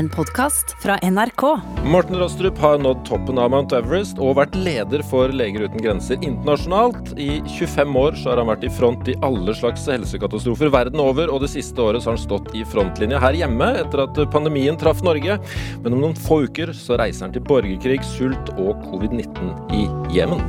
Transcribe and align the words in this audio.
en 0.00 0.08
podkast 0.08 0.76
fra 0.82 0.96
NRK. 1.02 1.42
Morten 1.84 2.16
Rostrup 2.16 2.58
har 2.58 2.78
nådd 2.78 3.02
toppen 3.04 3.38
av 3.38 3.50
Mount 3.52 3.74
Everest 3.76 4.16
og 4.22 4.38
vært 4.38 4.54
leder 4.56 5.02
for 5.10 5.28
Leger 5.36 5.66
uten 5.66 5.82
grenser 5.84 6.16
internasjonalt. 6.24 7.12
I 7.20 7.42
25 7.58 7.98
år 8.00 8.16
så 8.16 8.32
har 8.32 8.40
han 8.40 8.48
vært 8.48 8.64
i 8.64 8.72
front 8.72 9.10
i 9.12 9.16
alle 9.26 9.52
slags 9.58 9.84
helsekatastrofer 9.92 10.72
verden 10.72 11.02
over, 11.04 11.28
og 11.28 11.44
det 11.44 11.52
siste 11.52 11.84
året 11.84 12.00
så 12.00 12.12
har 12.12 12.16
han 12.16 12.24
stått 12.24 12.48
i 12.56 12.64
frontlinja 12.64 13.20
her 13.20 13.36
hjemme 13.42 13.68
etter 13.82 14.06
at 14.06 14.22
pandemien 14.32 14.80
traff 14.80 15.04
Norge. 15.04 15.36
Men 15.84 15.98
om 15.98 16.00
noen 16.06 16.16
få 16.16 16.46
uker 16.48 16.72
så 16.76 16.96
reiser 17.00 17.28
han 17.28 17.36
til 17.36 17.44
borgerkrig, 17.44 18.00
sult 18.16 18.54
og 18.56 18.80
covid-19 18.88 19.52
i 19.76 19.84
Jemen. 20.16 20.40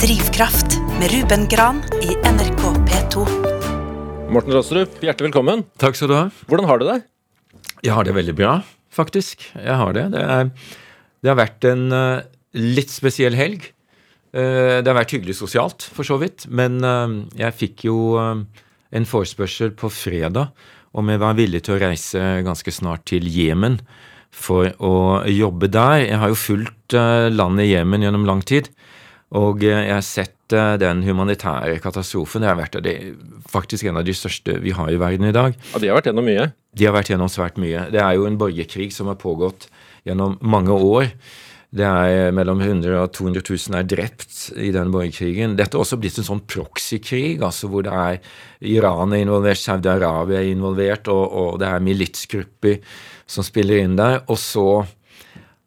Drivkraft 0.00 0.78
med 1.00 1.10
Ruben 1.16 1.50
Gran 1.50 1.82
i 2.06 2.14
NRK 2.22 2.68
P2. 2.86 3.59
Morten 4.30 4.54
Rostrup, 4.54 4.92
hjertelig 5.02 5.32
velkommen. 5.32 5.64
Takk 5.82 5.96
skal 5.98 6.06
du 6.10 6.14
ha. 6.14 6.26
Hvordan 6.46 6.68
har 6.68 6.78
du 6.78 6.84
det? 6.86 7.00
Jeg 7.82 7.96
har 7.96 8.06
det 8.06 8.12
veldig 8.14 8.34
bra, 8.38 8.52
faktisk. 8.94 9.42
Jeg 9.58 9.74
har 9.80 9.96
det. 9.96 10.04
Det, 10.12 10.22
er, 10.22 10.76
det 11.18 11.32
har 11.32 11.38
vært 11.40 11.66
en 11.66 11.82
uh, 11.90 12.22
litt 12.54 12.94
spesiell 12.94 13.34
helg. 13.34 13.66
Uh, 14.30 14.78
det 14.78 14.86
har 14.86 15.00
vært 15.00 15.16
hyggelig 15.16 15.34
sosialt, 15.40 15.82
for 15.82 16.06
så 16.06 16.20
vidt. 16.22 16.46
Men 16.46 16.78
uh, 16.86 17.16
jeg 17.40 17.58
fikk 17.58 17.88
jo 17.88 17.96
en 18.22 19.10
forespørsel 19.16 19.74
på 19.74 19.90
fredag 19.90 20.54
om 20.94 21.10
jeg 21.10 21.22
var 21.26 21.34
villig 21.38 21.64
til 21.66 21.74
å 21.74 21.82
reise 21.82 22.22
ganske 22.46 22.74
snart 22.74 23.08
til 23.10 23.26
Jemen 23.26 23.80
for 24.30 24.70
å 24.78 25.26
jobbe 25.26 25.72
der. 25.74 26.04
Jeg 26.06 26.22
har 26.22 26.30
jo 26.30 26.38
fulgt 26.38 26.94
landet 27.34 27.72
Jemen 27.72 28.06
gjennom 28.06 28.30
lang 28.30 28.46
tid, 28.46 28.70
og 29.34 29.66
jeg 29.66 29.90
har 29.90 30.06
sett 30.06 30.36
den 30.52 31.02
humanitære 31.06 31.78
katastrofen. 31.82 32.42
Det 32.42 32.50
har 32.50 32.58
vært 32.58 32.80
det, 32.84 32.94
faktisk 33.50 33.86
en 33.88 34.00
av 34.00 34.06
de 34.06 34.14
største 34.16 34.58
vi 34.62 34.74
har 34.76 34.90
i 34.90 34.98
verden 35.00 35.28
i 35.28 35.34
dag. 35.36 35.54
Ja, 35.72 35.82
De 35.82 35.90
har 35.90 36.00
vært 36.00 36.10
gjennom 36.10 36.26
mye? 36.26 36.50
De 36.76 36.86
har 36.88 36.96
vært 36.96 37.12
gjennom 37.12 37.30
svært 37.32 37.60
mye. 37.60 37.86
Det 37.92 38.02
er 38.02 38.16
jo 38.18 38.26
en 38.28 38.38
borgerkrig 38.40 38.90
som 38.94 39.10
har 39.10 39.18
pågått 39.20 39.68
gjennom 40.06 40.38
mange 40.40 40.74
år. 40.74 41.10
Det 41.70 41.86
er 41.86 42.32
Mellom 42.34 42.58
100 42.58 42.96
og 42.98 43.12
200 43.14 43.44
000 43.46 43.78
er 43.78 43.86
drept 43.86 44.38
i 44.58 44.72
den 44.74 44.90
borgerkrigen. 44.90 45.54
Dette 45.58 45.78
har 45.78 45.84
også 45.84 46.00
blitt 46.02 46.18
en 46.18 46.26
sånn 46.26 46.42
proxykrig, 46.42 47.38
altså 47.46 47.70
hvor 47.70 47.86
det 47.86 47.94
er 47.94 48.18
Iran 48.66 49.14
er 49.14 49.22
involvert, 49.22 49.60
Saudi-Arabia 49.62 50.40
er 50.40 50.50
involvert, 50.50 51.06
og, 51.12 51.22
og 51.30 51.60
det 51.62 51.68
er 51.70 51.84
militsgrupper 51.86 52.80
som 53.30 53.46
spiller 53.46 53.84
inn 53.84 53.94
der. 54.00 54.24
Og 54.26 54.40
så 54.42 54.66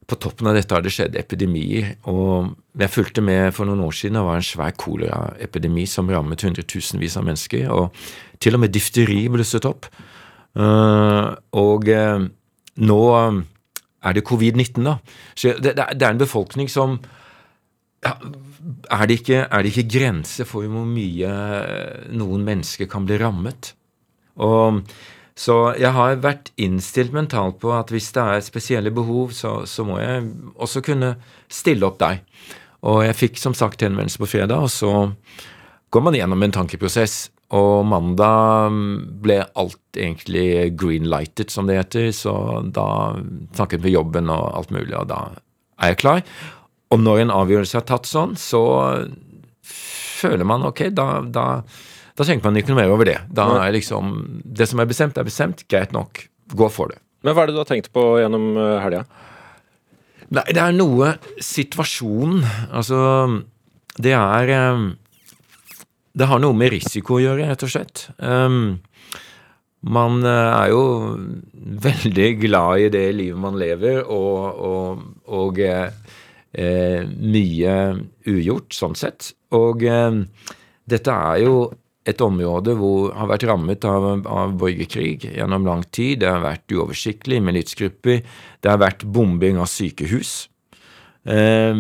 på 0.08 0.18
toppen 0.20 0.50
av 0.50 0.58
dette 0.58 0.76
har 0.76 0.84
det 0.84 0.92
skjedd 0.94 1.16
epidemier. 1.20 1.96
og 2.10 2.54
Jeg 2.80 2.92
fulgte 2.92 3.24
med 3.24 3.54
for 3.56 3.70
noen 3.70 3.84
år 3.86 3.96
siden. 3.96 4.20
Det 4.20 4.26
var 4.28 4.40
en 4.40 4.48
svær 4.48 4.76
koleraepidemi 4.76 5.86
som 5.88 6.10
rammet 6.12 6.44
hundretusenvis 6.44 7.18
av 7.20 7.28
mennesker. 7.28 7.70
og 7.72 7.96
Til 8.40 8.58
og 8.58 8.64
med 8.66 8.74
difteri 8.74 9.28
blusset 9.32 9.66
opp. 9.70 9.88
Uh, 10.54 11.34
og 11.58 11.88
uh, 11.90 12.28
nå 12.84 13.02
er 14.04 14.14
det 14.14 14.26
covid-19, 14.28 14.84
da. 14.84 14.98
Så 15.36 15.56
det, 15.64 15.78
er 15.80 16.10
en 16.10 16.22
befolkning 16.22 16.70
som 16.70 17.00
ja, 18.04 18.18
er, 18.92 19.06
det 19.08 19.22
ikke, 19.22 19.46
er 19.48 19.64
det 19.64 19.72
ikke 19.72 19.98
grenser 19.98 20.48
for 20.48 20.68
hvor 20.68 20.86
mye 20.86 21.32
noen 22.12 22.44
mennesker 22.44 22.90
kan 22.92 23.08
bli 23.08 23.18
rammet? 23.22 23.72
Og 24.44 24.84
så 25.34 25.74
jeg 25.82 25.90
har 25.96 26.20
vært 26.22 26.52
innstilt 26.62 27.14
mentalt 27.16 27.58
på 27.62 27.72
at 27.74 27.90
hvis 27.94 28.12
det 28.14 28.24
er 28.24 28.46
spesielle 28.46 28.94
behov, 28.94 29.32
så, 29.34 29.64
så 29.70 29.86
må 29.88 29.98
jeg 30.02 30.28
også 30.54 30.84
kunne 30.86 31.16
stille 31.50 31.88
opp 31.88 31.98
deg. 32.04 32.22
Og 32.86 33.02
jeg 33.08 33.18
fikk 33.18 33.40
som 33.42 33.56
sagt 33.58 33.82
henvendelse 33.82 34.22
på 34.22 34.30
fredag, 34.30 34.68
og 34.68 34.70
så 34.70 34.92
går 35.94 36.06
man 36.06 36.18
gjennom 36.18 36.46
en 36.46 36.54
tankeprosess. 36.54 37.32
Og 37.54 37.86
mandag 37.86 38.74
ble 39.22 39.40
alt 39.60 39.98
egentlig 39.98 40.74
greenlightet, 40.80 41.54
som 41.54 41.70
det 41.70 41.78
heter, 41.78 42.10
så 42.16 42.34
da 42.66 42.88
snakket 43.54 43.84
vi 43.84 43.94
jobben 43.94 44.32
og 44.34 44.58
alt 44.58 44.74
mulig, 44.74 44.96
og 44.98 45.10
da 45.12 45.22
er 45.82 45.94
jeg 45.94 46.02
klar. 46.02 46.24
Og 46.94 47.02
når 47.02 47.24
en 47.24 47.34
avgjørelse 47.34 47.80
er 47.80 47.88
tatt 47.90 48.10
sånn, 48.10 48.36
så 48.38 48.64
føler 49.66 50.48
man 50.48 50.66
ok, 50.70 50.88
da, 50.94 51.08
da 51.26 51.46
da 52.14 52.26
tenker 52.28 52.46
man 52.46 52.60
ikke 52.60 52.74
noe 52.74 52.82
mer 52.82 52.94
over 52.94 53.10
det. 53.10 53.18
Da 53.34 53.48
er 53.64 53.74
liksom 53.74 54.14
Det 54.44 54.68
som 54.70 54.82
er 54.82 54.90
bestemt, 54.90 55.18
er 55.18 55.26
bestemt. 55.26 55.66
Greit 55.72 55.94
nok. 55.96 56.26
Gå 56.54 56.70
for 56.70 56.94
det. 56.94 57.00
Men 57.24 57.34
hva 57.34 57.44
er 57.44 57.50
det 57.50 57.56
du 57.56 57.62
har 57.64 57.70
tenkt 57.70 57.92
på 57.96 58.04
gjennom 58.22 58.54
eh, 58.60 58.80
helga? 58.84 59.04
Nei, 60.34 60.44
det 60.52 60.60
er 60.60 60.76
noe 60.76 61.14
Situasjonen 61.44 62.44
Altså, 62.74 63.00
det 64.02 64.14
er 64.18 64.52
eh, 64.54 64.86
Det 66.14 66.30
har 66.30 66.42
noe 66.44 66.58
med 66.58 66.74
risiko 66.76 67.18
å 67.18 67.24
gjøre, 67.24 67.48
rett 67.50 67.66
og 67.66 67.72
slett. 67.74 68.08
Um, 68.22 68.84
man 69.84 70.22
eh, 70.24 70.50
er 70.54 70.70
jo 70.72 70.84
veldig 71.84 72.28
glad 72.40 72.86
i 72.86 72.92
det 72.94 73.08
livet 73.18 73.42
man 73.42 73.58
lever, 73.60 74.04
og, 74.06 74.62
og, 74.70 75.02
og 75.28 75.60
eh, 75.60 77.02
mye 77.10 77.74
ugjort, 78.30 78.72
sånn 78.78 78.96
sett. 78.96 79.34
Og 79.58 79.84
eh, 79.90 80.22
dette 80.88 81.18
er 81.34 81.42
jo 81.44 81.58
et 82.10 82.22
område 82.24 82.76
hvor 82.76 83.14
har 83.16 83.30
vært 83.32 83.46
rammet 83.48 83.86
av, 83.88 84.08
av, 84.28 84.56
borgerkrig 84.60 85.24
gjennom 85.30 85.68
lang 85.68 85.86
tid. 85.96 86.22
Det 86.24 86.32
har 86.32 86.44
vært 86.44 86.74
uoversiktlig, 86.74 87.40
militsgrupper. 87.44 88.24
Det 88.60 88.72
har 88.72 88.82
vært 88.82 89.06
bombing 89.08 89.62
av 89.62 89.70
sykehus. 89.72 90.34
Eh, 91.24 91.80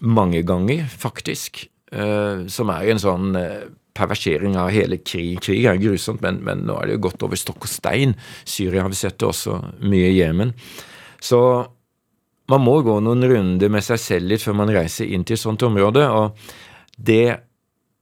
mange 0.00 0.42
ganger, 0.48 0.88
faktisk. 0.88 1.66
Eh, 1.92 2.48
som 2.48 2.72
er 2.72 2.88
en 2.94 3.02
sånn 3.02 3.36
eh, 3.36 3.68
perversering 3.92 4.56
av 4.56 4.72
hele 4.72 5.02
krig. 5.04 5.36
Krig 5.44 5.68
er 5.68 5.80
grusomt, 5.82 6.24
men, 6.24 6.40
men, 6.46 6.64
nå 6.68 6.78
er 6.80 6.88
det 6.88 6.96
jo 6.96 7.04
gått 7.10 7.28
over 7.28 7.36
stokk 7.36 7.68
og 7.68 7.72
stein. 7.72 8.16
Syria 8.48 8.86
har 8.86 8.92
vi 8.92 9.00
sett 9.02 9.20
det 9.20 9.28
også 9.28 9.60
mye 9.84 10.08
i 10.08 10.18
Jemen. 10.22 10.56
Så 11.22 11.42
man 12.50 12.64
må 12.64 12.80
gå 12.84 12.98
noen 13.04 13.28
runder 13.28 13.70
med 13.72 13.84
seg 13.84 14.00
selv 14.00 14.32
litt 14.32 14.42
før 14.42 14.56
man 14.64 14.72
reiser 14.72 15.12
inn 15.12 15.28
til 15.28 15.36
et 15.36 15.44
sånt 15.44 15.62
område. 15.68 16.08
og 16.08 16.38
det 16.96 17.51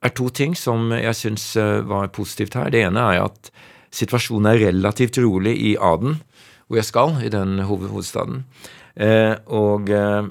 er 0.00 0.14
to 0.16 0.30
ting 0.32 0.56
som 0.56 0.90
jeg 0.96 1.16
syns 1.16 1.52
eh, 1.60 1.80
var 1.86 2.12
positivt 2.16 2.56
her. 2.58 2.72
Det 2.72 2.84
ene 2.86 3.04
er 3.12 3.26
at 3.26 3.50
situasjonen 3.94 4.52
er 4.52 4.62
relativt 4.70 5.18
rolig 5.20 5.56
i 5.58 5.74
Aden, 5.76 6.20
hvor 6.68 6.80
jeg 6.80 6.88
skal, 6.88 7.16
i 7.26 7.32
den 7.32 7.58
hovedstaden. 7.68 8.44
Eh, 8.96 9.34
og 9.52 9.90
eh, 9.92 10.30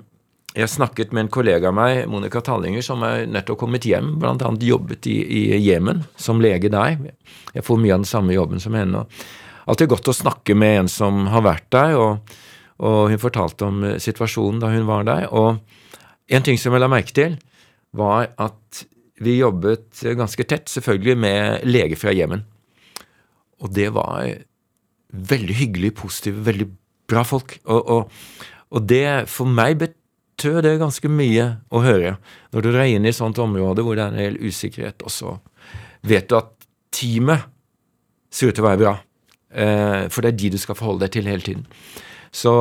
jeg 0.58 0.72
snakket 0.74 1.13
med 1.13 1.28
en 1.28 1.31
kollega 1.34 1.69
av 1.69 1.78
meg, 1.78 2.02
Monica 2.09 2.41
Tallinger, 2.44 2.84
som 2.85 3.03
er 3.06 3.28
nettopp 3.29 3.62
kommet 3.62 3.85
hjem, 3.85 4.16
blant 4.22 4.41
annet 4.46 4.66
jobbet 4.66 5.06
i, 5.12 5.19
Jemen 5.62 6.02
som 6.18 6.41
lege 6.41 6.72
der. 6.74 6.97
Jeg 7.53 7.66
får 7.68 7.81
mye 7.81 7.94
av 7.94 8.02
den 8.02 8.09
samme 8.09 8.34
jobben 8.34 8.63
som 8.63 8.78
henne. 8.78 9.06
Alltid 9.69 9.91
godt 9.91 10.09
å 10.09 10.18
snakke 10.18 10.56
med 10.58 10.85
en 10.85 10.90
som 10.90 11.28
har 11.29 11.46
vært 11.46 11.68
der, 11.75 11.94
og, 12.00 12.40
og 12.81 13.12
hun 13.12 13.22
fortalte 13.22 13.68
om 13.68 13.84
situasjonen 14.02 14.63
da 14.63 14.72
hun 14.74 14.90
var 14.90 15.06
der. 15.06 15.28
Og 15.29 15.62
en 16.34 16.46
ting 16.46 16.58
som 16.58 16.74
jeg 16.74 16.81
la 16.81 16.90
merke 16.90 17.13
til, 17.13 17.38
var 17.94 18.31
at 18.41 18.84
vi 19.19 19.40
jobbet 19.40 20.03
ganske 20.18 20.46
tett, 20.47 20.69
selvfølgelig, 20.72 21.16
med 21.19 21.68
leger 21.68 22.00
fra 22.00 22.13
Jemen. 22.16 22.46
Og 23.59 23.74
det 23.75 23.90
var 23.96 24.30
veldig 25.09 25.56
hyggelig, 25.57 25.94
positive, 26.00 26.44
veldig 26.46 26.69
bra 27.09 27.25
folk. 27.28 27.58
Og, 27.66 27.90
og, 27.90 28.46
og 28.69 28.88
det 28.88 29.29
for 29.31 29.50
meg 29.50 29.79
betød 29.81 30.62
det 30.66 30.78
ganske 30.81 31.12
mye 31.12 31.50
å 31.74 31.84
høre. 31.84 32.16
Når 32.53 32.63
du 32.63 32.72
drar 32.72 32.88
inn 32.88 33.08
i 33.08 33.12
et 33.12 33.19
sånt 33.19 33.41
område 33.41 33.84
hvor 33.85 33.97
det 33.97 34.06
er 34.06 34.13
en 34.13 34.22
del 34.22 34.40
usikkerhet, 34.40 35.03
og 35.03 35.13
så 35.13 35.35
vet 36.08 36.29
du 36.29 36.38
at 36.40 36.53
teamet 36.96 37.50
ser 38.31 38.52
ut 38.52 38.58
til 38.58 38.63
å 38.63 38.69
være 38.69 38.84
bra. 38.84 38.97
Eh, 39.50 40.03
for 40.13 40.24
det 40.24 40.34
er 40.34 40.40
de 40.40 40.53
du 40.53 40.59
skal 40.62 40.78
forholde 40.78 41.08
deg 41.08 41.18
til 41.18 41.29
hele 41.29 41.44
tiden. 41.46 41.66
Så 42.31 42.53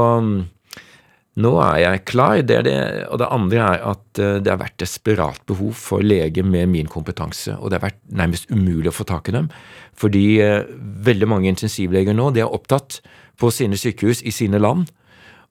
nå 1.39 1.53
er 1.63 1.79
jeg 1.85 2.05
klar. 2.11 2.41
Det 2.43 2.59
det, 2.67 2.77
og 3.09 3.21
det 3.23 3.31
andre 3.35 3.63
er 3.63 3.85
at 3.93 4.21
eh, 4.23 4.39
det 4.43 4.51
har 4.53 4.61
vært 4.61 4.79
desperat 4.83 5.43
behov 5.47 5.77
for 5.79 6.03
leger 6.03 6.47
med 6.47 6.71
min 6.73 6.91
kompetanse. 6.91 7.55
Og 7.59 7.71
det 7.71 7.79
har 7.79 7.89
vært 7.89 8.01
nærmest 8.11 8.51
umulig 8.51 8.91
å 8.91 8.97
få 8.97 9.07
tak 9.09 9.31
i 9.31 9.37
dem. 9.37 9.51
Fordi 9.99 10.27
eh, 10.43 10.67
veldig 11.09 11.29
mange 11.31 11.51
intensivleger 11.53 12.17
nå 12.17 12.31
de 12.35 12.43
er 12.43 12.55
opptatt 12.55 13.01
på 13.39 13.53
sine 13.55 13.79
sykehus 13.79 14.25
i 14.27 14.35
sine 14.35 14.59
land. 14.59 14.91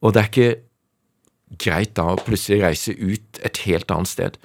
Og 0.03 0.13
det 0.13 0.21
er 0.21 0.31
ikke 0.31 1.55
greit 1.63 1.95
da 1.95 2.09
å 2.11 2.19
plutselig 2.19 2.59
reise 2.65 2.91
ut 2.91 3.39
et 3.47 3.63
helt 3.69 3.91
annet 3.93 4.11
sted. 4.11 4.35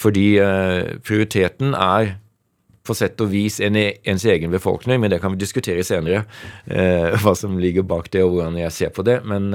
Fordi 0.00 0.26
eh, 0.40 0.96
prioriteten 1.04 1.76
er 1.76 2.14
på 2.88 2.96
sett 2.96 3.20
og 3.20 3.28
vis 3.34 3.58
en, 3.60 3.76
ens 3.76 4.24
egen 4.24 4.50
befolkning, 4.50 5.02
men 5.02 5.12
det 5.12 5.20
kan 5.20 5.34
vi 5.34 5.42
diskutere 5.42 5.84
senere. 5.84 6.22
Hva 7.20 7.34
som 7.36 7.58
ligger 7.60 7.84
bak 7.86 8.08
det, 8.10 8.22
og 8.24 8.38
hvordan 8.38 8.56
jeg 8.56 8.72
ser 8.72 8.94
på 8.96 9.04
det. 9.06 9.18
Men 9.28 9.52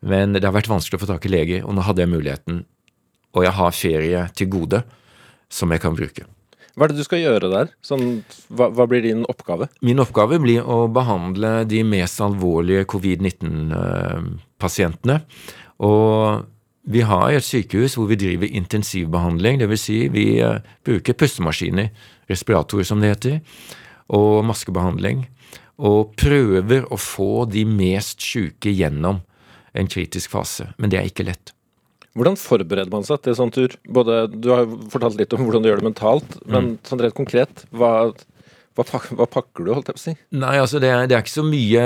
men 0.00 0.32
det 0.36 0.46
har 0.46 0.56
vært 0.56 0.70
vanskelig 0.70 0.98
å 0.98 1.00
få 1.04 1.10
tak 1.10 1.26
i 1.26 1.30
lege, 1.32 1.64
og 1.64 1.72
nå 1.74 1.80
hadde 1.86 2.02
jeg 2.04 2.12
muligheten. 2.12 2.54
Og 3.36 3.40
jeg 3.44 3.54
har 3.58 3.76
ferie 3.76 4.20
til 4.38 4.48
gode 4.52 4.78
som 5.52 5.68
jeg 5.72 5.80
kan 5.82 5.96
bruke. 5.96 6.22
Hva 6.78 6.84
er 6.86 6.90
det 6.92 7.00
du 7.00 7.08
skal 7.08 7.24
gjøre 7.24 7.48
der? 7.50 7.66
Sånn, 7.82 8.22
hva, 8.54 8.66
hva, 8.70 8.84
blir 8.86 9.02
din 9.02 9.26
oppgave? 9.26 9.66
Min 9.82 9.98
oppgave 9.98 10.38
blir 10.38 10.62
å 10.62 10.86
behandle 10.94 11.66
de 11.66 11.82
mest 11.82 12.22
alvorlige 12.22 12.86
covid-19-pasientene. 12.92 15.18
Og 15.82 16.46
vi 16.88 17.02
har 17.02 17.34
et 17.34 17.44
sykehus 17.44 17.96
hvor 17.98 18.06
vi 18.12 18.16
driver 18.20 18.46
intensivbehandling. 18.60 19.58
Dvs. 19.58 19.82
Si 19.88 20.08
vi 20.14 20.38
uh, 20.38 20.62
bruker 20.86 21.18
pustemaskiner, 21.18 21.90
respiratorer 22.30 22.86
som 22.86 23.02
det 23.02 23.10
heter, 23.16 23.42
og 24.14 24.46
maskebehandling. 24.46 25.26
og 25.78 26.10
prøver 26.18 26.90
å 26.90 26.98
få 26.98 27.46
de 27.46 27.62
mest 27.62 28.18
syke 28.18 28.66
gjennom 28.74 29.22
en 29.78 29.90
kritisk 29.90 30.34
fase. 30.34 30.68
Men 30.78 30.92
det 30.92 31.00
er 31.00 31.08
ikke 31.08 31.26
lett. 31.28 31.54
Hvordan 32.18 32.38
forbereder 32.40 32.90
man 32.90 33.06
seg 33.06 33.20
til 33.22 33.36
sånn 33.38 33.52
tur? 33.54 33.74
Både, 33.94 34.24
du 34.32 34.50
har 34.50 34.64
jo 34.64 34.78
fortalt 34.90 35.18
litt 35.20 35.34
om 35.36 35.44
hvordan 35.46 35.62
du 35.62 35.70
gjør 35.70 35.82
det 35.82 35.88
mentalt, 35.90 36.38
men 36.46 36.72
mm. 36.72 36.78
sånn 36.88 37.02
rett 37.04 37.16
konkret, 37.16 37.62
hva, 37.70 37.92
hva, 38.74 38.86
hva, 38.88 39.28
pakker 39.28 39.66
du, 39.66 39.74
holdt 39.76 39.92
jeg 39.92 39.98
på 39.98 40.02
å 40.02 40.06
si? 40.06 40.16
Nei, 40.38 40.56
altså 40.58 40.82
det 40.82 40.90
er, 40.90 41.04
det 41.06 41.18
er 41.18 41.22
ikke 41.22 41.36
så 41.36 41.46
mye 41.46 41.84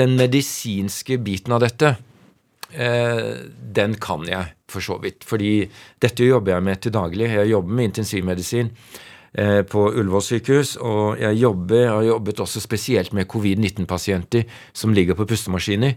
Den 0.00 0.14
medisinske 0.16 1.18
biten 1.24 1.52
av 1.56 1.64
dette, 1.64 1.94
eh, 2.70 3.30
den 3.80 3.98
kan 4.00 4.24
jeg 4.28 4.54
for 4.70 4.84
så 4.84 4.96
vidt. 5.02 5.26
Fordi 5.26 5.54
dette 6.00 6.26
jobber 6.26 6.54
jeg 6.54 6.66
med 6.68 6.82
til 6.84 6.94
daglig. 6.94 7.30
Jeg 7.34 7.50
jobber 7.50 7.76
med 7.76 7.90
intensivmedisin. 7.90 8.70
Eh, 9.32 9.62
på 9.62 9.84
Ullevål 9.94 10.22
sykehus. 10.26 10.74
Og 10.82 11.20
jeg 11.20 11.38
jobber, 11.38 11.86
har 11.86 12.02
jobbet 12.02 12.40
også 12.42 12.60
spesielt 12.60 13.12
med 13.14 13.28
covid-19-pasienter 13.30 14.48
som 14.72 14.94
ligger 14.94 15.14
på 15.14 15.28
pustemaskiner. 15.30 15.94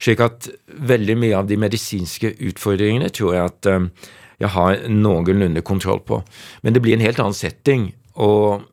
Slik 0.00 0.22
at 0.24 0.48
veldig 0.88 1.18
mye 1.20 1.36
av 1.36 1.50
de 1.50 1.60
medisinske 1.60 2.32
utfordringene 2.48 3.12
tror 3.12 3.36
jeg 3.36 3.52
at 3.52 3.68
eh, 3.68 4.08
jeg 4.40 4.52
har 4.56 4.88
noenlunde 4.88 5.60
kontroll 5.60 6.00
på. 6.00 6.22
Men 6.62 6.72
det 6.72 6.80
blir 6.80 6.96
en 6.96 7.04
helt 7.04 7.20
annen 7.20 7.36
setting. 7.36 7.92
og 8.14 8.66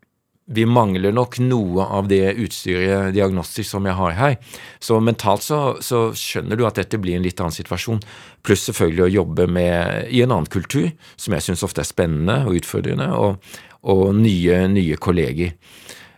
vi 0.48 0.64
mangler 0.64 1.12
nok 1.12 1.42
noe 1.44 1.84
av 1.92 2.08
det 2.08 2.38
utstyret 2.40 3.12
diagnostisk 3.12 3.68
som 3.68 3.88
jeg 3.88 3.98
har 3.98 4.14
her. 4.16 4.36
Så 4.80 5.00
mentalt 5.04 5.44
så, 5.44 5.76
så, 5.84 6.14
skjønner 6.16 6.56
du 6.56 6.64
at 6.68 6.80
dette 6.80 7.00
blir 7.04 7.18
en 7.18 7.26
litt 7.26 7.42
annen 7.44 7.56
situasjon. 7.56 8.00
Pluss 8.48 8.64
selvfølgelig 8.70 9.04
å 9.04 9.12
jobbe 9.12 9.48
med, 9.52 10.08
i 10.08 10.24
en 10.24 10.32
annen 10.32 10.48
kultur, 10.48 10.94
som 11.20 11.36
jeg 11.36 11.44
syns 11.50 11.66
ofte 11.68 11.84
er 11.84 11.90
spennende 11.90 12.46
og 12.48 12.62
utfordrende. 12.62 13.10
Og, 13.20 13.60
og 13.88 14.12
nye, 14.20 14.66
nye 14.72 14.98
kolleger. 15.02 15.56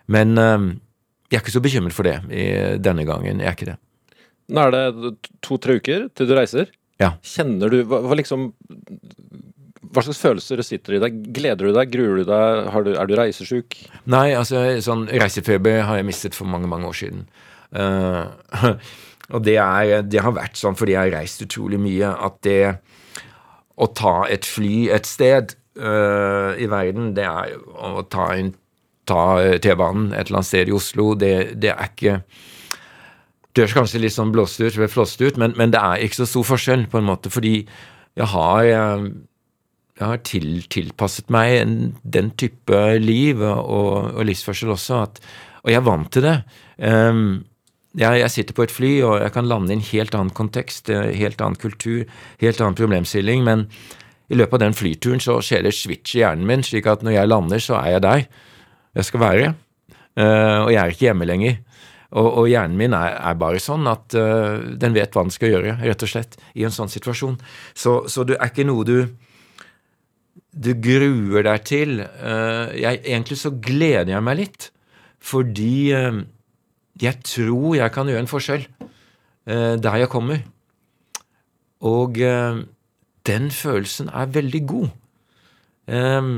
Men 0.09 0.33
uh, 0.39 0.71
jeg 1.29 1.37
er 1.37 1.43
ikke 1.43 1.53
så 1.53 1.63
bekymret 1.63 1.93
for 1.93 2.09
det 2.09 2.17
denne 2.81 3.05
gangen. 3.05 3.43
Jeg 3.43 3.51
er 3.51 3.57
ikke 3.57 3.71
det. 3.73 3.79
Nå 4.49 4.65
er 4.65 4.73
det 4.73 5.11
to-tre 5.45 5.77
uker 5.77 6.07
til 6.17 6.29
du 6.29 6.33
reiser. 6.37 6.71
Ja. 6.99 7.13
Kjenner 7.23 7.71
du 7.71 7.81
hva, 7.87 8.01
hva, 8.03 8.15
liksom 8.19 8.49
Hva 9.89 10.03
slags 10.03 10.19
følelser 10.19 10.61
sitter 10.65 10.97
i 10.97 11.03
deg? 11.03 11.19
Gleder 11.35 11.69
du 11.69 11.75
deg? 11.75 11.91
Gruer 11.93 12.19
du 12.19 12.25
deg? 12.27 12.71
Du, 12.87 12.91
er 12.95 13.09
du 13.09 13.15
reisesjuk? 13.19 13.77
Nei, 14.11 14.33
altså 14.37 14.65
sånn 14.83 15.07
reisefeber 15.09 15.83
har 15.87 16.01
jeg 16.01 16.09
mistet 16.09 16.37
for 16.37 16.49
mange, 16.49 16.69
mange 16.71 16.89
år 16.89 16.97
siden. 16.99 17.23
Uh, 17.71 18.75
og 19.33 19.45
det, 19.45 19.59
er, 19.61 20.03
det 20.05 20.25
har 20.25 20.35
vært 20.35 20.59
sånn 20.59 20.77
fordi 20.79 20.97
jeg 20.97 21.05
har 21.05 21.15
reist 21.21 21.45
utrolig 21.45 21.79
mye, 21.81 22.11
at 22.11 22.41
det 22.45 22.61
å 23.79 23.87
ta 23.95 24.25
et 24.27 24.43
fly 24.43 24.89
et 24.91 25.07
sted 25.07 25.55
uh, 25.77 26.55
i 26.57 26.67
verden, 26.69 27.13
det 27.17 27.25
er 27.27 27.55
å 27.57 28.03
ta, 28.09 28.31
ta 29.09 29.23
T-banen 29.61 30.11
et 30.13 30.27
eller 30.27 30.41
annet 30.41 30.49
sted 30.49 30.71
i 30.71 30.75
Oslo. 30.75 31.13
Det, 31.19 31.33
det 31.61 31.73
er 31.75 31.91
ikke 31.91 32.21
Det 33.49 33.63
høres 33.63 33.75
kanskje 33.77 34.03
litt 34.03 34.15
sånn 34.15 34.31
blåst 34.31 34.61
ut, 34.61 34.77
flåst 34.93 35.21
ut, 35.21 35.37
men, 35.41 35.55
men, 35.57 35.73
det 35.73 35.81
er 35.81 36.05
ikke 36.05 36.21
så 36.21 36.29
stor 36.29 36.45
forskjell, 36.53 36.87
på 36.91 36.99
en 36.99 37.09
måte, 37.09 37.31
fordi 37.33 37.55
jeg 38.17 38.27
har 38.33 38.63
jeg, 38.63 39.11
jeg 39.99 40.07
har 40.07 40.21
til, 40.27 40.49
tilpasset 40.69 41.33
meg 41.33 41.55
en, 41.57 41.77
den 42.03 42.31
type 42.39 42.81
liv 43.01 43.41
og, 43.41 44.15
og 44.15 44.25
livsførsel 44.29 44.73
også, 44.75 45.01
at, 45.07 45.21
og 45.63 45.73
jeg 45.73 45.81
er 45.81 45.87
vant 45.87 46.11
til 46.13 46.23
det. 46.23 46.35
Um, 46.77 47.23
jeg, 47.97 48.19
jeg, 48.21 48.31
sitter 48.31 48.55
på 48.55 48.63
et 48.63 48.73
fly, 48.73 48.91
og 49.01 49.17
jeg 49.23 49.33
kan 49.33 49.49
lande 49.49 49.73
i 49.73 49.79
en 49.79 49.87
helt 49.89 50.15
annen 50.15 50.35
kontekst, 50.35 50.91
helt 50.93 51.41
annen 51.41 51.59
kultur, 51.59 52.05
helt 52.41 52.61
annen 52.61 52.77
problemstilling, 52.77 53.43
men 53.47 53.65
i 54.29 54.37
løpet 54.37 54.59
av 54.59 54.61
den 54.67 54.77
flyturen 54.77 55.21
så 55.23 55.39
skjer 55.43 55.65
det 55.65 55.73
switch 55.77 56.13
i 56.15 56.21
hjernen 56.21 56.45
min, 56.47 56.63
slik 56.65 56.87
at 56.89 57.01
når 57.05 57.17
jeg 57.17 57.29
lander, 57.31 57.63
så 57.63 57.79
er 57.81 57.95
jeg 57.95 58.05
der 58.05 58.21
jeg 58.97 59.07
skal 59.07 59.23
være. 59.23 59.49
Uh, 60.17 60.65
og 60.65 60.71
jeg 60.73 60.79
er 60.81 60.93
ikke 60.93 61.07
hjemme 61.07 61.27
lenger. 61.29 61.57
Og, 62.09 62.27
og 62.41 62.49
hjernen 62.49 62.77
min 62.77 62.95
er, 62.97 63.15
er, 63.15 63.37
bare 63.39 63.61
sånn 63.61 63.85
at 63.89 64.15
uh, 64.17 64.61
den 64.81 64.95
vet 64.95 65.13
hva 65.13 65.23
den 65.25 65.33
skal 65.33 65.53
gjøre, 65.53 65.77
rett 65.85 66.05
og 66.05 66.11
slett, 66.11 66.37
i 66.57 66.65
en 66.65 66.73
sånn 66.73 66.91
situasjon. 66.91 67.37
Så, 67.77 68.01
så 68.09 68.25
det 68.27 68.39
er 68.39 68.53
ikke 68.53 68.67
noe 68.69 68.87
du 68.87 68.99
du 70.49 70.71
gruer 70.81 71.43
deg 71.45 71.65
til. 71.67 71.99
Uh, 72.01 72.73
jeg, 72.73 73.03
egentlig 73.05 73.37
så 73.37 73.51
gleder 73.53 74.15
jeg 74.15 74.25
meg 74.25 74.39
litt, 74.41 74.69
fordi 75.21 75.91
jeg 76.99 77.15
tror 77.27 77.75
jeg 77.75 77.93
kan 77.93 78.07
gjøre 78.09 78.23
en 78.23 78.29
forskjell 78.31 78.63
der 79.83 79.97
jeg 79.99 80.09
kommer. 80.11 80.39
Og 81.83 82.15
den 83.29 83.51
følelsen 83.53 84.09
er 84.09 84.33
veldig 84.33 84.63
god. 84.69 84.89
Um, 85.89 86.33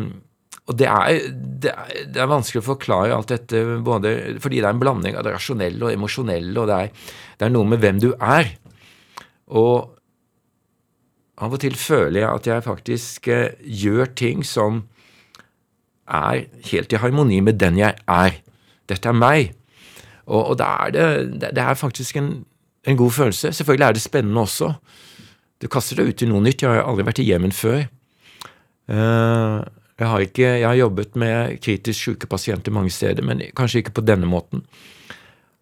og 0.70 0.78
det 0.80 0.88
er, 0.88 1.32
det, 1.34 1.72
er, 1.72 2.04
det 2.14 2.22
er, 2.22 2.30
vanskelig 2.30 2.62
å 2.62 2.68
forklare 2.70 3.16
alt 3.16 3.32
dette 3.34 3.64
både 3.84 4.14
fordi 4.40 4.62
det 4.62 4.68
er 4.70 4.76
en 4.76 4.82
blanding 4.82 5.18
av 5.18 5.26
det 5.26 5.34
rasjonelle 5.34 5.88
og 5.88 5.96
emosjonelle, 5.96 6.54
og 6.62 6.70
det 6.70 6.78
er, 6.78 7.10
det 7.40 7.48
er, 7.48 7.54
noe 7.56 7.68
med 7.68 7.82
hvem 7.82 8.00
du 8.00 8.12
er. 8.14 8.54
Og 9.52 9.98
av 11.42 11.58
og 11.58 11.64
til 11.64 11.76
føler 11.76 12.22
jeg 12.22 12.30
at 12.30 12.48
jeg 12.48 12.66
faktisk 12.68 13.28
eh, 13.34 13.58
gjør 13.66 14.14
ting 14.16 14.46
som 14.46 14.84
er 16.12 16.46
helt 16.70 16.94
i 16.94 17.02
harmoni 17.02 17.42
med 17.44 17.58
den 17.60 17.80
jeg 17.82 17.98
er. 18.06 18.38
Dette 18.92 19.10
er 19.10 19.18
meg. 19.18 19.56
Og, 20.28 20.54
og 20.54 20.60
det, 20.60 21.52
er 21.58 21.80
faktisk 21.80 22.20
en, 22.22 22.32
en 22.86 23.00
god 23.00 23.16
følelse. 23.16 23.52
Selvfølgelig 23.58 23.88
er 23.88 23.98
det 23.98 24.04
spennende 24.04 24.46
også. 24.46 24.74
Du 25.62 25.70
kaster 25.70 26.00
deg 26.00 26.10
ut 26.10 26.24
i 26.26 26.30
noe 26.30 26.42
nytt. 26.42 26.64
Jeg 26.64 26.74
har 26.74 26.88
aldri 26.88 27.06
vært 27.06 27.22
i 27.22 27.28
Jemen 27.28 27.54
før. 27.54 27.84
Eh, 28.92 29.58
jeg 30.02 30.10
har, 30.10 30.24
ikke, 30.26 30.48
jeg 30.48 30.66
har 30.66 30.80
jobbet 30.80 31.18
med 31.22 31.60
kritisk 31.62 32.08
syke 32.08 32.30
pasienter 32.30 32.74
mange 32.74 32.90
steder, 32.94 33.22
men 33.26 33.44
kanskje 33.58 33.84
ikke 33.84 34.00
på 34.00 34.06
denne 34.06 34.30
måten. 34.30 34.64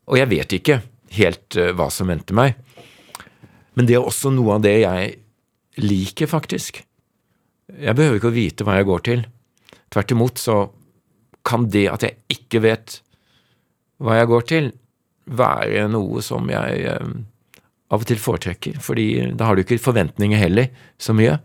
Og 0.07 0.15
jeg 0.15 0.31
vet 0.31 0.55
ikke 0.55 0.79
helt 1.17 1.57
eh, 1.59 1.73
hva 1.75 1.89
som 1.91 2.11
venter 2.11 2.37
meg. 2.37 2.55
Men 3.75 3.89
det 3.89 3.97
er 3.97 4.05
også 4.05 4.31
noe 4.31 4.55
av 4.55 4.63
det 4.63 4.77
jeg 4.81 5.11
liker, 5.83 6.31
faktisk. 6.31 6.81
Jeg 7.69 7.95
behøver 7.95 8.19
ikke 8.19 8.31
å 8.31 8.37
vite 8.37 8.65
hva 8.67 8.79
jeg 8.79 8.87
går 8.87 9.05
til. 9.09 9.25
Tvert 9.91 10.15
imot 10.15 10.39
så 10.41 10.57
kan 11.45 11.67
det 11.71 11.85
at 11.91 12.05
jeg 12.07 12.39
ikke 12.39 12.63
vet 12.63 12.99
hva 13.99 14.15
jeg 14.19 14.29
går 14.31 14.47
til, 14.47 14.71
være 15.29 15.85
noe 15.91 16.23
som 16.25 16.47
jeg 16.49 16.87
eh, 16.95 17.11
av 17.89 18.03
og 18.03 18.09
til 18.09 18.21
foretrekker, 18.21 18.77
fordi 18.83 19.07
da 19.37 19.49
har 19.49 19.57
du 19.57 19.63
ikke 19.63 19.79
forventninger 19.81 20.39
heller 20.39 20.69
så 21.01 21.15
mye. 21.17 21.39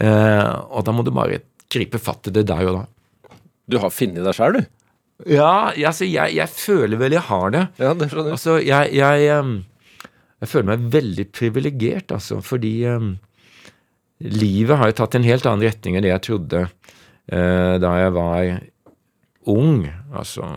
Eh, 0.00 0.52
og 0.72 0.86
da 0.86 0.94
må 0.96 1.04
du 1.04 1.12
bare 1.14 1.42
gripe 1.72 2.00
fatt 2.00 2.30
i 2.30 2.34
det 2.36 2.46
der 2.48 2.64
og 2.70 2.78
da. 2.78 3.36
Du 3.66 3.78
har 3.82 3.92
funnet 3.92 4.24
deg 4.24 4.36
sjøl, 4.36 4.60
du? 4.60 4.72
Ja, 5.32 5.72
altså, 5.72 6.04
jeg, 6.04 6.36
jeg, 6.36 6.52
føler 6.52 7.00
vel 7.00 7.16
jeg 7.16 7.24
har 7.28 7.52
det. 7.52 7.62
Ja, 7.80 7.94
det 7.96 8.10
skjønner 8.10 8.30
jeg. 8.30 8.38
Altså, 8.38 8.56
jeg, 8.60 8.92
jeg, 8.96 9.54
jeg 10.44 10.50
føler 10.52 10.68
meg 10.70 10.90
veldig 10.92 11.26
privilegert, 11.32 12.12
altså, 12.14 12.42
fordi 12.44 12.74
um, 12.92 13.14
livet 14.20 14.80
har 14.80 14.92
jo 14.92 14.98
tatt 15.00 15.16
en 15.16 15.26
helt 15.26 15.48
annen 15.48 15.66
retning 15.66 15.96
enn 15.96 16.06
det 16.06 16.12
jeg 16.12 16.24
trodde 16.28 16.66
uh, 16.68 17.74
da 17.82 17.92
jeg 18.00 18.14
var 18.16 18.52
ung. 19.56 19.88
Altså 20.16 20.52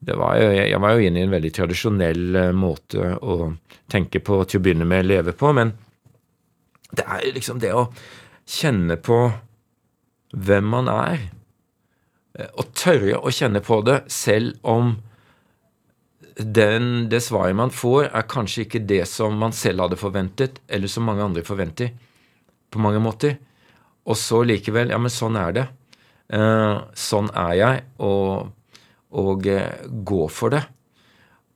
var 0.00 0.38
jo, 0.40 0.48
jeg 0.56 0.80
var 0.80 0.96
jo 0.96 1.04
inne 1.04 1.20
i 1.20 1.26
en 1.26 1.34
veldig 1.34 1.52
tradisjonell 1.56 2.38
uh, 2.38 2.46
måte 2.56 3.12
å 3.20 3.52
tenke 3.90 4.22
på 4.24 4.38
til 4.48 4.60
å 4.60 4.64
begynne 4.64 4.88
med, 4.88 5.08
leve 5.08 5.34
på, 5.36 5.52
men 5.56 5.74
det 6.96 7.04
er 7.04 7.26
liksom 7.36 7.60
det 7.62 7.74
å 7.76 7.90
kjenne 8.48 8.96
på 8.96 9.18
hvem 10.32 10.70
man 10.72 10.88
er, 10.92 11.26
uh, 12.38 12.48
og 12.56 12.72
tørre 12.72 13.20
å 13.20 13.32
kjenne 13.34 13.60
på 13.64 13.82
det 13.86 14.00
selv 14.12 14.56
om 14.64 14.94
den, 16.40 17.10
det 17.12 17.20
svaret 17.26 17.56
man 17.58 17.72
får, 17.74 18.08
er 18.08 18.28
kanskje 18.30 18.64
ikke 18.64 18.80
det 18.88 19.02
som 19.10 19.36
man 19.36 19.52
selv 19.52 19.84
hadde 19.84 19.98
forventet, 20.00 20.62
eller 20.72 20.88
som 20.88 21.04
mange 21.04 21.26
andre 21.26 21.44
forventer, 21.44 21.92
på 22.70 22.80
mange 22.80 23.02
måter. 23.02 23.36
Og 24.08 24.16
så 24.16 24.40
likevel 24.46 24.94
Ja, 24.94 24.98
men 25.02 25.12
sånn 25.12 25.36
er 25.36 25.52
det. 25.52 25.66
Uh, 26.32 26.86
sånn 26.96 27.28
er 27.36 27.52
jeg. 27.58 27.84
og 27.98 28.54
og 29.10 29.46
eh, 29.50 29.86
gå 30.06 30.26
for 30.32 30.54
det. 30.54 30.62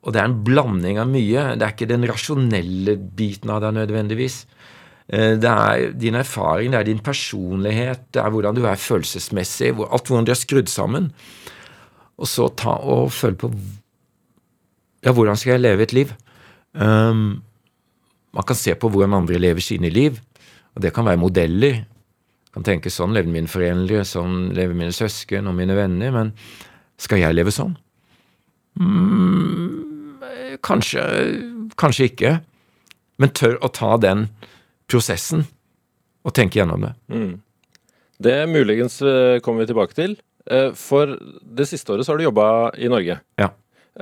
Og 0.05 0.13
det 0.13 0.21
er 0.21 0.29
en 0.29 0.41
blanding 0.45 0.99
av 1.01 1.09
mye. 1.09 1.55
Det 1.57 1.65
er 1.65 1.73
ikke 1.73 1.89
den 1.89 2.05
rasjonelle 2.09 2.97
biten 3.17 3.53
av 3.53 3.63
deg 3.65 3.77
nødvendigvis. 3.79 4.43
Eh, 5.09 5.37
det 5.41 5.51
er 5.51 5.95
din 6.01 6.19
erfaring, 6.19 6.73
det 6.73 6.81
er 6.81 6.91
din 6.91 7.03
personlighet, 7.05 8.07
det 8.15 8.23
er 8.23 8.33
hvordan 8.33 8.57
du 8.57 8.65
er 8.65 8.81
følelsesmessig, 8.81 9.75
alt 9.85 10.09
hvordan 10.09 10.29
du 10.29 10.33
er 10.33 10.41
skrudd 10.41 10.71
sammen. 10.73 11.11
Og 12.17 12.31
så 12.31 12.49
ta 12.57 12.79
og 12.79 13.13
føle 13.13 13.39
på 13.39 13.53
Ja, 15.05 15.13
hvordan 15.13 15.37
skal 15.37 15.59
jeg 15.59 15.61
leve 15.61 15.83
et 15.85 15.93
liv? 15.93 16.13
Um, 16.73 17.43
man 18.33 18.47
kan 18.49 18.57
se 18.57 18.73
på 18.75 18.89
hvordan 18.89 19.13
andre 19.13 19.37
lever 19.37 19.61
sine 19.61 19.91
liv, 19.93 20.17
og 20.75 20.81
det 20.81 20.95
kan 20.95 21.05
være 21.05 21.21
modeller. 21.21 21.83
Man 22.55 22.63
kan 22.63 22.71
tenke 22.71 22.89
sånn 22.89 23.13
levde 23.13 23.35
mine 23.35 23.51
foreldre, 23.51 24.01
sånn 24.09 24.55
lever 24.57 24.73
mine 24.73 24.95
søsken 24.97 25.51
og 25.51 25.59
mine 25.59 25.77
venner. 25.77 26.11
men 26.11 26.33
skal 27.05 27.21
jeg 27.21 27.37
leve 27.37 27.53
sånn? 27.55 27.77
Mm, 28.81 30.19
kanskje, 30.65 31.05
kanskje 31.81 32.11
ikke. 32.11 32.37
Men 33.21 33.35
tør 33.37 33.59
å 33.63 33.71
ta 33.71 33.95
den 34.03 34.29
prosessen 34.91 35.47
og 36.25 36.35
tenke 36.37 36.59
gjennom 36.59 36.87
det. 36.87 36.95
Mm. 37.13 37.35
Det 38.25 38.39
muligens 38.51 39.01
eh, 39.05 39.41
kommer 39.45 39.65
vi 39.65 39.71
tilbake 39.71 39.97
til. 39.97 40.17
Eh, 40.51 40.73
for 40.77 41.17
det 41.43 41.69
siste 41.71 41.95
året 41.95 42.07
så 42.07 42.15
har 42.15 42.21
du 42.21 42.27
jobba 42.27 42.47
i 42.81 42.91
Norge. 42.91 43.19
Ja. 43.41 43.51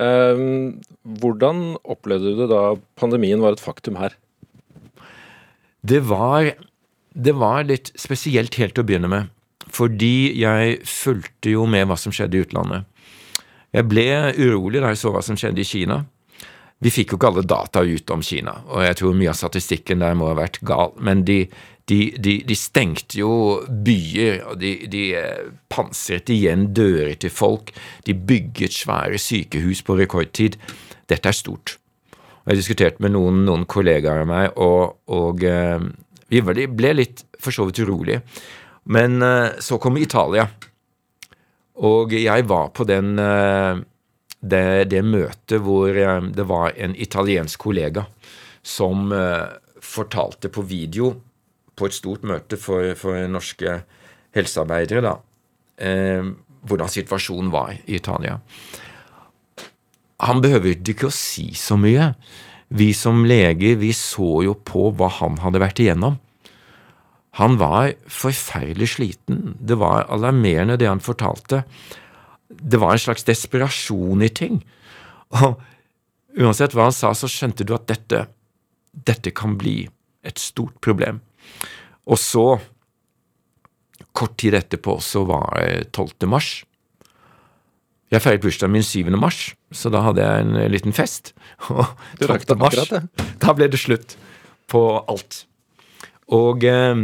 Ehm, 0.01 0.81
hvordan 1.21 1.77
opplevde 1.83 2.33
du 2.33 2.43
det 2.43 2.51
da 2.53 2.77
pandemien 2.97 3.43
var 3.45 3.57
et 3.57 3.63
faktum 3.63 3.99
her? 4.01 4.17
Det 5.83 6.01
var, 6.09 6.53
det 7.13 7.35
var 7.37 7.67
litt 7.69 7.93
spesielt 7.99 8.57
helt 8.61 8.77
til 8.77 8.85
å 8.85 8.89
begynne 8.89 9.11
med. 9.13 9.33
Fordi 9.73 10.33
jeg 10.39 10.81
fulgte 10.89 11.53
jo 11.55 11.67
med 11.71 11.89
hva 11.89 11.97
som 12.01 12.15
skjedde 12.15 12.39
i 12.39 12.45
utlandet. 12.47 12.89
Jeg 13.73 13.89
ble 13.89 14.07
urolig 14.37 14.83
da 14.83 14.93
jeg 14.93 15.01
så 15.01 15.13
hva 15.15 15.23
som 15.25 15.39
skjedde 15.39 15.63
i 15.63 15.69
Kina. 15.69 16.03
Vi 16.83 16.91
fikk 16.91 17.13
jo 17.13 17.19
ikke 17.19 17.29
alle 17.31 17.45
data 17.47 17.85
ut 17.87 18.11
om 18.11 18.25
Kina, 18.27 18.57
og 18.67 18.83
jeg 18.83 18.99
tror 18.99 19.15
mye 19.15 19.31
av 19.31 19.39
statistikken 19.39 20.03
der 20.03 20.17
må 20.19 20.33
ha 20.33 20.35
vært 20.37 20.59
gal. 20.67 20.91
Men 20.99 21.23
de, 21.25 21.45
de, 21.89 22.01
de, 22.19 22.35
de 22.49 22.57
stengte 22.59 23.21
jo 23.21 23.31
byer, 23.87 24.43
og 24.51 24.59
de, 24.61 25.05
eh, 25.17 25.45
pansret 25.71 26.33
igjen 26.35 26.73
dører 26.75 27.15
til 27.23 27.31
folk. 27.33 27.71
De 28.05 28.17
bygget 28.19 28.75
svære 28.75 29.21
sykehus 29.23 29.85
på 29.87 29.97
rekordtid. 30.01 30.59
Dette 31.11 31.31
er 31.31 31.39
stort. 31.39 31.77
Og 32.43 32.51
Jeg 32.51 32.59
diskuterte 32.59 33.05
med 33.05 33.15
noen, 33.15 33.45
noen 33.47 33.65
kollegaer 33.71 34.25
av 34.25 34.29
meg, 34.29 34.51
og, 34.59 34.99
og 35.15 35.47
eh, 35.47 35.87
vi 36.35 36.43
ble 36.43 36.93
litt 36.99 37.23
for 37.39 37.55
så 37.55 37.69
vidt 37.69 37.79
urolige. 37.87 38.25
Men 38.91 39.23
eh, 39.23 39.61
så 39.63 39.79
kom 39.79 40.03
Italia, 40.03 40.49
og 41.81 42.13
jeg 42.13 42.47
var 42.49 42.71
på 42.77 42.85
den, 42.89 43.15
eh, 43.19 43.81
det, 44.41 44.65
det 44.93 45.03
møtet 45.07 45.63
hvor 45.65 45.89
eh, 45.89 46.29
det 46.35 46.47
var 46.49 46.77
en 46.77 46.97
italiensk 46.97 47.61
kollega 47.69 48.07
som 48.63 49.11
fortalte 49.83 50.47
på 50.55 50.63
video 50.63 51.09
på 51.75 51.89
et 51.89 51.97
stort 51.97 52.23
møte 52.23 52.55
for, 52.61 52.93
for 52.95 53.19
norske 53.27 53.73
helsearbeidere, 54.37 55.03
da, 55.03 55.17
hvordan 56.63 56.93
situasjonen 56.95 57.51
var 57.51 57.73
i 57.75 57.97
Italia. 57.99 58.37
Han 60.23 60.45
behøvde 60.45 60.95
ikke 60.95 61.11
å 61.11 61.17
si 61.17 61.49
så 61.59 61.75
mye. 61.75 62.13
Vi 62.73 62.93
som 62.97 63.25
leger, 63.27 63.75
vi 63.83 63.91
så 63.97 64.45
jo 64.47 64.55
på 64.55 64.93
hva 64.95 65.11
han 65.19 65.41
hadde 65.43 65.61
vært 65.61 65.83
igjennom. 65.83 66.22
Han 67.41 67.57
var 67.61 67.95
forferdelig 68.13 68.91
sliten. 68.97 69.55
Det 69.61 69.79
var 69.81 70.09
alarmerende, 70.13 70.77
det 70.77 70.91
han 70.91 71.01
fortalte. 71.01 71.63
Det 72.49 72.81
var 72.81 72.93
en 72.93 73.05
slags 73.07 73.25
desperasjon 73.25 74.25
i 74.25 74.29
ting. 74.29 74.59
Og 75.41 75.57
uansett 76.37 76.77
hva 76.77 76.91
han 76.91 76.97
sa, 76.97 77.15
så 77.17 77.31
skjønte 77.31 77.65
du 77.65 77.73
at 77.77 77.89
dette, 77.89 78.27
dette 78.93 79.33
kan 79.33 79.57
bli 79.61 79.87
et 80.29 80.41
stort 80.41 80.77
problem. 80.85 81.23
Og 82.05 82.21
så, 82.21 82.45
kort 84.13 84.37
tid 84.41 84.59
etterpå, 84.59 84.99
så 85.01 85.25
var 85.29 85.57
det 85.57 85.89
12. 85.97 86.29
mars. 86.29 86.51
Jeg 88.13 88.21
feiret 88.21 88.43
bursdagen 88.45 88.75
min 88.75 88.85
7. 88.85 89.09
mars, 89.17 89.55
så 89.73 89.89
da 89.89 90.03
hadde 90.05 90.21
jeg 90.21 90.45
en 90.45 90.59
liten 90.69 90.93
fest. 90.93 91.33
Og 91.73 91.87
12. 92.21 92.59
mars, 92.61 92.93
da 93.41 93.55
ble 93.57 93.71
det 93.73 93.81
slutt 93.81 94.19
på 94.69 94.83
alt. 95.09 95.47
Og 96.33 96.65
eh, 96.65 97.03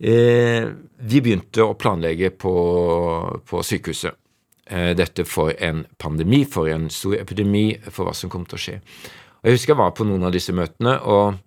eh, 0.00 0.70
vi 1.00 1.22
begynte 1.22 1.64
å 1.64 1.76
planlegge 1.78 2.32
på, 2.34 2.54
på 3.46 3.62
sykehuset. 3.66 4.16
Eh, 4.70 4.92
dette 4.94 5.24
for 5.26 5.50
en 5.58 5.82
pandemi, 5.98 6.44
for 6.46 6.70
en 6.70 6.86
stor 6.94 7.16
epidemi, 7.18 7.72
for 7.90 8.06
hva 8.06 8.14
som 8.14 8.30
kom 8.30 8.44
til 8.46 8.58
å 8.58 8.62
skje. 8.62 8.76
Og 9.40 9.48
Jeg 9.48 9.56
husker 9.56 9.72
jeg 9.72 9.80
var 9.80 9.94
på 9.96 10.06
noen 10.06 10.28
av 10.28 10.34
disse 10.34 10.54
møtene, 10.54 10.94
og, 11.10 11.40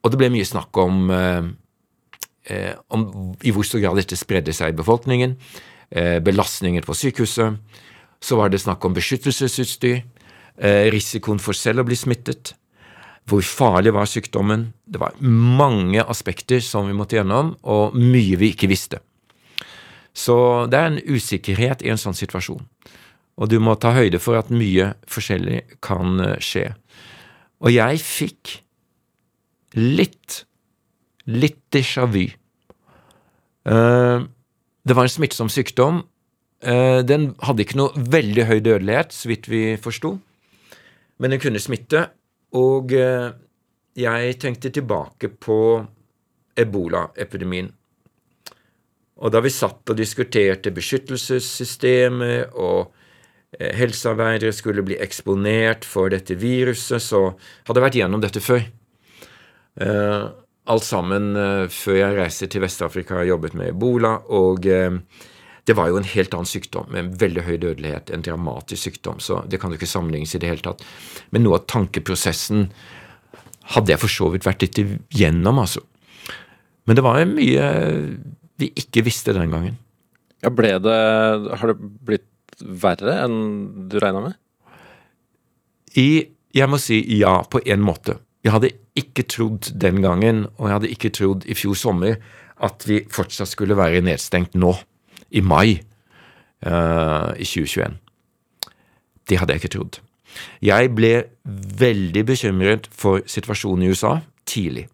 og 0.00 0.12
det 0.12 0.20
ble 0.20 0.30
mye 0.32 0.46
snakk 0.48 0.78
om, 0.80 1.10
eh, 1.12 1.50
eh, 2.48 2.72
om 2.88 3.04
i 3.44 3.52
hvor 3.52 3.66
stor 3.68 3.82
grad 3.82 4.00
dette 4.00 4.16
spredde 4.16 4.54
seg 4.56 4.72
i 4.72 4.78
befolkningen, 4.78 5.36
eh, 5.90 6.20
belastningen 6.24 6.86
på 6.86 6.96
sykehuset. 6.96 7.58
Så 8.24 8.38
var 8.40 8.48
det 8.48 8.62
snakk 8.62 8.84
om 8.84 8.96
beskyttelsesutstyr, 8.96 10.04
risikoen 10.94 11.40
for 11.42 11.52
selv 11.52 11.82
å 11.82 11.84
bli 11.84 11.96
smittet, 11.98 12.52
hvor 13.28 13.44
farlig 13.44 13.94
var 13.96 14.08
sykdommen? 14.08 14.68
Det 14.84 15.00
var 15.00 15.16
mange 15.20 16.02
aspekter 16.04 16.60
som 16.60 16.88
vi 16.88 16.96
måtte 16.96 17.16
gjennom, 17.16 17.54
og 17.62 17.96
mye 17.96 18.36
vi 18.40 18.52
ikke 18.52 18.68
visste. 18.68 19.00
Så 20.14 20.36
det 20.70 20.78
er 20.78 20.90
en 20.90 21.00
usikkerhet 21.00 21.82
i 21.82 21.90
en 21.90 22.00
sånn 22.00 22.16
situasjon. 22.16 22.62
Og 23.34 23.50
du 23.50 23.58
må 23.58 23.74
ta 23.80 23.94
høyde 23.96 24.20
for 24.22 24.38
at 24.38 24.52
mye 24.54 24.92
forskjellig 25.10 25.64
kan 25.82 26.20
eh, 26.22 26.36
skje. 26.38 26.68
Og 27.64 27.72
jeg 27.74 28.02
fikk 28.04 28.52
litt, 29.74 30.44
litt 31.26 31.58
déjà 31.74 32.06
vu. 32.06 32.28
Eh, 33.64 34.18
det 34.84 34.96
var 34.96 35.08
en 35.08 35.14
smittsom 35.16 35.50
sykdom. 35.50 36.04
Eh, 36.62 37.00
den 37.02 37.32
hadde 37.42 37.64
ikke 37.64 37.80
noe 37.80 38.06
veldig 38.14 38.46
høy 38.52 38.58
dødelighet, 38.60 39.16
så 39.16 39.32
vidt 39.32 39.48
vi 39.50 39.64
forsto, 39.80 40.14
men 41.18 41.34
den 41.34 41.42
kunne 41.42 41.62
smitte, 41.62 42.06
og 42.54 42.92
eh, 42.94 43.30
jeg 43.98 44.36
tenkte 44.42 44.72
tilbake 44.74 45.30
på 45.42 45.58
ebolaepidemien. 46.58 47.70
Og 49.14 49.30
da 49.30 49.40
vi 49.42 49.50
satt 49.54 49.90
og 49.90 49.98
diskuterte 49.98 50.74
beskyttelsessystemet, 50.74 52.54
og 52.54 52.94
eh, 53.58 53.74
helsearbeidere 53.78 54.54
skulle 54.54 54.86
bli 54.86 54.98
eksponert 55.02 55.86
for 55.86 56.14
dette 56.14 56.38
viruset, 56.38 57.02
så 57.02 57.26
hadde 57.66 57.80
jeg 57.80 57.86
vært 57.88 58.00
gjennom 58.02 58.24
dette 58.24 58.42
før. 58.42 58.64
Eh, 59.82 60.24
alt 60.64 60.86
sammen 60.86 61.34
før 61.68 61.96
jeg 61.98 62.16
reiste 62.16 62.46
til 62.48 62.62
Vest-Afrika 62.64 63.18
og 63.20 63.28
jobbet 63.28 63.56
med 63.58 63.74
ebola. 63.74 64.14
og 64.32 64.64
det 65.64 65.76
var 65.78 65.88
jo 65.88 65.96
en 65.96 66.08
helt 66.08 66.34
annen 66.36 66.48
sykdom 66.48 66.90
med 66.92 67.00
en 67.00 67.14
veldig 67.20 67.44
høy 67.46 67.54
dødelighet, 67.62 68.12
en 68.12 68.24
dramatisk 68.24 68.88
sykdom, 68.88 69.20
så 69.24 69.40
det 69.48 69.60
kan 69.62 69.72
jo 69.72 69.78
ikke 69.78 69.88
sammenlignes 69.88 70.34
i 70.36 70.42
det 70.42 70.50
hele 70.50 70.64
tatt. 70.64 70.84
Men 71.32 71.46
noe 71.46 71.60
av 71.60 71.66
tankeprosessen 71.72 72.68
hadde 73.72 73.94
jeg 73.94 74.02
for 74.02 74.12
så 74.12 74.28
vidt 74.34 74.44
vært 74.44 74.66
litt 74.66 74.82
igjennom, 74.82 75.62
altså. 75.62 75.80
Men 76.84 76.98
det 76.98 77.04
var 77.06 77.22
mye 77.30 77.68
vi 78.60 78.70
ikke 78.76 79.06
visste 79.06 79.32
den 79.34 79.50
gangen. 79.54 79.78
Ja, 80.44 80.52
ble 80.52 80.76
det 80.84 80.94
Har 81.58 81.70
det 81.72 81.78
blitt 81.80 82.60
verre 82.60 83.16
enn 83.24 83.88
du 83.90 83.96
regna 84.02 84.28
med? 84.28 84.36
I 85.98 86.28
Jeg 86.54 86.70
må 86.70 86.78
si 86.78 87.00
ja, 87.18 87.40
på 87.50 87.58
en 87.66 87.82
måte. 87.82 88.20
Jeg 88.44 88.52
hadde 88.54 88.68
ikke 88.94 89.24
trodd 89.26 89.72
den 89.80 90.04
gangen, 90.04 90.44
og 90.54 90.68
jeg 90.68 90.76
hadde 90.76 90.90
ikke 90.92 91.10
trodd 91.16 91.46
i 91.50 91.56
fjor 91.58 91.74
sommer, 91.74 92.20
at 92.62 92.84
vi 92.86 93.00
fortsatt 93.10 93.50
skulle 93.50 93.74
være 93.74 94.04
nedstengt 94.06 94.54
nå 94.54 94.70
i 95.34 95.42
mai 95.44 95.78
uh, 96.66 97.30
i 97.36 97.46
2021. 97.46 97.96
Det 99.28 99.38
hadde 99.40 99.54
jeg 99.54 99.64
ikke 99.64 99.74
trodd. 99.76 100.00
Jeg 100.64 100.90
ble 100.96 101.12
veldig 101.80 102.24
bekymret 102.26 102.88
for 102.90 103.22
situasjonen 103.30 103.86
i 103.86 103.92
USA 103.94 104.18
tidlig. 104.48 104.88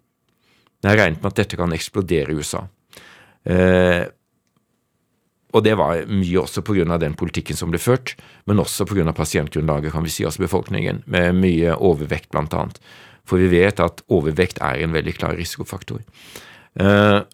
Jeg 0.84 0.96
regnet 0.96 1.20
med 1.20 1.32
at 1.32 1.42
dette 1.42 1.58
kan 1.60 1.72
eksplodere 1.76 2.32
i 2.32 2.40
USA. 2.40 2.64
Uh, 3.48 4.06
og 5.50 5.64
det 5.66 5.74
var 5.74 6.04
mye 6.06 6.42
også 6.44 6.62
pga. 6.62 6.96
den 6.98 7.16
politikken 7.18 7.56
som 7.56 7.70
ble 7.72 7.78
ført, 7.82 8.14
men 8.46 8.62
også 8.62 8.86
pga. 8.86 9.12
pasientgrunnlaget, 9.12 9.92
kan 9.92 10.04
vi 10.04 10.10
si, 10.10 10.24
altså 10.24 10.42
befolkningen, 10.42 11.02
med 11.06 11.32
mye 11.34 11.74
overvekt, 11.74 12.30
blant 12.30 12.54
annet. 12.54 12.78
For 13.26 13.36
vi 13.36 13.50
vet 13.50 13.80
at 13.80 14.02
overvekt 14.08 14.58
er 14.62 14.78
en 14.78 14.92
veldig 14.92 15.14
klar 15.14 15.34
risikofaktor. 15.36 16.00
Uh, 16.78 17.26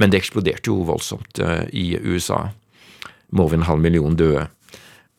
men 0.00 0.10
det 0.10 0.20
eksploderte 0.20 0.70
jo 0.70 0.82
voldsomt 0.88 1.38
uh, 1.42 1.62
i 1.70 1.94
USA, 2.02 2.48
med 3.30 3.44
over 3.44 3.58
en 3.58 3.68
halv 3.68 3.82
million 3.82 4.16
døde. 4.18 4.48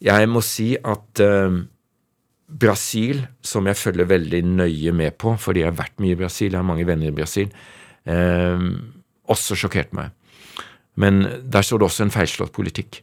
Jeg 0.04 0.28
må 0.32 0.44
si 0.46 0.74
at 0.76 1.24
uh, 1.24 1.62
Brasil, 2.46 3.24
som 3.42 3.68
jeg 3.68 3.80
følger 3.80 4.12
veldig 4.12 4.44
nøye 4.46 4.94
med 4.96 5.18
på, 5.22 5.36
fordi 5.40 5.64
jeg 5.64 5.72
har 5.72 5.80
vært 5.80 6.04
mye 6.04 6.16
i 6.16 6.20
Brasil, 6.20 6.52
jeg 6.52 6.60
har 6.60 6.68
mange 6.68 6.88
venner 6.88 7.12
i 7.12 7.16
Brasil, 7.16 7.50
uh, 8.12 8.70
også 9.32 9.58
sjokkerte 9.60 9.98
meg. 9.98 10.14
Men 10.96 11.26
der 11.52 11.66
står 11.66 11.82
det 11.82 11.90
også 11.90 12.06
en 12.06 12.14
feilslått 12.14 12.56
politikk. 12.56 13.02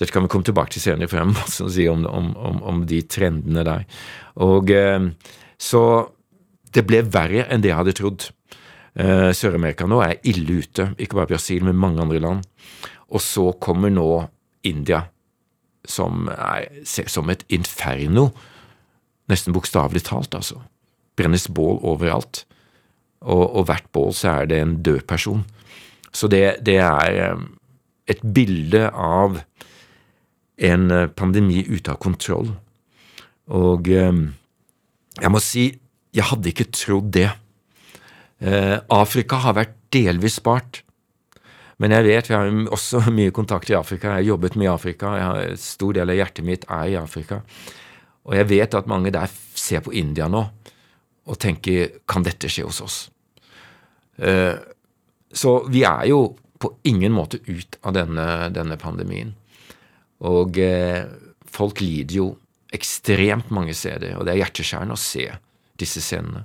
Dette 0.00 0.14
kan 0.14 0.24
vi 0.24 0.30
komme 0.32 0.46
tilbake 0.46 0.72
til 0.74 0.82
senere, 0.82 1.08
for 1.10 1.18
jeg 1.18 1.26
har 1.26 1.32
masse 1.32 1.64
å 1.64 1.72
si 1.72 1.86
om, 1.90 2.04
om, 2.06 2.30
om, 2.38 2.60
om 2.70 2.84
de 2.88 3.02
trendene 3.10 3.64
der. 3.66 3.82
Og 4.40 4.70
Så 5.60 5.80
det 6.72 6.86
ble 6.86 7.02
verre 7.04 7.44
enn 7.50 7.64
det 7.64 7.72
jeg 7.72 7.80
hadde 7.80 7.96
trodd. 7.98 8.28
Uh, 9.00 9.30
Sør-Amerika 9.32 9.86
nå 9.88 10.00
er 10.04 10.18
ille 10.28 10.60
ute, 10.60 10.90
ikke 11.00 11.16
bare 11.16 11.30
Brasil, 11.30 11.64
men 11.64 11.78
mange 11.78 12.02
andre 12.02 12.20
land. 12.20 12.44
Og 13.08 13.22
så 13.24 13.46
kommer 13.62 13.92
nå 13.92 14.06
India, 14.66 15.06
som 15.88 16.28
er, 16.34 16.68
som 16.84 17.30
et 17.32 17.46
inferno. 17.48 18.28
Nesten 19.30 19.56
bokstavelig 19.56 20.04
talt, 20.10 20.34
altså. 20.36 20.60
Brennes 21.16 21.48
bål 21.48 21.80
overalt. 21.86 22.44
Og, 23.20 23.44
og, 23.46 23.64
hvert 23.68 23.88
bål 23.92 24.12
så 24.16 24.34
er 24.34 24.50
det 24.50 24.60
en 24.60 24.76
død 24.84 25.00
person. 25.08 25.44
Så 26.12 26.28
det, 26.28 26.60
det 26.66 26.78
er 26.82 27.34
um, 27.34 27.46
et 28.10 28.20
bilde 28.34 28.88
av 28.90 29.40
en 30.60 30.86
uh, 30.92 31.06
pandemi 31.08 31.62
ute 31.68 31.92
av 31.92 32.00
kontroll. 32.02 32.52
Og 33.50 33.88
jeg 33.90 35.30
må 35.32 35.40
si, 35.42 35.64
jeg 36.14 36.28
hadde 36.28 36.52
ikke 36.52 36.68
trodd 36.70 37.08
det. 37.16 37.30
Eh, 38.40 38.76
Afrika 38.88 39.40
har 39.44 39.58
vært 39.58 39.76
delvis 39.92 40.38
spart. 40.40 40.82
Men 41.80 41.94
jeg 41.96 42.06
vet, 42.08 42.28
vi 42.28 42.36
har 42.36 42.50
også 42.72 43.02
mye 43.18 43.34
kontakt 43.36 43.70
i 43.72 43.76
Afrika. 43.78 44.14
Jeg 44.14 44.22
har 44.22 44.32
jobbet 44.32 44.56
mye 44.60 44.68
i 44.68 44.72
Afrika. 44.72 45.14
Jeg 45.16 45.28
har, 45.28 45.54
stor 45.60 45.96
del 45.96 46.12
av 46.12 46.20
hjertet 46.20 46.46
mitt 46.46 46.66
er 46.68 46.92
i 46.92 46.98
Afrika. 47.00 47.40
Og 48.28 48.36
jeg 48.36 48.50
vet 48.50 48.76
at 48.76 48.90
mange 48.90 49.12
der 49.14 49.30
ser 49.56 49.84
på 49.84 49.94
India 49.96 50.28
nå 50.28 50.44
og 51.30 51.38
tenker 51.38 52.00
kan 52.08 52.24
dette 52.26 52.48
skje 52.50 52.64
hos 52.66 52.80
oss? 52.82 52.98
Eh, 54.18 54.56
så 55.30 55.52
vi 55.70 55.84
er 55.86 56.08
jo 56.10 56.24
på 56.60 56.72
ingen 56.90 57.12
måte 57.14 57.38
ut 57.46 57.78
av 57.86 57.94
denne, 57.96 58.26
denne 58.52 58.76
pandemien. 58.80 59.32
Og 60.26 60.58
eh, 60.60 61.04
folk 61.48 61.80
lider 61.84 62.18
jo 62.18 62.26
ekstremt 62.74 63.50
mange 63.54 63.74
steder, 63.74 64.16
og 64.18 64.26
det 64.26 64.34
er 64.34 64.42
hjerteskjærende 64.42 64.96
å 64.96 65.00
se 65.00 65.26
disse 65.80 66.02
scenene. 66.04 66.44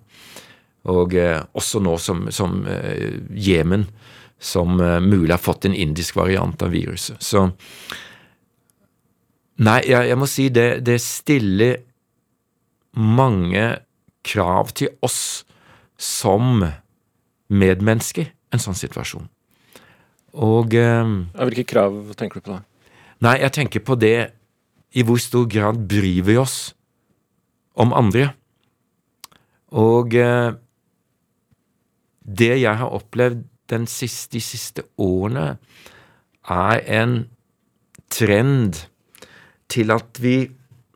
Og 0.92 1.16
eh, 1.18 1.40
også 1.58 1.82
nå 1.84 1.96
som, 2.02 2.28
som 2.34 2.60
eh, 2.70 3.18
Jemen, 3.32 3.88
som 4.40 4.80
eh, 4.82 5.00
mulig 5.02 5.34
har 5.34 5.42
fått 5.42 5.66
en 5.66 5.76
indisk 5.76 6.18
variant 6.20 6.62
av 6.62 6.76
viruset. 6.76 7.22
Så 7.24 7.48
Nei, 9.56 9.80
jeg, 9.88 10.10
jeg 10.10 10.20
må 10.20 10.28
si 10.28 10.50
det, 10.52 10.82
det 10.84 10.98
stiller 11.00 11.78
mange 13.00 13.70
krav 14.28 14.74
til 14.76 14.92
oss 15.06 15.46
som 15.96 16.60
medmennesker, 17.48 18.34
en 18.52 18.60
sånn 18.60 18.76
situasjon. 18.76 19.30
Og 20.44 20.76
Hvilke 20.76 21.64
krav 21.72 21.96
tenker 22.20 22.44
du 22.44 22.50
på 22.50 22.52
da? 22.58 22.60
Nei, 23.24 23.38
jeg 23.46 23.56
tenker 23.56 23.86
på 23.88 23.96
det 23.96 24.18
i 24.96 25.04
hvor 25.08 25.20
stor 25.24 25.48
grad 25.48 25.80
bryr 25.88 26.28
vi 26.28 26.36
oss 26.40 26.74
om 27.80 27.96
andre. 27.96 28.30
Og 29.76 30.16
eh, 30.16 30.56
det 32.26 32.56
jeg 32.60 32.82
har 32.82 32.94
opplevd 32.94 33.46
siste, 33.90 34.36
de 34.36 34.42
siste 34.44 34.84
årene, 35.02 35.56
er 36.46 36.82
en 37.02 37.16
trend 38.14 38.84
til 39.72 39.94
at 39.94 40.22
vi 40.22 40.46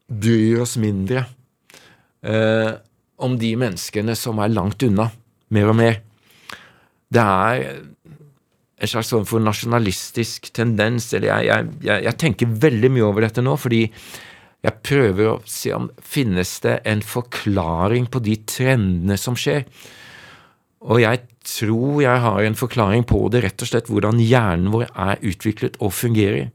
bryr 0.09 0.61
oss 0.61 0.75
mindre 0.81 1.23
eh, 2.21 2.73
om 3.17 3.37
de 3.41 3.53
menneskene 3.59 4.15
som 4.17 4.39
er 4.41 4.53
langt 4.53 4.83
unna, 4.85 5.09
mer 5.49 5.71
og 5.71 5.77
mer. 5.79 5.99
Det 7.09 7.25
er 7.25 7.63
en 8.79 8.87
slags 8.87 9.09
form 9.11 9.25
for 9.27 9.43
nasjonalistisk 9.43 10.51
tendens. 10.55 11.11
eller 11.13 11.27
jeg, 11.27 11.69
jeg, 11.83 12.03
jeg, 12.05 12.17
tenker 12.21 12.59
veldig 12.67 12.91
mye 12.95 13.07
over 13.07 13.25
dette 13.25 13.43
nå, 13.43 13.55
fordi 13.59 13.85
jeg 14.59 14.83
prøver 14.83 15.31
å 15.31 15.39
se 15.47 15.71
om 15.75 15.87
finnes 16.03 16.51
det 16.63 16.79
en 16.87 17.01
forklaring 17.03 18.09
på 18.11 18.21
de 18.23 18.37
trendene 18.47 19.17
som 19.19 19.37
skjer. 19.39 19.65
Og 20.79 21.01
jeg 21.01 21.21
tror 21.43 21.99
jeg 22.01 22.21
har 22.23 22.39
en 22.43 22.55
forklaring 22.55 23.03
på 23.07 23.25
det, 23.33 23.43
rett 23.43 23.63
og 23.65 23.69
slett 23.69 23.89
hvordan 23.91 24.21
hjernen 24.23 24.71
vår 24.71 24.87
er 24.93 25.19
utviklet 25.27 25.75
og 25.83 25.91
fungerer. 25.93 26.51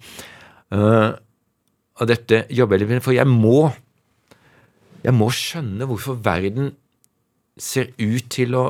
Uh, 0.72 1.12
og 2.00 2.08
dette 2.10 2.44
jobber 2.50 2.78
jeg 2.78 2.84
litt 2.84 2.94
med, 2.94 3.04
for 3.04 3.14
jeg 3.14 3.28
må 3.28 3.68
jeg 5.04 5.12
må 5.12 5.28
skjønne 5.36 5.84
hvorfor 5.84 6.16
verden 6.24 6.72
ser 7.60 7.92
ut 8.00 8.30
til 8.32 8.56
å 8.56 8.64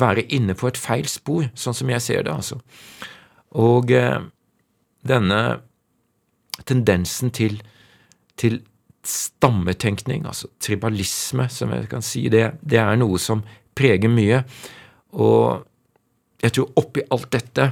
være 0.00 0.24
inne 0.32 0.56
på 0.56 0.70
et 0.70 0.80
feil 0.80 1.04
spor, 1.10 1.50
sånn 1.52 1.76
som 1.76 1.90
jeg 1.92 2.00
ser 2.00 2.24
det, 2.24 2.32
altså. 2.32 2.56
Og 3.60 3.92
uh, 3.92 4.24
denne 5.04 5.42
tendensen 6.64 7.32
til, 7.34 7.60
til 8.40 8.62
stammetenkning, 9.04 10.24
altså 10.26 10.48
tribalisme, 10.62 11.48
som 11.52 11.74
jeg 11.74 11.90
kan 11.90 12.04
si, 12.06 12.28
det, 12.32 12.54
det 12.64 12.80
er 12.80 12.96
noe 12.96 13.20
som 13.20 13.44
preger 13.78 14.12
mye. 14.12 14.42
Og 15.12 15.62
jeg 16.42 16.56
tror 16.56 16.82
oppi 16.82 17.04
alt 17.12 17.30
dette 17.34 17.70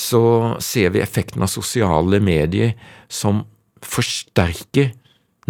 så 0.00 0.22
ser 0.62 0.94
vi 0.94 1.02
effekten 1.02 1.42
av 1.44 1.50
sosiale 1.52 2.20
medier 2.22 2.76
som 3.10 3.42
forsterker 3.84 4.92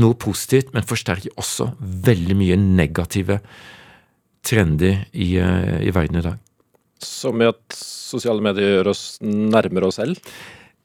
noe 0.00 0.16
positivt, 0.18 0.70
men 0.72 0.86
forsterker 0.86 1.34
også 1.40 1.70
veldig 1.78 2.36
mye 2.38 2.56
negative 2.60 3.40
trender 4.46 5.04
i, 5.12 5.34
eh, 5.36 5.82
i 5.84 5.92
verden 5.92 6.20
i 6.20 6.24
dag. 6.24 6.38
Som 7.00 7.42
i 7.42 7.48
at 7.50 7.76
sosiale 7.76 8.42
medier 8.44 8.78
gjør 8.78 8.92
oss 8.94 9.04
nærmere 9.20 9.90
oss 9.90 10.00
selv? 10.00 10.16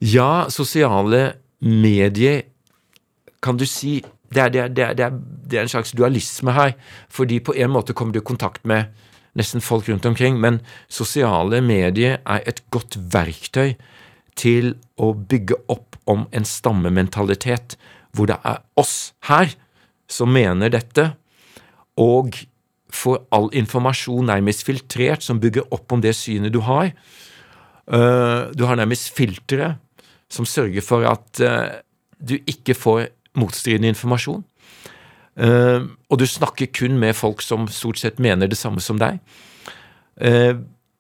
Ja, 0.04 0.48
sosiale 0.52 1.38
medier 1.62 2.44
kan 3.42 3.58
du 3.58 3.66
si 3.70 4.02
det 4.36 4.44
er, 4.44 4.52
det, 4.52 4.62
er, 4.62 4.70
det, 4.70 4.84
er, 5.08 5.18
det 5.50 5.58
er, 5.58 5.66
en 5.66 5.72
slags 5.72 5.94
dualisme 5.96 6.54
her. 6.56 6.76
Fordi 7.10 7.40
på 7.40 7.56
en 7.56 7.74
måte 7.74 7.96
kommer 7.96 8.16
du 8.16 8.22
i 8.22 8.26
kontakt 8.26 8.66
med 8.68 8.92
nesten 9.36 9.64
folk 9.64 9.90
rundt 9.90 10.06
omkring, 10.08 10.40
men 10.40 10.62
sosiale 10.88 11.60
medier 11.64 12.22
er 12.24 12.44
et 12.48 12.62
godt 12.72 12.96
verktøy 13.12 13.76
til 14.40 14.76
å 15.00 15.14
bygge 15.16 15.58
opp 15.72 15.98
om 16.12 16.26
en 16.36 16.48
stammementalitet 16.48 17.76
hvor 18.16 18.30
det 18.30 18.38
er 18.48 18.62
oss 18.80 19.14
her 19.28 19.56
som 20.12 20.32
mener 20.32 20.72
dette, 20.72 21.10
og 22.00 22.36
får 22.96 23.24
all 23.36 23.50
informasjon 23.56 24.30
nærmest 24.30 24.64
filtrert 24.68 25.26
som 25.26 25.42
bygger 25.44 25.68
opp 25.76 25.92
om 25.92 26.04
det 26.04 26.14
synet 26.16 26.54
du 26.54 26.62
har. 26.64 26.94
Uh, 27.86 28.52
du 28.56 28.66
har 28.66 28.80
nærmest 28.80 29.12
filtre 29.16 29.76
som 30.32 30.48
sørger 30.48 30.84
for 30.86 31.06
at 31.10 31.42
uh, 31.44 31.82
du 32.20 32.38
ikke 32.48 32.76
får 32.78 33.10
motstridende 33.40 33.94
informasjon. 33.94 34.44
Uh, 35.36 35.92
og 36.08 36.22
du 36.22 36.26
snakker 36.30 36.72
kun 36.72 37.00
med 37.00 37.18
folk 37.18 37.44
som 37.44 37.68
stort 37.72 38.00
sett 38.00 38.22
mener 38.24 38.48
det 38.48 38.60
samme 38.60 38.84
som 38.84 39.02
deg. 39.02 39.20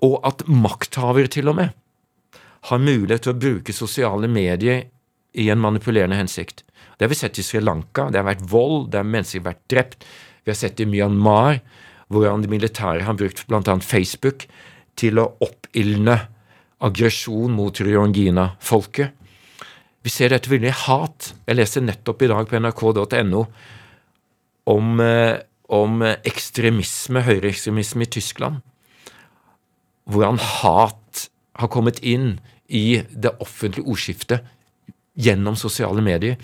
og 0.04 0.15
at 0.28 0.41
makthavere 0.52 1.32
til 1.32 1.48
og 1.48 1.56
med 1.56 1.69
har 2.67 2.82
mulighet 2.84 3.24
til 3.24 3.32
å 3.32 3.39
bruke 3.39 3.74
sosiale 3.74 4.28
medier 4.28 4.89
i 5.36 5.50
en 5.50 5.62
manipulerende 5.62 6.17
hensikt. 6.19 6.63
Det 6.98 7.06
har 7.06 7.12
vi 7.12 7.17
sett 7.19 7.39
i 7.39 7.45
Sri 7.45 7.62
Lanka. 7.62 8.10
Det 8.10 8.19
har 8.19 8.28
vært 8.28 8.45
vold, 8.50 8.89
det 8.91 9.02
har 9.02 9.08
mennesker 9.08 9.43
vært 9.45 9.63
drept. 9.71 10.06
Vi 10.43 10.52
har 10.52 10.58
sett 10.60 10.78
det 10.80 10.88
i 10.88 10.89
Myanmar, 10.89 11.60
hvordan 12.13 12.45
de 12.45 12.52
militære 12.52 13.06
har 13.08 13.17
brukt 13.19 13.43
bl.a. 13.50 13.76
Facebook 13.84 14.48
til 15.00 15.19
å 15.19 15.30
oppildne 15.43 16.19
aggresjon 16.86 17.54
mot 17.56 17.82
Ryongina-folket. 17.82 19.15
Vi 20.06 20.13
ser 20.13 20.30
dette 20.30 20.52
veldig 20.52 20.74
hat. 20.86 21.32
Jeg 21.48 21.58
leser 21.58 21.84
nettopp 21.86 22.22
i 22.22 22.30
dag 22.30 22.46
på 22.50 22.60
nrk.no 22.62 23.41
om, 24.70 25.00
eh, 25.02 25.39
om 25.74 26.06
ekstremisme, 26.06 27.26
høyreekstremisme 27.26 28.06
i 28.06 28.12
Tyskland. 28.13 28.62
Hvordan 30.06 30.38
hat 30.38 31.30
har 31.58 31.72
kommet 31.74 32.00
inn 32.06 32.39
i 32.70 33.02
det 33.10 33.34
offentlige 33.41 33.86
ordskiftet 33.89 34.46
gjennom 35.15 35.56
sosiale 35.56 36.02
medier 36.04 36.38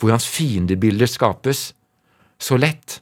Hvordan 0.00 0.22
fiendebilder 0.22 1.08
skapes 1.10 1.74
så 2.40 2.56
lett, 2.56 3.00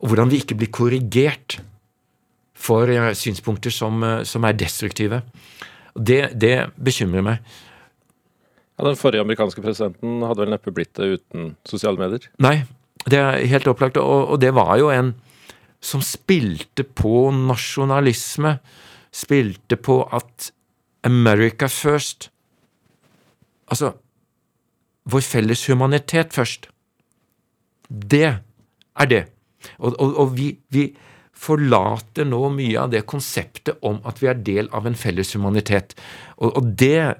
og 0.00 0.08
hvordan 0.08 0.30
vi 0.32 0.40
ikke 0.40 0.56
blir 0.56 0.72
korrigert 0.72 1.58
for 2.56 2.88
eh, 2.88 3.12
synspunkter 3.12 3.74
som, 3.74 4.00
eh, 4.04 4.22
som 4.24 4.44
er 4.48 4.56
destruktive. 4.56 5.20
Det, 5.92 6.32
det, 6.40 6.70
bekymrer 6.76 7.24
meg. 7.24 7.52
Ja, 8.76 8.84
Den 8.84 8.98
forrige 9.00 9.24
amerikanske 9.24 9.62
presidenten 9.64 10.20
hadde 10.26 10.44
vel 10.44 10.52
neppe 10.52 10.72
blitt 10.74 10.94
det 10.98 11.20
uten 11.20 11.54
sosiale 11.64 12.00
medier? 12.00 12.28
Nei, 12.44 12.58
det 13.06 13.20
er 13.20 13.46
helt 13.48 13.68
opplagt, 13.70 13.96
og, 13.96 14.34
og 14.34 14.40
det 14.42 14.52
var 14.56 14.76
jo 14.80 14.90
en 14.92 15.14
som 15.80 16.02
spilte 16.04 16.84
på 16.84 17.30
nasjonalisme, 17.34 18.56
spilte 19.14 19.78
på 19.80 20.00
at 20.12 20.50
America 21.06 21.68
first 21.70 22.30
Altså, 23.66 23.96
vår 25.10 25.22
felles 25.26 25.64
humanitet 25.66 26.34
først. 26.36 26.68
Det 27.90 28.28
er 28.30 29.08
det. 29.10 29.24
Og, 29.78 29.96
og, 29.98 30.12
og 30.22 30.36
vi, 30.36 30.52
vi, 30.70 30.92
forlater 31.36 32.24
nå 32.24 32.38
mye 32.54 32.78
av 32.80 32.92
det 32.94 33.02
konseptet 33.04 33.82
om 33.84 33.98
at 34.08 34.22
vi 34.22 34.28
er 34.30 34.38
del 34.40 34.70
av 34.72 34.86
en 34.88 34.94
felles 34.96 35.34
humanitet. 35.36 35.92
Og, 36.38 36.54
og 36.56 36.70
det 36.80 37.18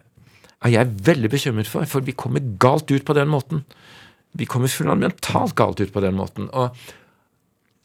er 0.65 0.73
jeg 0.73 0.95
veldig 1.07 1.31
bekymret 1.31 1.69
for, 1.69 1.85
for 1.85 2.05
vi 2.05 2.17
kommer 2.17 2.45
galt 2.61 2.91
ut 2.91 3.05
på 3.05 3.17
den 3.17 3.29
måten. 3.29 3.65
Vi 4.37 4.49
kommer 4.49 4.73
fundamentalt 4.73 5.55
galt 5.57 5.81
ut 5.81 5.93
på 5.93 6.03
den 6.05 6.17
måten. 6.17 6.49
Og 6.53 6.77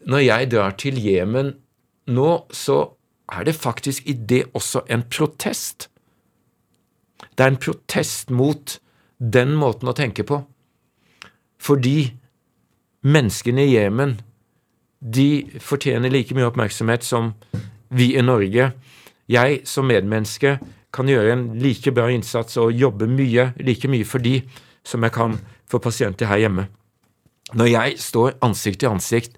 når 0.08 0.24
jeg 0.26 0.52
drar 0.52 0.76
til 0.80 0.98
Jemen 1.00 1.54
nå, 2.12 2.30
så 2.52 2.80
er 3.32 3.48
det 3.48 3.56
faktisk 3.56 4.08
i 4.10 4.14
det 4.14 4.44
også 4.54 4.84
en 4.90 5.04
protest. 5.04 5.90
Det 7.38 7.46
er 7.46 7.54
en 7.54 7.62
protest 7.62 8.32
mot 8.32 8.80
den 9.22 9.54
måten 9.56 9.88
å 9.88 9.96
tenke 9.96 10.26
på. 10.28 10.42
Fordi 11.62 12.12
menneskene 13.06 13.68
i 13.68 13.76
Jemen, 13.76 14.20
de 15.02 15.46
fortjener 15.62 16.12
like 16.14 16.36
mye 16.38 16.50
oppmerksomhet 16.50 17.06
som 17.06 17.34
vi 17.90 18.12
i 18.18 18.26
Norge. 18.26 18.72
Jeg 19.32 19.62
som 19.70 19.88
medmenneske 19.90 20.58
kan 20.92 21.08
gjøre 21.08 21.34
en 21.34 21.46
like 21.62 21.94
bra 21.96 22.10
innsats 22.12 22.58
og 22.60 22.76
jobbe 22.76 23.08
mye, 23.08 23.52
like 23.64 23.88
mye 23.92 24.08
for 24.08 24.24
de 24.24 24.42
som 24.88 25.04
jeg 25.06 25.16
kan 25.16 25.38
for 25.70 25.84
pasienter 25.84 26.28
her 26.28 26.44
hjemme. 26.44 26.68
Når 27.56 27.68
jeg 27.72 28.00
står 28.00 28.38
ansikt 28.44 28.82
til 28.84 28.92
ansikt 28.92 29.38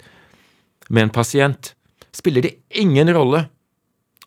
med 0.90 1.08
en 1.08 1.14
pasient, 1.14 1.74
spiller 2.14 2.46
det 2.46 2.56
ingen 2.70 3.10
rolle, 3.14 3.48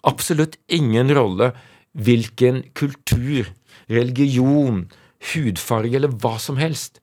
absolutt 0.07 0.57
ingen 0.69 1.11
rolle, 1.15 1.53
hvilken 1.97 2.63
kultur, 2.75 3.49
religion, 3.91 4.87
hudfarge 5.33 5.97
eller 5.97 6.13
hva 6.13 6.37
som 6.43 6.59
helst. 6.61 7.01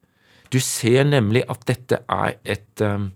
Du 0.53 0.59
ser 0.61 1.07
nemlig 1.07 1.43
at 1.49 1.63
dette 1.67 2.03
er 2.11 2.35
et, 2.45 2.83
um, 2.83 3.11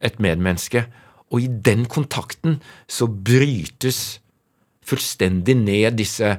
et 0.00 0.18
medmenneske, 0.22 0.86
og 1.32 1.42
i 1.42 1.48
den 1.48 1.84
kontakten 1.88 2.60
så 2.88 3.08
brytes 3.08 4.21
fullstendig 4.86 5.56
ned 5.58 5.96
disse, 5.98 6.32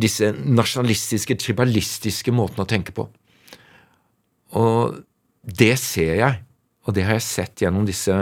disse 0.00 0.30
nasjonalistiske, 0.32 1.36
tribalistiske 1.40 2.32
måtene 2.34 2.64
å 2.64 2.70
tenke 2.70 2.94
på. 2.96 3.06
Og 4.60 5.02
det 5.44 5.74
ser 5.82 6.16
jeg, 6.20 6.40
og 6.84 6.96
det 6.96 7.04
har 7.06 7.18
jeg 7.18 7.26
sett 7.26 7.64
gjennom 7.64 7.86
disse 7.88 8.12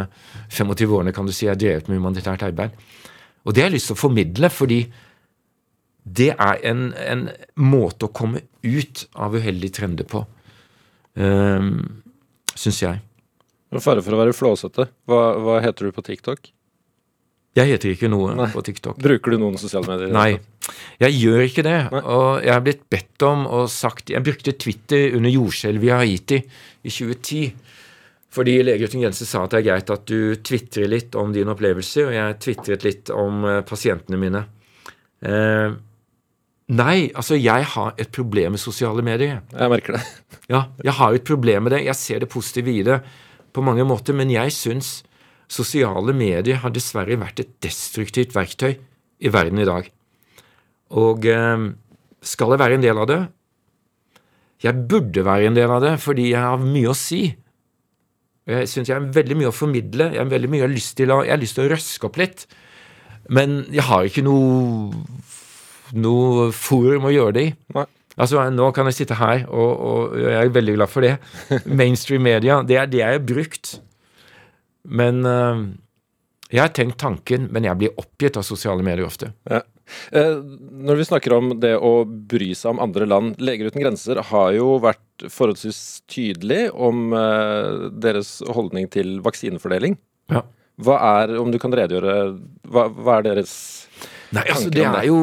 25 0.54 0.92
årene 0.94 1.14
kan 1.14 1.26
du 1.26 1.34
si, 1.34 1.46
jeg 1.46 1.54
har 1.54 1.60
drevet 1.60 1.88
med 1.90 1.98
humanitært 1.98 2.44
arbeid. 2.46 2.74
Og 3.42 3.54
det 3.54 3.64
har 3.64 3.70
jeg 3.70 3.78
lyst 3.78 3.90
til 3.90 3.98
å 3.98 4.02
formidle, 4.02 4.50
fordi 4.52 4.80
det 6.02 6.30
er 6.34 6.60
en, 6.66 6.90
en 6.98 7.28
måte 7.62 8.08
å 8.08 8.14
komme 8.14 8.42
ut 8.62 9.04
av 9.14 9.34
uheldige 9.38 9.78
trender 9.78 10.06
på, 10.08 10.24
um, 11.18 11.74
syns 12.54 12.82
jeg. 12.82 13.02
Med 13.72 13.84
fare 13.84 14.02
for 14.04 14.14
å 14.14 14.20
være 14.20 14.34
flåsete, 14.36 14.88
hva, 15.08 15.20
hva, 15.42 15.60
heter 15.64 15.88
du 15.88 15.94
på 15.96 16.04
TikTok? 16.06 16.50
Jeg 17.52 17.68
heter 17.68 17.92
ikke 17.92 18.08
noe 18.08 18.32
Nei. 18.36 18.46
på 18.48 18.62
TikTok. 18.64 18.96
Bruker 19.02 19.34
du 19.34 19.42
noen 19.42 19.58
sosiale 19.60 19.84
medier? 19.90 20.12
Nei, 20.14 20.38
jeg 21.02 21.18
gjør 21.20 21.42
ikke 21.44 21.64
det. 21.66 21.76
Nei. 21.92 22.00
Og 22.00 22.28
jeg 22.46 22.52
har 22.54 22.62
blitt 22.64 22.86
bedt 22.92 23.24
om 23.28 23.44
og 23.44 23.66
sagt 23.68 24.12
Jeg 24.14 24.24
brukte 24.24 24.54
Twitter 24.56 25.12
under 25.18 25.28
jordskjelvet 25.32 25.90
i 25.90 25.92
Haiti 25.92 26.38
i 26.40 26.88
2010. 26.92 27.52
Fordi 28.32 28.54
Leger 28.64 28.88
uten 28.88 29.02
grenser 29.04 29.28
sa 29.28 29.42
at 29.44 29.52
det 29.52 29.60
er 29.60 29.66
greit 29.66 29.92
at 29.92 30.06
du 30.08 30.32
tvitrer 30.40 30.88
litt 30.88 31.16
om 31.20 31.34
din 31.34 31.50
opplevelse, 31.52 32.06
og 32.08 32.14
jeg 32.16 32.38
tvitret 32.40 32.86
litt 32.86 33.12
om 33.12 33.44
eh, 33.44 33.58
pasientene 33.68 34.16
mine. 34.16 34.40
Eh, 35.20 35.74
nei, 36.72 36.96
altså 37.12 37.36
jeg 37.36 37.68
har 37.74 37.92
et 38.00 38.08
problem 38.16 38.56
med 38.56 38.62
sosiale 38.62 39.04
medier. 39.04 39.34
jeg. 39.34 39.42
Jeg 39.60 39.74
merker 39.74 39.98
det. 39.98 40.04
Ja, 40.48 40.64
jeg 40.80 40.96
har 40.96 41.12
et 41.12 41.28
problem 41.28 41.68
med 41.68 41.76
det. 41.76 41.82
Jeg 41.84 42.00
ser 42.00 42.24
det 42.24 42.32
positive 42.32 42.72
i 42.72 42.80
det 42.88 43.02
på 43.52 43.60
mange 43.60 43.84
måter, 43.84 44.16
men 44.16 44.32
jeg 44.32 44.56
syns 44.56 45.02
sosiale 45.52 46.14
medier 46.16 46.62
har 46.62 46.72
dessverre 46.72 47.18
vært 47.20 47.42
et 47.44 47.52
destruktivt 47.64 48.34
verktøy 48.36 48.74
i 49.22 49.32
verden 49.32 49.60
i 49.60 49.68
dag. 49.68 49.88
Og 50.98 51.28
eh, 51.28 51.68
skal 52.22 52.54
jeg 52.54 52.62
være 52.62 52.78
en 52.78 52.84
del 52.84 53.00
av 53.02 53.08
det? 53.10 53.20
Jeg 54.62 54.86
burde 54.88 55.24
være 55.26 55.50
en 55.50 55.56
del 55.58 55.70
av 55.74 55.82
det, 55.82 55.96
fordi 56.02 56.30
jeg 56.30 56.42
har 56.42 56.60
mye 56.62 56.92
å 56.92 56.96
si. 56.96 57.24
Jeg 58.46 58.68
syns 58.70 58.90
jeg 58.90 58.96
har 58.98 59.14
veldig 59.14 59.38
mye 59.38 59.50
å 59.50 59.54
formidle. 59.54 60.10
Jeg 60.14 60.22
har 60.22 60.30
veldig 60.30 60.50
mye 60.50 60.62
jeg 60.62 60.68
har 60.68 60.74
lyst 60.74 60.96
til 60.98 61.14
å, 61.14 61.22
jeg 61.26 61.34
har 61.34 61.42
lyst 61.42 61.58
til 61.58 61.66
å 61.66 61.72
røske 61.72 62.08
opp 62.08 62.20
litt. 62.22 62.46
Men 63.32 63.62
jeg 63.74 63.86
har 63.86 64.06
ikke 64.06 64.24
noe, 64.26 65.02
noe 65.94 66.48
forum 66.54 67.10
å 67.10 67.14
gjøre 67.14 67.36
det 67.38 67.44
i. 67.50 67.52
Nei. 67.76 67.88
Altså, 68.20 68.42
Nå 68.52 68.66
kan 68.76 68.90
jeg 68.90 68.98
sitte 69.00 69.16
her, 69.16 69.46
og, 69.48 69.70
og 69.88 70.18
jeg 70.20 70.36
er 70.36 70.50
veldig 70.52 70.74
glad 70.76 70.92
for 70.92 71.06
det. 71.06 71.16
Mainstream 71.80 72.26
media, 72.26 72.60
det 72.66 72.78
er 72.78 72.90
det 72.90 73.00
jeg 73.00 73.18
har 73.18 73.24
brukt. 73.24 73.76
Men 74.88 75.22
uh, 75.26 75.62
jeg 76.52 76.60
har 76.60 76.72
tenkt 76.76 76.98
tanken, 77.00 77.46
men 77.52 77.64
jeg 77.64 77.80
blir 77.80 78.00
oppgitt 78.00 78.36
av 78.36 78.44
sosiale 78.44 78.84
medier 78.84 79.08
ofte. 79.08 79.30
Ja. 79.48 79.62
Eh, 80.12 80.34
når 80.84 81.00
vi 81.00 81.06
snakker 81.08 81.34
om 81.36 81.54
det 81.60 81.72
å 81.80 82.04
bry 82.06 82.52
seg 82.56 82.74
om 82.74 82.80
andre 82.84 83.06
land 83.08 83.40
Leger 83.42 83.68
uten 83.68 83.82
grenser 83.82 84.20
har 84.30 84.52
jo 84.54 84.76
vært 84.80 85.24
forholdsvis 85.32 85.80
tydelig 86.10 86.66
om 86.72 87.10
eh, 87.16 87.88
deres 88.04 88.36
holdning 88.52 88.88
til 88.92 89.18
vaksinefordeling. 89.24 89.96
Ja. 90.32 90.44
Hva 90.82 90.98
er, 91.22 91.34
om 91.40 91.52
du 91.52 91.58
kan 91.60 91.74
redegjøre, 91.76 92.14
hva, 92.72 92.86
hva 92.92 93.18
er 93.18 93.30
deres 93.32 93.54
Nei, 94.32 94.46
altså 94.48 94.70
Det 94.72 94.86
om 94.88 94.94
er 94.96 95.04
jo 95.04 95.18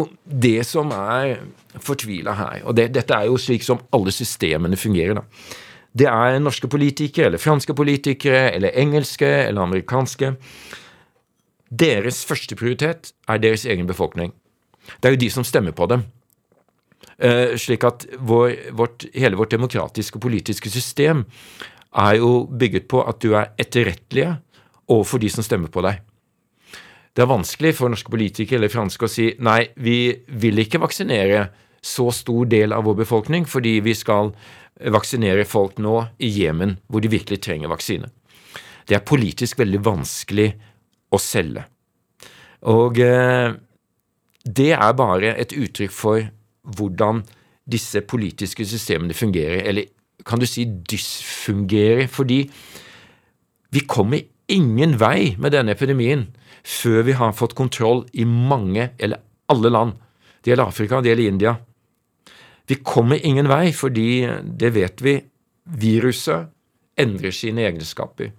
det 0.45 0.59
som 0.69 0.91
er 0.93 1.39
fortvila 1.81 2.35
her. 2.37 2.59
Og 2.69 2.75
det, 2.77 2.91
dette 2.93 3.15
er 3.15 3.29
jo 3.29 3.39
slik 3.41 3.65
som 3.65 3.81
alle 3.95 4.13
systemene 4.13 4.77
fungerer. 4.77 5.17
da. 5.17 5.23
Det 5.97 6.05
er 6.07 6.39
norske 6.39 6.69
politikere, 6.69 7.31
eller 7.31 7.41
franske 7.41 7.73
politikere, 7.73 8.51
eller 8.53 8.75
engelske, 8.77 9.27
eller 9.47 9.61
amerikanske. 9.61 10.35
Deres 11.69 12.21
førsteprioritet 12.25 13.13
er 13.27 13.41
deres 13.41 13.65
egen 13.65 13.87
befolkning. 13.89 14.33
Det 15.01 15.09
er 15.09 15.15
jo 15.15 15.21
de 15.21 15.29
som 15.33 15.45
stemmer 15.45 15.75
på 15.75 15.89
dem. 15.89 16.05
Uh, 17.19 17.55
slik 17.59 17.83
at 17.83 18.05
vår, 18.15 18.71
vårt, 18.75 19.05
hele 19.15 19.37
vårt 19.39 19.51
demokratiske 19.51 20.19
og 20.19 20.23
politiske 20.23 20.69
system 20.71 21.25
er 21.95 22.19
jo 22.19 22.45
bygget 22.47 22.87
på 22.87 23.01
at 23.03 23.19
du 23.23 23.33
er 23.35 23.51
etterrettelige 23.59 24.37
overfor 24.89 25.19
de 25.19 25.29
som 25.29 25.43
stemmer 25.43 25.71
på 25.73 25.83
deg. 25.85 25.99
Det 27.15 27.25
er 27.25 27.31
vanskelig 27.31 27.73
for 27.75 27.91
norske 27.91 28.11
politikere 28.13 28.61
eller 28.61 28.71
franske 28.71 29.05
å 29.05 29.11
si 29.11 29.31
nei, 29.43 29.65
vi 29.75 30.13
vil 30.39 30.61
ikke 30.63 30.81
vaksinere 30.81 31.49
så 31.83 32.09
stor 32.15 32.47
del 32.51 32.75
av 32.75 32.85
vår 32.87 33.01
befolkning 33.01 33.47
fordi 33.49 33.79
vi 33.83 33.95
skal 33.97 34.31
vaksinere 34.79 35.45
folk 35.47 35.79
nå 35.83 35.95
i 36.23 36.29
Jemen, 36.31 36.77
hvor 36.87 37.03
de 37.03 37.11
virkelig 37.11 37.41
trenger 37.43 37.71
vaksine. 37.71 38.09
Det 38.87 38.95
er 38.97 39.05
politisk 39.05 39.59
veldig 39.59 39.81
vanskelig 39.85 40.49
å 41.13 41.19
selge. 41.21 41.65
Og 42.69 42.99
eh, 43.03 43.53
det 44.45 44.71
er 44.75 44.97
bare 44.97 45.35
et 45.39 45.53
uttrykk 45.55 45.93
for 45.93 46.25
hvordan 46.77 47.23
disse 47.69 48.01
politiske 48.01 48.65
systemene 48.65 49.13
fungerer, 49.13 49.61
eller 49.69 49.89
kan 50.25 50.41
du 50.41 50.47
si 50.49 50.65
dysfungerer, 50.65 52.07
fordi 52.11 52.43
vi 53.69 53.85
kommer 53.87 54.25
ingen 54.49 54.97
vei 54.99 55.35
med 55.37 55.53
denne 55.53 55.75
epidemien 55.75 56.27
før 56.65 57.05
vi 57.07 57.15
har 57.17 57.35
fått 57.37 57.55
kontroll 57.57 58.03
i 58.13 58.25
mange, 58.25 58.89
eller 58.99 59.21
alle 59.49 59.71
land. 59.71 59.93
Det 60.41 60.51
gjelder 60.51 60.71
Afrika, 60.71 61.01
det 61.01 61.13
gjelder 61.13 61.31
India. 61.31 61.53
Vi 62.69 62.77
kommer 62.85 63.17
ingen 63.25 63.49
vei 63.49 63.71
fordi, 63.73 64.27
det 64.43 64.73
vet 64.75 65.01
vi, 65.01 65.15
viruset 65.79 66.51
endrer 66.99 67.33
sine 67.33 67.65
egenskaper. 67.65 68.33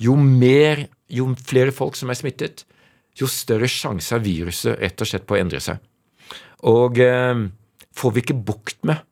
Jo 0.00 0.16
mer, 0.20 0.86
jo 1.08 1.30
flere 1.40 1.72
folk 1.72 1.96
som 1.96 2.12
er 2.12 2.18
smittet, 2.18 2.64
jo 3.16 3.28
større 3.30 3.68
sjanse 3.70 4.14
har 4.14 4.24
viruset 4.24 4.78
rett 4.80 5.00
og 5.00 5.08
slett 5.08 5.26
på 5.28 5.36
å 5.36 5.40
endre 5.40 5.60
seg. 5.64 5.80
Og 6.68 7.00
eh, 7.00 7.46
får 7.96 8.14
vi 8.14 8.24
ikke 8.24 8.40
bukt 8.46 8.82
med 8.88 9.02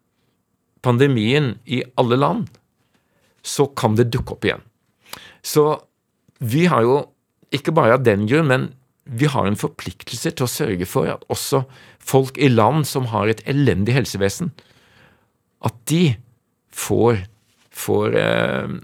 pandemien 0.85 1.54
i 1.66 1.83
alle 1.98 2.18
land, 2.20 2.48
så 3.42 3.68
kan 3.76 3.96
det 3.98 4.11
dukke 4.12 4.37
opp 4.37 4.46
igjen. 4.46 4.62
Så 5.42 5.64
vi 6.38 6.66
har 6.70 6.85
jo, 6.85 7.00
ikke 7.54 7.72
bare 7.72 7.96
av 7.96 8.04
den 8.04 8.26
grunn, 8.28 8.50
men 8.50 8.68
vi 9.08 9.28
har 9.32 9.46
en 9.48 9.56
forpliktelse 9.56 10.34
til 10.36 10.44
å 10.44 10.50
sørge 10.52 10.86
for 10.88 11.08
at 11.08 11.24
også 11.32 11.62
folk 11.98 12.38
i 12.38 12.50
land 12.52 12.86
som 12.88 13.08
har 13.12 13.30
et 13.30 13.40
elendig 13.48 13.96
helsevesen, 13.96 14.52
at 15.64 15.78
de 15.90 16.12
får, 16.76 17.24
får 17.72 18.18
eh, 18.20 18.74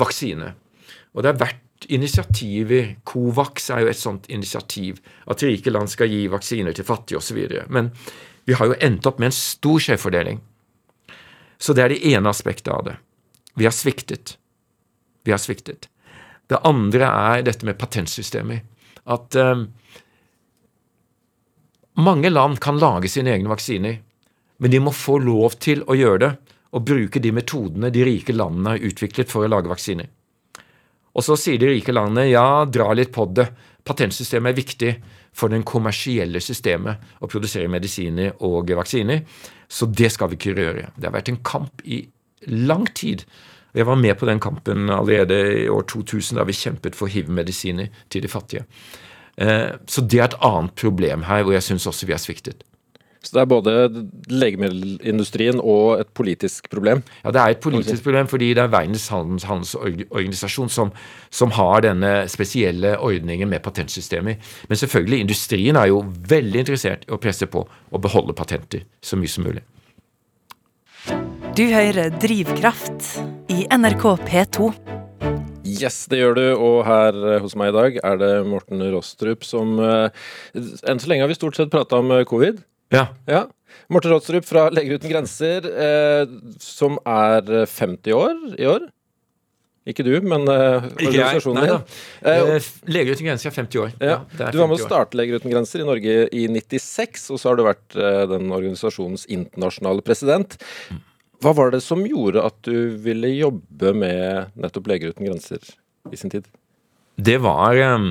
vaksine. 0.00 0.54
Og 1.12 1.22
det 1.22 1.32
har 1.32 1.42
vært 1.42 1.86
initiativer. 1.92 2.94
Covax 3.04 3.70
er 3.74 3.84
jo 3.84 3.92
et 3.92 4.00
sånt 4.00 4.26
initiativ. 4.32 5.00
At 5.30 5.44
rike 5.46 5.72
land 5.72 5.92
skal 5.92 6.10
gi 6.10 6.24
vaksiner 6.32 6.76
til 6.76 6.86
fattige 6.88 7.20
osv. 7.20 7.40
Men 7.68 7.92
vi 8.48 8.56
har 8.58 8.70
jo 8.70 8.78
endt 8.80 9.06
opp 9.06 9.20
med 9.20 9.30
en 9.30 9.36
stor 9.36 9.80
skjevfordeling. 9.82 10.40
Så 11.60 11.76
det 11.76 11.84
er 11.84 11.94
det 11.94 12.02
ene 12.14 12.32
aspektet 12.32 12.72
av 12.72 12.84
det. 12.88 12.96
Vi 13.58 13.66
har 13.68 13.74
sviktet. 13.76 14.36
Vi 15.26 15.34
har 15.34 15.40
sviktet. 15.42 15.90
Det 16.50 16.58
andre 16.66 17.06
er 17.06 17.44
dette 17.46 17.66
med 17.68 17.78
patentsystemer. 17.78 18.64
At 19.08 19.36
eh, 19.38 19.64
mange 22.00 22.30
land 22.30 22.60
kan 22.60 22.80
lage 22.80 23.08
sine 23.08 23.34
egne 23.34 23.52
vaksiner, 23.52 23.98
men 24.60 24.72
de 24.72 24.80
må 24.82 24.92
få 24.92 25.18
lov 25.22 25.56
til 25.62 25.84
å 25.88 25.96
gjøre 25.96 26.22
det 26.24 26.32
og 26.70 26.84
bruke 26.86 27.20
de 27.22 27.32
metodene 27.34 27.90
de 27.90 28.04
rike 28.06 28.34
landene 28.36 28.76
har 28.76 28.84
utviklet 28.90 29.30
for 29.30 29.44
å 29.44 29.50
lage 29.50 29.70
vaksiner. 29.70 30.06
Og 31.10 31.26
så 31.26 31.34
sier 31.40 31.58
de 31.58 31.72
rike 31.72 31.94
landene 31.94 32.28
ja, 32.30 32.64
dra 32.70 32.92
litt 32.94 33.10
på 33.14 33.26
det. 33.34 33.48
Patentsystemet 33.86 34.52
er 34.52 34.60
viktig 34.60 34.92
for 35.34 35.50
den 35.50 35.64
kommersielle 35.66 36.42
systemet 36.42 37.18
å 37.18 37.28
produsere 37.30 37.70
medisiner 37.70 38.36
og 38.46 38.70
vaksiner, 38.78 39.24
så 39.66 39.88
det 39.90 40.12
skal 40.14 40.30
vi 40.30 40.38
ikke 40.38 40.54
gjøre. 40.54 40.90
Det 40.94 41.08
har 41.08 41.16
vært 41.16 41.32
en 41.32 41.42
kamp 41.46 41.82
i 41.82 42.04
lang 42.50 42.86
tid. 42.94 43.24
Jeg 43.74 43.86
var 43.86 43.94
med 44.00 44.14
på 44.18 44.26
den 44.26 44.40
kampen 44.40 44.90
allerede 44.90 45.64
i 45.64 45.68
år 45.68 45.82
2000, 45.82 46.38
da 46.38 46.44
vi 46.44 46.52
kjempet 46.52 46.94
for 46.98 47.06
hiv-medisiner 47.06 47.88
til 48.10 48.22
de 48.22 48.28
fattige. 48.28 48.64
Eh, 49.38 49.70
Så 49.86 50.00
det 50.06 50.20
er 50.20 50.24
et 50.24 50.40
annet 50.42 50.74
problem 50.74 51.22
her, 51.22 51.42
hvor 51.42 51.52
jeg 51.52 51.62
syns 51.62 51.86
også 51.86 52.06
vi 52.06 52.12
har 52.12 52.18
sviktet. 52.18 52.64
Så 53.22 53.34
det 53.36 53.40
er 53.42 53.44
både 53.44 53.72
legemiddelindustrien 54.32 55.60
og 55.60 56.00
et 56.00 56.08
politisk 56.16 56.70
problem? 56.70 57.02
Ja, 57.24 57.30
Det 57.30 57.40
er 57.40 57.48
et 57.48 57.60
politisk 57.60 58.02
problem 58.02 58.26
fordi 58.26 58.54
det 58.54 58.62
er 58.62 58.68
Verdens 58.72 59.08
handels- 59.10 59.44
handelsorganisasjon 59.44 60.68
som, 60.68 60.92
som 61.30 61.50
har 61.50 61.80
denne 61.80 62.28
spesielle 62.28 62.96
ordningen 62.98 63.48
med 63.48 63.60
patentsystemer. 63.62 64.36
Men 64.68 64.76
selvfølgelig, 64.76 65.20
industrien 65.20 65.76
er 65.76 65.86
jo 65.86 66.04
veldig 66.28 66.58
interessert 66.64 67.04
i 67.08 67.12
å 67.12 67.20
presse 67.20 67.46
på 67.46 67.66
å 67.92 68.00
beholde 68.00 68.32
patenter 68.32 68.84
så 69.02 69.16
mye 69.16 69.28
som 69.28 69.44
mulig. 69.44 69.62
Du 71.56 71.64
hører 71.66 72.12
Drivkraft 72.22 73.06
i 73.52 73.64
NRK 73.74 74.04
P2. 74.28 74.70
Yes, 75.66 76.04
det 76.10 76.20
gjør 76.20 76.36
du. 76.38 76.44
Og 76.56 76.78
her 76.86 77.16
eh, 77.34 77.38
hos 77.42 77.56
meg 77.58 77.72
i 77.72 77.76
dag 77.76 77.98
er 78.06 78.20
det 78.20 78.30
Morten 78.48 78.82
Rostrup 78.92 79.44
som 79.46 79.76
eh, 79.82 80.08
Enn 80.88 81.00
så 81.02 81.10
lenge 81.10 81.24
har 81.26 81.30
vi 81.30 81.36
stort 81.38 81.58
sett 81.58 81.72
prata 81.72 82.00
om 82.00 82.10
eh, 82.14 82.24
covid. 82.28 82.62
Ja. 82.94 83.08
Ja. 83.30 83.44
Morten 83.92 84.14
Rostrup 84.14 84.46
fra 84.48 84.68
Leger 84.74 84.98
uten 84.98 85.12
grenser, 85.12 85.66
eh, 85.70 86.24
som 86.62 86.98
er 87.06 87.44
50 87.70 88.16
år 88.16 88.34
i 88.58 88.70
år. 88.70 88.88
Ikke 89.90 90.04
du, 90.06 90.12
men 90.22 90.44
Ikke 90.44 91.08
organisasjonen 91.08 91.62
Nei 91.64 91.68
din. 91.70 91.84
Eh, 92.22 92.40
Eh, 92.56 92.66
Leger 92.92 93.16
uten 93.16 93.30
grenser 93.30 93.50
er 93.50 93.54
50 93.56 93.80
år. 93.84 93.92
Ja, 93.98 94.18
det 94.36 94.48
er 94.48 94.52
Du 94.54 94.60
var 94.60 94.68
med 94.70 94.78
å 94.78 94.86
starte 94.86 95.18
Leger 95.18 95.40
uten 95.40 95.54
grenser 95.54 95.82
i 95.82 95.86
Norge 95.88 96.16
i 96.36 96.46
96, 96.52 97.30
og 97.34 97.40
så 97.40 97.50
har 97.52 97.58
du 97.58 97.64
vært 97.66 97.96
eh, 97.96 98.24
den 98.30 98.50
organisasjonens 98.52 99.24
internasjonale 99.30 100.04
president. 100.06 100.58
Hva 101.40 101.54
var 101.56 101.72
det 101.72 101.82
som 101.84 102.02
gjorde 102.04 102.42
at 102.44 102.58
du 102.66 102.96
ville 103.00 103.30
jobbe 103.32 103.94
med 103.96 104.56
nettopp 104.60 104.90
Leger 104.90 105.14
uten 105.14 105.28
grenser 105.28 105.62
i 106.12 106.18
sin 106.20 106.32
tid? 106.32 106.48
Det 107.16 107.38
var 107.40 107.76
eh, 107.76 108.10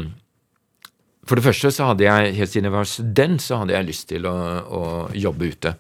For 1.30 1.38
det 1.38 1.46
første 1.46 1.72
så 1.74 1.92
hadde 1.92 2.08
jeg, 2.08 2.34
helt 2.40 2.54
siden 2.54 2.70
jeg 2.70 2.78
var 2.78 2.90
student, 2.90 3.44
så 3.44 3.62
hadde 3.62 3.78
jeg 3.78 3.90
lyst 3.90 4.10
til 4.10 4.26
å, 4.30 4.38
å 4.66 4.82
jobbe 5.14 5.54
ute. 5.54 5.76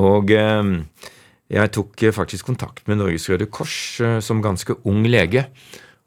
Og 0.00 0.32
eh, 0.32 0.72
jeg 1.52 1.72
tok 1.74 2.02
eh, 2.02 2.14
faktisk 2.14 2.48
kontakt 2.48 2.86
med 2.90 2.98
Norges 3.00 3.28
Røde 3.30 3.46
Kors 3.46 4.00
eh, 4.02 4.18
som 4.24 4.42
ganske 4.42 4.78
ung 4.88 5.04
lege. 5.06 5.46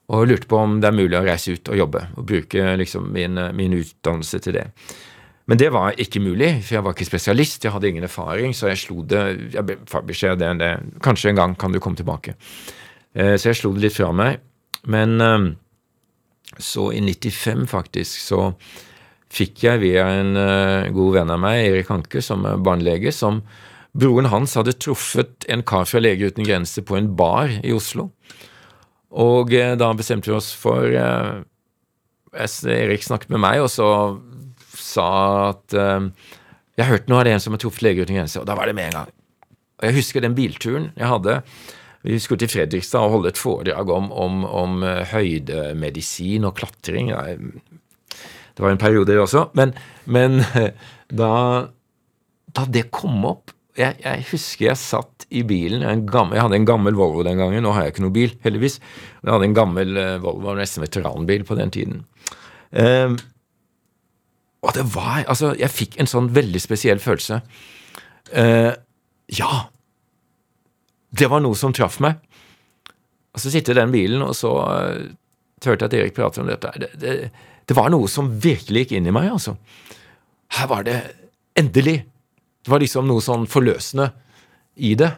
Og 0.10 0.26
lurte 0.28 0.50
på 0.50 0.58
om 0.58 0.80
det 0.82 0.90
er 0.90 0.98
mulig 0.98 1.20
å 1.20 1.24
reise 1.26 1.54
ut 1.54 1.70
og 1.70 1.78
jobbe, 1.78 2.02
og 2.18 2.26
bruke 2.28 2.74
liksom 2.82 3.12
min, 3.14 3.38
eh, 3.38 3.54
min 3.56 3.78
utdannelse 3.78 4.42
til 4.44 4.58
det. 4.58 4.66
Men 5.50 5.58
det 5.58 5.72
var 5.74 5.98
ikke 5.98 6.22
mulig, 6.22 6.52
for 6.62 6.76
jeg 6.76 6.86
var 6.86 6.94
ikke 6.94 7.08
spesialist, 7.08 7.64
jeg 7.66 7.74
hadde 7.74 7.90
ingen 7.90 8.06
erfaring, 8.06 8.54
så 8.54 8.70
jeg 8.70 8.84
slo 8.84 9.02
det 9.02 9.24
jeg 9.56 9.66
fikk 9.66 9.88
fagbeskjed 9.90 10.38
det, 10.44 10.52
det, 10.62 10.70
Kanskje 11.02 11.32
en 11.32 11.40
gang 11.40 11.56
kan 11.58 11.74
du 11.74 11.80
komme 11.82 11.98
tilbake. 11.98 12.36
Eh, 13.18 13.34
Så 13.34 13.50
jeg 13.50 13.58
slo 13.58 13.74
det 13.74 13.88
litt 13.88 13.98
fra 13.98 14.12
meg. 14.14 14.44
Men 14.86 15.18
eh, 15.22 15.48
så 16.62 16.92
i 16.94 17.02
95 17.02 17.66
faktisk 17.72 18.22
så 18.28 18.52
fikk 19.34 19.64
jeg 19.66 19.82
via 19.82 20.06
en 20.20 20.38
eh, 20.38 20.92
god 20.94 21.18
venn 21.18 21.34
av 21.34 21.42
meg, 21.42 21.64
Erik 21.66 21.90
Hanke, 21.90 22.22
som 22.22 22.46
er 22.46 22.62
barnelege, 22.62 23.12
som 23.14 23.42
broren 23.98 24.30
hans 24.30 24.54
hadde 24.54 24.78
truffet 24.78 25.50
en 25.50 25.66
kar 25.66 25.90
fra 25.90 26.02
Leger 26.02 26.30
uten 26.30 26.46
grenser 26.46 26.86
på 26.86 26.98
en 26.98 27.10
bar 27.18 27.50
i 27.50 27.74
Oslo. 27.74 28.12
Og 29.10 29.54
eh, 29.58 29.74
da 29.82 29.96
bestemte 29.98 30.30
vi 30.30 30.38
oss 30.38 30.54
for 30.54 30.86
Erik 32.30 33.02
snakket 33.02 33.34
med 33.34 33.42
meg, 33.42 33.64
og 33.66 33.74
så 33.74 33.90
sa 34.77 35.10
at 35.49 35.75
eh, 35.77 36.10
Jeg 36.79 36.89
hørte 36.89 37.12
noe 37.12 37.21
av 37.21 37.27
det 37.27 37.34
en 37.36 37.43
som 37.43 37.55
har 37.55 37.62
truffet 37.62 37.84
Leger 37.84 38.08
uten 38.08 38.19
grenser, 38.19 38.43
og 38.43 38.47
da 38.47 38.55
var 38.55 38.69
det 38.69 38.75
med 38.77 38.89
en 38.89 39.01
gang. 39.01 39.12
Og 39.79 39.88
jeg 39.88 39.97
husker 39.99 40.23
den 40.23 40.36
bilturen 40.38 40.89
jeg 40.95 41.12
hadde. 41.12 41.41
Vi 42.08 42.19
skulle 42.23 42.39
til 42.39 42.51
Fredrikstad 42.51 43.03
og 43.03 43.17
holde 43.17 43.34
et 43.34 43.39
foredrag 43.39 43.91
om, 43.91 44.08
om, 44.12 44.43
om 44.45 44.84
eh, 44.88 45.03
høydemedisin 45.12 46.47
og 46.47 46.55
klatring. 46.60 47.12
Det 47.12 48.63
var 48.63 48.71
en 48.71 48.82
periode, 48.82 49.12
det 49.12 49.19
også. 49.19 49.49
Men, 49.60 49.73
men 50.08 50.39
da, 51.21 51.34
da 52.55 52.67
det 52.71 52.88
kom 52.95 53.25
opp 53.27 53.55
jeg, 53.79 53.95
jeg 54.03 54.25
husker 54.32 54.65
jeg 54.67 54.79
satt 54.82 55.25
i 55.32 55.43
bilen 55.47 55.84
en 55.88 56.05
gammel, 56.10 56.36
Jeg 56.36 56.45
hadde 56.47 56.58
en 56.60 56.67
gammel 56.67 56.97
Volvo 56.97 57.23
den 57.23 57.39
gangen. 57.39 57.63
Nå 57.63 57.73
har 57.75 57.86
jeg 57.86 57.93
ikke 57.93 58.05
noe 58.05 58.15
bil, 58.15 58.34
heldigvis. 58.43 58.79
Jeg 59.23 59.32
hadde 59.32 59.47
en 59.47 59.58
gammel 59.58 59.99
eh, 59.99 60.15
Volvo, 60.23 60.55
nesten 60.58 60.84
veteranbil 60.84 61.45
på 61.47 61.58
den 61.60 61.71
tiden. 61.75 62.01
Eh, 62.71 63.13
og 64.65 64.76
det 64.76 64.86
var 64.93 65.24
Altså, 65.28 65.54
jeg 65.60 65.72
fikk 65.72 66.00
en 66.00 66.10
sånn 66.10 66.32
veldig 66.36 66.62
spesiell 66.62 67.00
følelse. 67.04 67.41
Uh, 68.34 68.74
ja! 69.32 69.54
Det 71.10 71.30
var 71.32 71.41
noe 71.41 71.58
som 71.58 71.74
traff 71.74 72.00
meg. 72.04 72.19
Og 73.34 73.41
så 73.41 73.52
sitter 73.54 73.78
den 73.78 73.93
bilen, 73.93 74.24
og 74.26 74.36
så 74.38 74.52
uh, 74.60 75.08
hørte 75.63 75.88
jeg 75.88 75.89
at 75.89 75.98
Erik 76.02 76.17
prater 76.17 76.43
om 76.43 76.52
dette. 76.52 76.74
Det, 76.82 76.91
det, 77.00 77.15
det 77.69 77.78
var 77.78 77.91
noe 77.93 78.10
som 78.12 78.34
virkelig 78.41 78.86
gikk 78.86 78.98
inn 79.00 79.10
i 79.10 79.15
meg, 79.15 79.32
altså. 79.32 79.56
Her 80.58 80.69
var 80.72 80.86
det 80.88 81.00
endelig. 81.60 82.02
Det 82.65 82.74
var 82.74 82.82
liksom 82.84 83.08
noe 83.08 83.24
sånn 83.24 83.48
forløsende 83.50 84.10
i 84.84 84.95
det. 85.00 85.13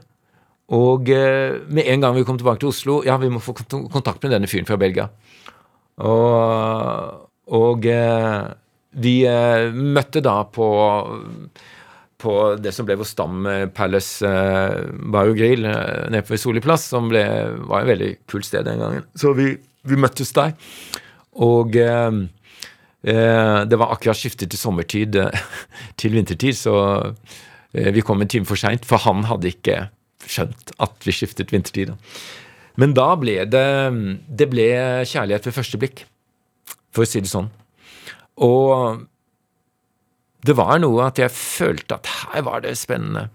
Og 0.72 1.10
uh, 1.10 1.62
med 1.68 1.90
en 1.90 2.06
gang 2.06 2.16
vi 2.16 2.28
kom 2.28 2.38
tilbake 2.40 2.62
til 2.62 2.72
Oslo 2.72 3.02
Ja, 3.04 3.18
vi 3.20 3.32
må 3.32 3.42
få 3.44 3.58
kontakt 3.58 4.22
med 4.24 4.36
denne 4.36 4.50
fyren 4.52 4.70
fra 4.70 4.78
Belgia. 4.80 5.10
Og, 6.02 7.28
og 7.52 7.86
eh, 7.86 8.46
vi 9.00 9.22
eh, 9.30 9.70
møtte 9.72 10.24
da 10.24 10.42
på 10.52 10.68
på 12.22 12.34
det 12.62 12.74
som 12.76 12.88
ble 12.88 12.98
vår 13.00 13.10
Stam 13.10 13.46
eh, 13.50 13.66
Palace 13.74 14.28
eh, 14.28 14.82
Bar 15.14 15.32
og 15.32 15.40
Grill 15.40 15.66
eh, 15.68 16.10
nede 16.14 16.26
ved 16.30 16.42
Solli 16.42 16.64
plass, 16.64 16.88
som 16.92 17.10
ble, 17.12 17.24
var 17.70 17.84
et 17.84 17.92
veldig 17.94 18.12
kult 18.32 18.48
sted 18.48 18.68
den 18.68 18.82
gangen. 18.82 19.08
Så 19.18 19.34
vi, 19.38 19.56
vi 19.88 20.00
møttes 20.00 20.34
der. 20.38 20.54
Og 21.42 21.78
eh, 21.80 22.20
eh, 23.08 23.58
det 23.66 23.80
var 23.82 23.96
akkurat 23.96 24.20
skiftet 24.20 24.54
til 24.54 24.62
sommertid 24.62 25.18
til 26.02 26.18
vintertid, 26.18 26.60
så 26.60 26.76
vi 27.72 28.02
kom 28.04 28.20
en 28.20 28.28
time 28.28 28.44
for 28.44 28.60
seint, 28.60 28.84
for 28.84 29.00
han 29.00 29.24
hadde 29.30 29.48
ikke 29.48 29.78
skjønt 30.28 30.74
at 30.84 31.06
vi 31.08 31.14
skiftet 31.16 31.54
vintertid. 31.56 31.94
Da. 31.94 32.18
Men 32.84 32.92
da 32.96 33.06
ble 33.20 33.38
det 33.48 33.68
Det 34.28 34.48
ble 34.52 34.66
kjærlighet 35.08 35.48
ved 35.48 35.56
første 35.56 35.80
blikk, 35.80 36.04
for 36.92 37.06
å 37.06 37.08
si 37.08 37.24
det 37.24 37.32
sånn. 37.32 37.48
Og 38.38 39.04
det 40.46 40.56
var 40.58 40.80
noe 40.82 41.06
at 41.06 41.20
jeg 41.22 41.34
følte 41.34 42.00
at 42.00 42.10
her 42.10 42.48
var 42.48 42.64
det 42.64 42.78
spennende. 42.80 43.30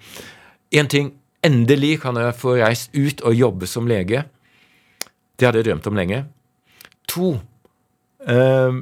En 0.75 0.91
ting 0.91 1.15
Endelig 1.47 2.01
kan 2.03 2.17
jeg 2.19 2.35
få 2.41 2.57
reist 2.59 2.95
ut 2.97 3.21
og 3.23 3.37
jobbe 3.37 3.69
som 3.71 3.87
lege. 3.87 4.25
Det 5.37 5.47
hadde 5.47 5.61
jeg 5.61 5.69
drømt 5.69 5.87
om 5.87 5.99
lenge. 5.99 6.25
To 7.13 7.37
eh, 8.27 8.79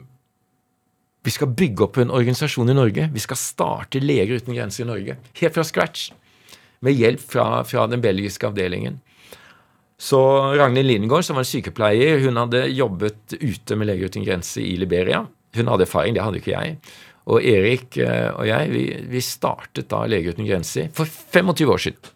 Vi 1.24 1.34
skal 1.34 1.52
bygge 1.56 1.84
opp 1.84 1.98
en 2.00 2.14
organisasjon 2.14 2.70
i 2.70 2.76
Norge. 2.76 3.08
Vi 3.12 3.20
skal 3.20 3.40
starte 3.40 4.00
Leger 4.00 4.38
uten 4.38 4.56
grenser 4.56 4.84
i 4.84 4.88
Norge. 4.88 5.18
Helt 5.40 5.56
fra 5.56 5.64
scratch. 5.66 6.12
Med 6.84 6.96
hjelp 6.96 7.20
fra, 7.20 7.64
fra 7.68 7.86
den 7.90 8.00
belgiske 8.04 8.48
avdelingen. 8.48 9.00
Så 10.00 10.20
Ragnhild 10.56 10.88
Lindgaard, 10.88 11.24
som 11.24 11.36
var 11.36 11.44
en 11.44 11.48
sykepleier, 11.48 12.20
hun 12.24 12.36
hadde 12.40 12.66
jobbet 12.72 13.36
ute 13.40 13.76
med 13.76 13.88
Leger 13.88 14.12
uten 14.12 14.24
grenser 14.26 14.64
i 14.64 14.76
Liberia. 14.80 15.24
Hun 15.54 15.70
hadde 15.70 15.86
erfaring, 15.86 16.16
det 16.16 16.24
hadde 16.24 16.40
ikke 16.40 16.54
jeg. 16.54 16.76
Og 17.30 17.40
Erik 17.40 17.96
eh, 18.02 18.28
og 18.34 18.44
jeg 18.48 18.72
vi, 18.72 18.82
vi 19.08 19.22
startet 19.24 19.88
da 19.92 20.02
Leger 20.10 20.36
uten 20.36 20.48
grenser 20.48 20.90
for 20.96 21.08
25 21.08 21.72
år 21.72 21.82
siden. 21.86 22.12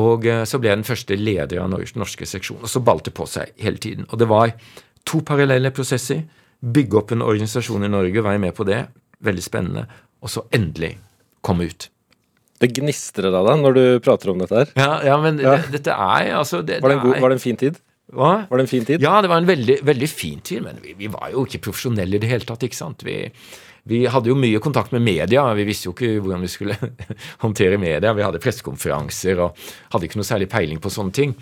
Og 0.00 0.26
eh, 0.30 0.42
så 0.48 0.60
ble 0.60 0.70
jeg 0.70 0.80
den 0.80 0.88
første 0.88 1.18
leder 1.18 1.62
av 1.62 1.70
Norges 1.72 1.96
norske 1.98 2.26
seksjon. 2.28 2.62
Og 2.62 2.70
så 2.70 2.82
balte 2.84 3.10
det 3.10 3.18
på 3.18 3.26
seg 3.30 3.54
hele 3.62 3.82
tiden. 3.82 4.08
Og 4.10 4.20
det 4.20 4.30
var 4.30 4.54
to 5.06 5.22
parallelle 5.26 5.72
prosesser. 5.74 6.24
Bygge 6.64 7.00
opp 7.00 7.14
en 7.14 7.24
organisasjon 7.24 7.86
i 7.86 7.90
Norge, 7.92 8.24
være 8.24 8.42
med 8.42 8.54
på 8.56 8.66
det. 8.68 8.84
Veldig 9.24 9.44
spennende. 9.44 9.88
Og 10.24 10.32
så 10.32 10.46
endelig 10.54 10.94
komme 11.44 11.68
ut. 11.68 11.90
Det 12.62 12.70
gnistrer 12.78 13.34
av 13.34 13.48
deg 13.50 13.60
når 13.60 13.76
du 13.76 13.82
prater 14.04 14.30
om 14.32 14.40
dette 14.40 14.62
her. 14.62 14.70
Ja, 14.78 14.92
ja 15.04 15.18
men 15.20 15.42
Ja. 15.42 15.58
Det, 15.58 15.80
dette 15.80 15.94
er 15.94 16.30
altså 16.38 16.62
det, 16.62 16.80
Var 16.82 16.94
det, 16.94 17.00
god, 17.02 17.18
var 17.20 17.34
det 17.34 17.38
en 17.40 17.42
fin 17.42 17.58
tid? 17.60 17.80
Hva? 18.12 18.32
Var 18.50 18.60
det 18.60 18.64
en 18.66 18.70
fin 18.70 18.84
tid? 18.84 19.02
Ja, 19.02 19.16
det 19.24 19.30
var 19.32 19.40
en 19.40 19.48
veldig, 19.48 19.78
veldig 19.86 20.08
fin 20.10 20.42
tid, 20.44 20.64
men 20.66 20.80
vi, 20.82 20.92
vi 20.98 21.08
var 21.12 21.30
jo 21.32 21.46
ikke 21.46 21.62
profesjonelle 21.70 22.18
i 22.18 22.20
det 22.22 22.28
hele 22.28 22.44
tatt. 22.46 22.66
ikke 22.66 22.76
sant? 22.76 23.04
Vi, 23.06 23.16
vi 23.88 24.02
hadde 24.08 24.30
jo 24.30 24.36
mye 24.38 24.60
kontakt 24.64 24.92
med 24.92 25.04
media. 25.04 25.46
Vi 25.56 25.66
visste 25.68 25.88
jo 25.88 25.94
ikke 25.96 26.18
hvordan 26.20 26.44
vi 26.44 26.52
skulle 26.52 26.76
håndtere 27.44 27.80
media. 27.80 28.12
Vi 28.16 28.24
hadde 28.26 28.42
pressekonferanser 28.44 29.40
og 29.44 29.64
hadde 29.94 30.08
ikke 30.08 30.20
noe 30.20 30.28
særlig 30.28 30.50
peiling 30.52 30.80
på 30.84 30.92
sånne 30.92 31.16
ting. 31.16 31.34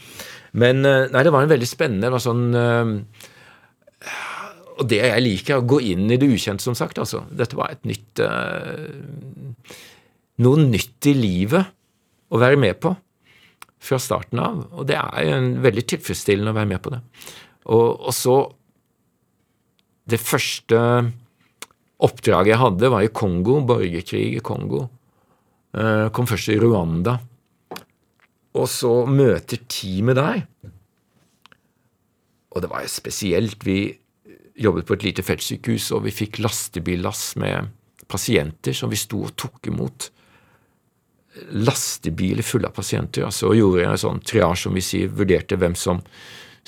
Men 0.59 0.87
eh, 0.87 1.09
nei, 1.11 1.27
det 1.27 1.35
var 1.35 1.47
en 1.47 1.53
veldig 1.53 1.69
spennende 1.69 2.11
det 2.11 2.13
var 2.13 2.21
sånn 2.21 2.43
eh, 2.59 2.91
Og 4.83 4.89
det 4.91 4.99
jeg 5.01 5.23
liker, 5.25 5.63
å 5.63 5.67
gå 5.67 5.79
inn 5.93 6.11
i 6.13 6.19
det 6.21 6.29
ukjente, 6.29 6.65
som 6.65 6.77
sagt. 6.79 6.99
altså. 7.01 7.25
Dette 7.31 7.59
var 7.59 7.73
et 7.73 7.87
nytt 7.89 8.23
eh, 8.23 9.79
Noe 10.43 10.67
nytt 10.67 11.09
i 11.11 11.15
livet 11.17 11.73
å 12.33 12.41
være 12.41 12.59
med 12.59 12.79
på 12.83 12.95
fra 13.83 13.99
starten 14.01 14.41
av. 14.43 14.63
Og 14.77 14.87
det 14.89 14.99
er 14.99 15.27
jo 15.27 15.39
en 15.39 15.51
veldig 15.65 15.85
tilfredsstillende 15.95 16.53
å 16.55 16.59
være 16.59 16.71
med 16.71 16.83
på 16.85 16.95
det. 16.95 17.03
Og, 17.71 17.89
og 18.09 18.15
så 18.17 18.37
Det 20.03 20.19
første 20.19 20.79
oppdraget 22.03 22.51
jeg 22.51 22.59
hadde, 22.59 22.89
var 22.91 23.05
i 23.07 23.13
Kongo, 23.15 23.61
borgerkrig 23.63 24.25
i 24.35 24.41
Kongo. 24.43 24.89
Jeg 25.71 26.11
kom 26.17 26.27
først 26.27 26.51
i 26.51 26.57
Rwanda. 26.59 27.15
Og 28.59 28.67
så 28.69 28.91
møter 29.07 29.63
teamet 29.71 30.19
der. 30.19 30.43
Og 32.51 32.65
det 32.65 32.73
var 32.73 32.83
jo 32.83 32.91
spesielt. 32.91 33.63
Vi 33.63 33.95
jobbet 34.59 34.89
på 34.89 34.99
et 34.99 35.07
lite 35.07 35.25
feltsykehus, 35.25 35.93
og 35.95 36.03
vi 36.09 36.17
fikk 36.17 36.43
lastebillass 36.43 37.37
med 37.41 37.71
pasienter 38.11 38.77
som 38.77 38.91
vi 38.93 38.99
sto 39.01 39.23
og 39.29 39.37
tok 39.39 39.71
imot 39.71 40.11
lastebiler 41.53 42.45
fulle 42.45 42.69
av 42.69 42.77
pasienter. 42.77 43.27
Altså, 43.29 43.51
og 43.51 43.59
gjorde 43.59 43.89
en 43.89 44.01
sånn 44.01 44.23
triasje, 44.27 44.67
som 44.67 44.77
vi 44.77 44.85
sier, 44.85 45.13
vurderte 45.13 45.59
hvem 45.61 45.77
som 45.79 46.03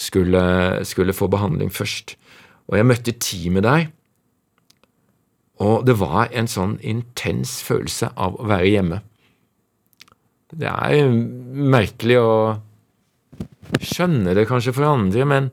skulle, 0.01 0.45
skulle 0.89 1.17
få 1.17 1.29
behandling 1.33 1.73
først. 1.73 2.17
Og 2.71 2.79
jeg 2.79 2.89
møtte 2.89 3.17
teamet 3.21 3.67
der, 3.67 3.87
og 5.63 5.85
det 5.87 5.95
var 6.01 6.33
en 6.35 6.49
sånn 6.51 6.79
intens 6.83 7.61
følelse 7.63 8.11
av 8.19 8.39
å 8.41 8.49
være 8.51 8.71
hjemme. 8.73 9.01
Det 10.55 10.71
er 10.71 11.13
merkelig 11.75 12.19
å 12.21 12.33
skjønne 13.83 14.35
det 14.37 14.47
kanskje 14.51 14.75
for 14.75 14.87
andre, 14.89 15.27
men, 15.29 15.53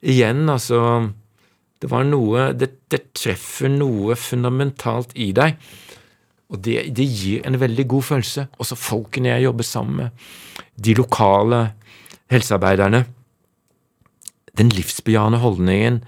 igjen, 0.00 0.46
altså 0.48 1.10
Det 1.80 1.88
var 1.88 2.04
noe 2.04 2.50
det, 2.52 2.66
det, 2.92 2.98
treffer 3.16 3.70
noe 3.72 4.12
fundamentalt 4.12 5.14
i 5.16 5.30
deg. 5.32 5.54
Og 6.50 6.58
det, 6.64 6.90
det 6.96 7.06
gir 7.06 7.44
en 7.46 7.58
veldig 7.60 7.86
god 7.90 8.06
følelse. 8.08 8.46
Også 8.62 8.78
folkene 8.78 9.30
jeg 9.34 9.46
jobber 9.46 9.66
sammen 9.66 10.00
med. 10.02 10.24
De 10.74 10.96
lokale 10.98 11.60
helsearbeiderne. 12.30 13.04
Den 14.58 14.72
livsbejaende 14.74 15.38
holdningen 15.42 16.02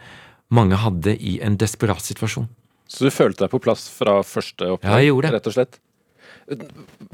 mange 0.52 0.76
hadde 0.82 1.14
i 1.16 1.38
en 1.44 1.56
desperat 1.60 2.02
situasjon. 2.04 2.50
Så 2.90 3.06
du 3.06 3.14
følte 3.14 3.46
deg 3.46 3.52
på 3.54 3.62
plass 3.62 3.86
fra 3.92 4.18
første 4.26 4.74
oppdrag? 4.74 5.06
Ja. 5.06 5.30
Rett 5.32 5.48
og 5.48 5.54
slett. 5.54 5.78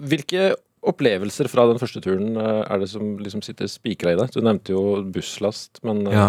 Hvilke 0.01 0.49
opplevelser 0.89 1.51
fra 1.51 1.67
den 1.69 1.79
første 1.81 2.03
turen 2.03 2.35
eh, 2.39 2.65
er 2.65 2.83
det 2.83 2.89
som 2.91 3.17
liksom 3.23 3.45
sitter 3.45 3.71
spikra 3.71 4.15
i 4.15 4.19
deg? 4.19 4.33
Du 4.35 4.43
nevnte 4.43 4.75
jo 4.75 4.83
busslast, 5.15 5.83
men 5.87 6.07
eh, 6.09 6.17
Ja. 6.17 6.29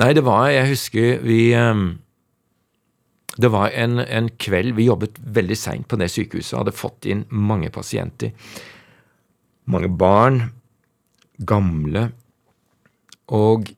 Nei, 0.00 0.12
det 0.14 0.22
var 0.24 0.46
Jeg 0.48 0.68
husker 0.70 1.18
vi 1.26 1.50
um, 1.58 1.98
Det 3.38 3.50
var 3.52 3.70
en, 3.78 4.00
en, 4.02 4.28
kveld 4.42 4.74
Vi 4.74 4.88
jobbet 4.88 5.18
veldig 5.22 5.56
seint 5.58 5.88
på 5.88 5.98
det 6.00 6.10
sykehuset, 6.10 6.56
hadde 6.58 6.74
fått 6.74 7.06
inn 7.06 7.24
mange 7.30 7.70
pasienter. 7.70 8.32
Mange 9.70 9.90
barn. 9.92 10.42
Gamle. 11.38 12.08
Og 13.30 13.70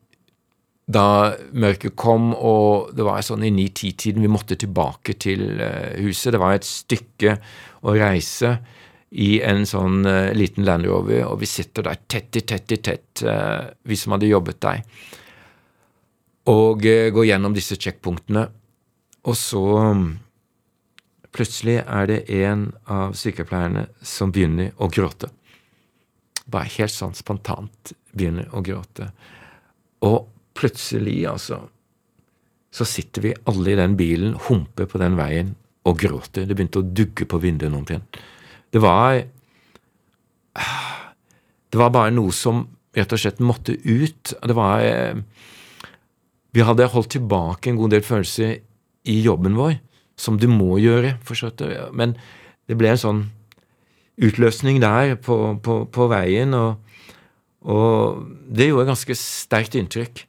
da 0.93 1.33
mørket 1.55 1.95
kom, 1.95 2.33
og 2.35 2.91
det 2.97 3.05
var 3.07 3.21
sånn 3.23 3.45
i 3.47 3.53
ni-ti-tiden 3.53 4.23
vi 4.25 4.31
måtte 4.31 4.57
tilbake 4.59 5.15
til 5.15 5.61
uh, 5.61 5.93
huset 6.03 6.33
Det 6.35 6.41
var 6.41 6.57
et 6.57 6.67
stykke 6.67 7.37
å 7.87 7.93
reise 7.95 8.57
i 9.13 9.37
en 9.45 9.63
sånn 9.69 10.03
uh, 10.03 10.33
liten 10.35 10.67
Land 10.67 10.89
Rover, 10.89 11.23
og 11.29 11.39
vi 11.39 11.47
sitter 11.47 11.87
der 11.87 12.01
tett 12.09 12.35
i 12.35 12.43
tett 12.49 12.75
i 12.75 12.81
tett, 12.83 13.23
uh, 13.23 13.69
vi 13.87 13.95
som 13.99 14.15
hadde 14.15 14.31
jobbet 14.31 14.59
der, 14.65 14.83
og 16.51 16.83
uh, 16.83 17.07
går 17.15 17.29
gjennom 17.29 17.55
disse 17.55 17.77
checkpunktene. 17.79 18.47
Og 19.23 19.37
så 19.39 19.61
um, 19.93 20.07
plutselig 21.33 21.79
er 21.81 22.09
det 22.09 22.19
en 22.43 22.67
av 22.91 23.15
sykepleierne 23.17 23.87
som 24.03 24.33
begynner 24.35 24.73
å 24.77 24.89
gråte. 24.91 25.29
Bare 26.43 26.71
helt 26.75 26.93
sånn 26.93 27.15
spontant 27.15 27.93
begynner 28.11 28.49
å 28.51 28.61
gråte. 28.65 29.09
Og 30.03 30.27
plutselig, 30.57 31.23
altså, 31.29 31.61
så 32.73 32.87
sitter 32.87 33.27
vi 33.27 33.35
alle 33.49 33.73
i 33.73 33.79
den 33.79 33.95
bilen, 33.97 34.35
humper 34.49 34.89
på 34.89 34.99
den 35.01 35.15
veien 35.17 35.53
og 35.87 35.97
gråter. 36.03 36.45
Det 36.47 36.57
begynte 36.57 36.83
å 36.83 36.91
dugge 36.99 37.27
på 37.29 37.39
vinduet 37.43 37.73
omtrent. 37.73 38.19
Det 38.73 38.81
var 38.81 39.23
Det 41.73 41.79
var 41.79 41.89
bare 41.89 42.11
noe 42.13 42.29
som 42.29 42.67
rett 42.93 43.13
og 43.15 43.19
slett 43.19 43.39
måtte 43.41 43.73
ut. 43.73 44.33
Det 44.37 44.53
var 44.53 44.83
Vi 46.53 46.61
hadde 46.61 46.85
holdt 46.85 47.15
tilbake 47.15 47.71
en 47.71 47.79
god 47.79 47.95
del 47.95 48.03
følelser 48.05 48.59
i 49.03 49.19
jobben 49.23 49.57
vår, 49.57 49.77
som 50.19 50.37
du 50.39 50.47
må 50.47 50.77
gjøre, 50.81 51.17
forstått 51.25 51.63
Men 51.93 52.15
det 52.67 52.77
ble 52.79 52.93
en 52.93 53.01
sånn 53.01 53.23
utløsning 54.21 54.79
der 54.81 55.15
på, 55.21 55.57
på, 55.63 55.83
på 55.89 56.07
veien, 56.11 56.53
og, 56.53 56.77
og, 57.65 58.23
det 58.47 58.69
gjorde 58.69 58.91
ganske 58.91 59.17
sterkt 59.17 59.75
inntrykk. 59.79 60.25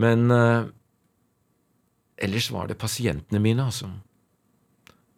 Men 0.00 0.30
eh, 0.34 0.66
ellers 2.26 2.50
var 2.52 2.68
det 2.68 2.78
pasientene 2.80 3.40
mine, 3.42 3.64
altså. 3.64 3.88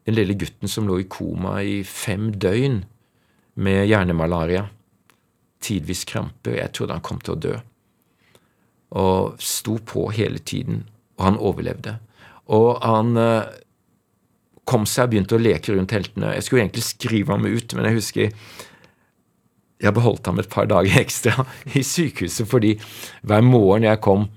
Den 0.07 0.15
lille 0.15 0.37
gutten 0.39 0.71
som 0.71 0.87
lå 0.87 1.01
i 1.03 1.09
koma 1.11 1.59
i 1.67 1.81
fem 1.83 2.31
døgn 2.39 2.85
med 3.59 3.87
hjernemalaria. 3.89 4.69
Tidvis 5.65 6.05
kramper. 6.07 6.61
Jeg 6.61 6.71
trodde 6.77 6.95
han 6.95 7.03
kom 7.03 7.19
til 7.19 7.35
å 7.35 7.41
dø. 7.43 7.55
Og 8.95 9.41
sto 9.43 9.81
på 9.83 10.05
hele 10.15 10.39
tiden. 10.39 10.85
Og 11.19 11.25
han 11.27 11.41
overlevde. 11.43 11.97
Og 12.55 12.83
han 12.83 13.17
uh, 13.19 13.49
kom 14.69 14.87
seg 14.89 15.07
og 15.07 15.15
begynte 15.15 15.37
å 15.39 15.43
leke 15.43 15.75
rundt 15.75 15.95
heltene. 15.95 16.35
Jeg 16.37 16.47
skulle 16.47 16.65
egentlig 16.65 16.87
skrive 16.87 17.35
ham 17.35 17.47
ut, 17.47 17.77
men 17.77 17.89
jeg 17.91 17.99
husker 18.01 18.33
jeg 19.77 19.93
beholdt 19.93 20.29
ham 20.31 20.39
et 20.41 20.49
par 20.53 20.69
dager 20.71 21.01
ekstra 21.05 21.45
i 21.77 21.83
sykehuset 21.85 22.49
fordi 22.49 22.79
hver 23.29 23.43
morgen 23.45 23.85
jeg 23.85 24.01
kom, 24.05 24.29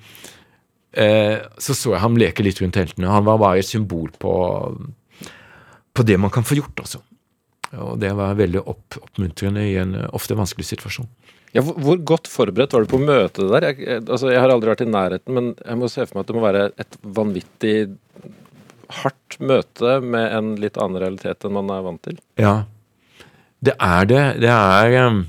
uh, 1.00 1.38
så 1.62 1.76
så 1.78 1.96
jeg 1.96 2.04
ham 2.04 2.20
leke 2.20 2.46
litt 2.46 2.62
rundt 2.64 2.80
heltene. 2.82 3.12
Han 3.12 3.28
var 3.28 3.42
bare 3.42 3.64
et 3.64 3.70
symbol 3.70 4.12
på 4.20 4.34
på 6.00 6.06
det 6.06 6.16
man 6.22 6.32
kan 6.32 6.46
få 6.46 6.56
gjort, 6.56 6.80
altså. 6.80 7.02
Og 7.76 7.98
det 8.00 8.14
var 8.16 8.38
veldig 8.40 8.62
opp, 8.62 8.96
oppmuntrende 9.02 9.66
i 9.68 9.76
en 9.82 9.96
ofte 10.16 10.38
vanskelig 10.38 10.70
situasjon. 10.70 11.10
Ja, 11.56 11.64
hvor, 11.66 11.98
godt 12.06 12.30
forberedt 12.30 12.76
var 12.76 12.86
du 12.86 12.92
på 12.92 13.00
å 13.00 13.06
møte 13.06 13.42
det 13.42 13.50
der? 13.56 13.68
Jeg, 13.72 14.04
altså, 14.04 14.30
jeg 14.30 14.42
har 14.44 14.52
aldri 14.54 14.70
vært 14.70 14.84
i 14.86 14.90
nærheten, 14.90 15.34
men 15.34 15.48
jeg 15.58 15.80
må 15.80 15.90
se 15.90 16.06
for 16.06 16.20
meg 16.20 16.26
at 16.26 16.30
det 16.30 16.38
må 16.38 16.44
være 16.46 16.66
et 16.84 17.00
vanvittig 17.18 17.76
hardt 19.00 19.38
møte 19.42 19.98
med 20.02 20.36
en 20.36 20.52
litt 20.62 20.78
annen 20.82 21.02
realitet 21.02 21.46
enn 21.46 21.56
man 21.56 21.72
er 21.74 21.86
vant 21.86 22.02
til. 22.06 22.20
Ja, 22.42 22.54
det 23.66 23.76
er 23.82 24.10
det. 24.10 24.22
Det 24.46 24.52
er 24.54 24.96
um, 25.10 25.24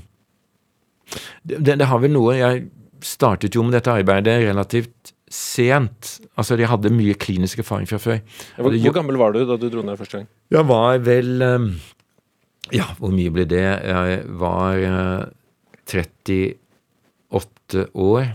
det, 1.43 1.75
det 1.81 1.89
har 1.89 1.99
vel 1.99 2.13
noe 2.13 2.37
Jeg 2.37 2.61
startet 3.03 3.57
jo 3.57 3.65
med 3.65 3.75
dette 3.75 3.91
arbeidet 3.91 4.37
relativt 4.45 5.13
sent. 5.31 6.17
Altså, 6.35 6.57
jeg 6.59 6.69
hadde 6.69 6.93
mye 6.93 7.15
klinisk 7.19 7.63
erfaring 7.63 7.89
fra 7.89 7.99
før. 8.01 8.21
Ja, 8.21 8.61
hvor, 8.61 8.75
hvor, 8.75 8.95
gammel 8.99 9.19
var 9.19 9.33
du 9.35 9.43
da 9.47 9.57
du 9.57 9.69
dro 9.71 9.83
ned 9.85 9.97
første 9.99 10.21
gang? 10.21 10.31
Jeg 10.51 10.67
var 10.69 11.01
vel 11.05 11.45
um, 11.47 11.69
Ja, 12.71 12.91
hvor 12.99 13.13
mye 13.13 13.33
ble 13.33 13.47
det? 13.49 13.65
Jeg 13.65 14.23
var 14.39 14.81
uh, 14.85 15.29
38 15.91 17.85
år. 17.93 18.31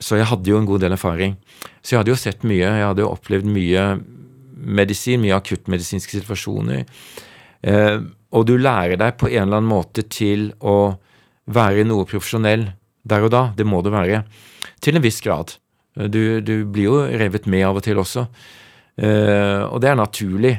Så 0.00 0.16
jeg 0.16 0.28
hadde 0.30 0.48
jo 0.48 0.60
en 0.60 0.68
god 0.68 0.84
del 0.84 0.96
erfaring. 0.96 1.36
Så 1.82 1.94
jeg 1.94 2.02
hadde 2.02 2.14
jo 2.14 2.20
sett 2.20 2.46
mye. 2.46 2.64
Jeg 2.64 2.86
hadde 2.86 3.04
jo 3.04 3.12
opplevd 3.12 3.48
mye 3.48 3.84
medisin, 4.60 5.20
mye 5.22 5.36
akuttmedisinske 5.36 6.20
situasjoner. 6.20 6.84
Eh, 7.60 7.96
og 8.30 8.46
du 8.46 8.54
lærer 8.60 8.96
deg 9.00 9.16
på 9.20 9.28
en 9.28 9.42
eller 9.44 9.60
annen 9.60 9.70
måte 9.70 10.04
til 10.08 10.50
å 10.60 10.94
være 11.50 11.84
noe 11.88 12.06
profesjonell 12.08 12.68
der 13.02 13.26
og 13.26 13.34
da. 13.34 13.42
Det 13.56 13.66
må 13.68 13.82
du 13.84 13.90
være. 13.92 14.22
Til 14.80 14.96
en 14.96 15.04
viss 15.04 15.20
grad. 15.24 15.56
Du, 15.94 16.40
du, 16.40 16.64
blir 16.70 16.86
jo 16.86 16.98
revet 17.04 17.48
med 17.50 17.66
av 17.66 17.80
og 17.80 17.84
til 17.84 18.00
også. 18.00 18.26
Eh, 19.00 19.62
og 19.66 19.80
det 19.82 19.90
er 19.90 19.98
naturlig, 19.98 20.54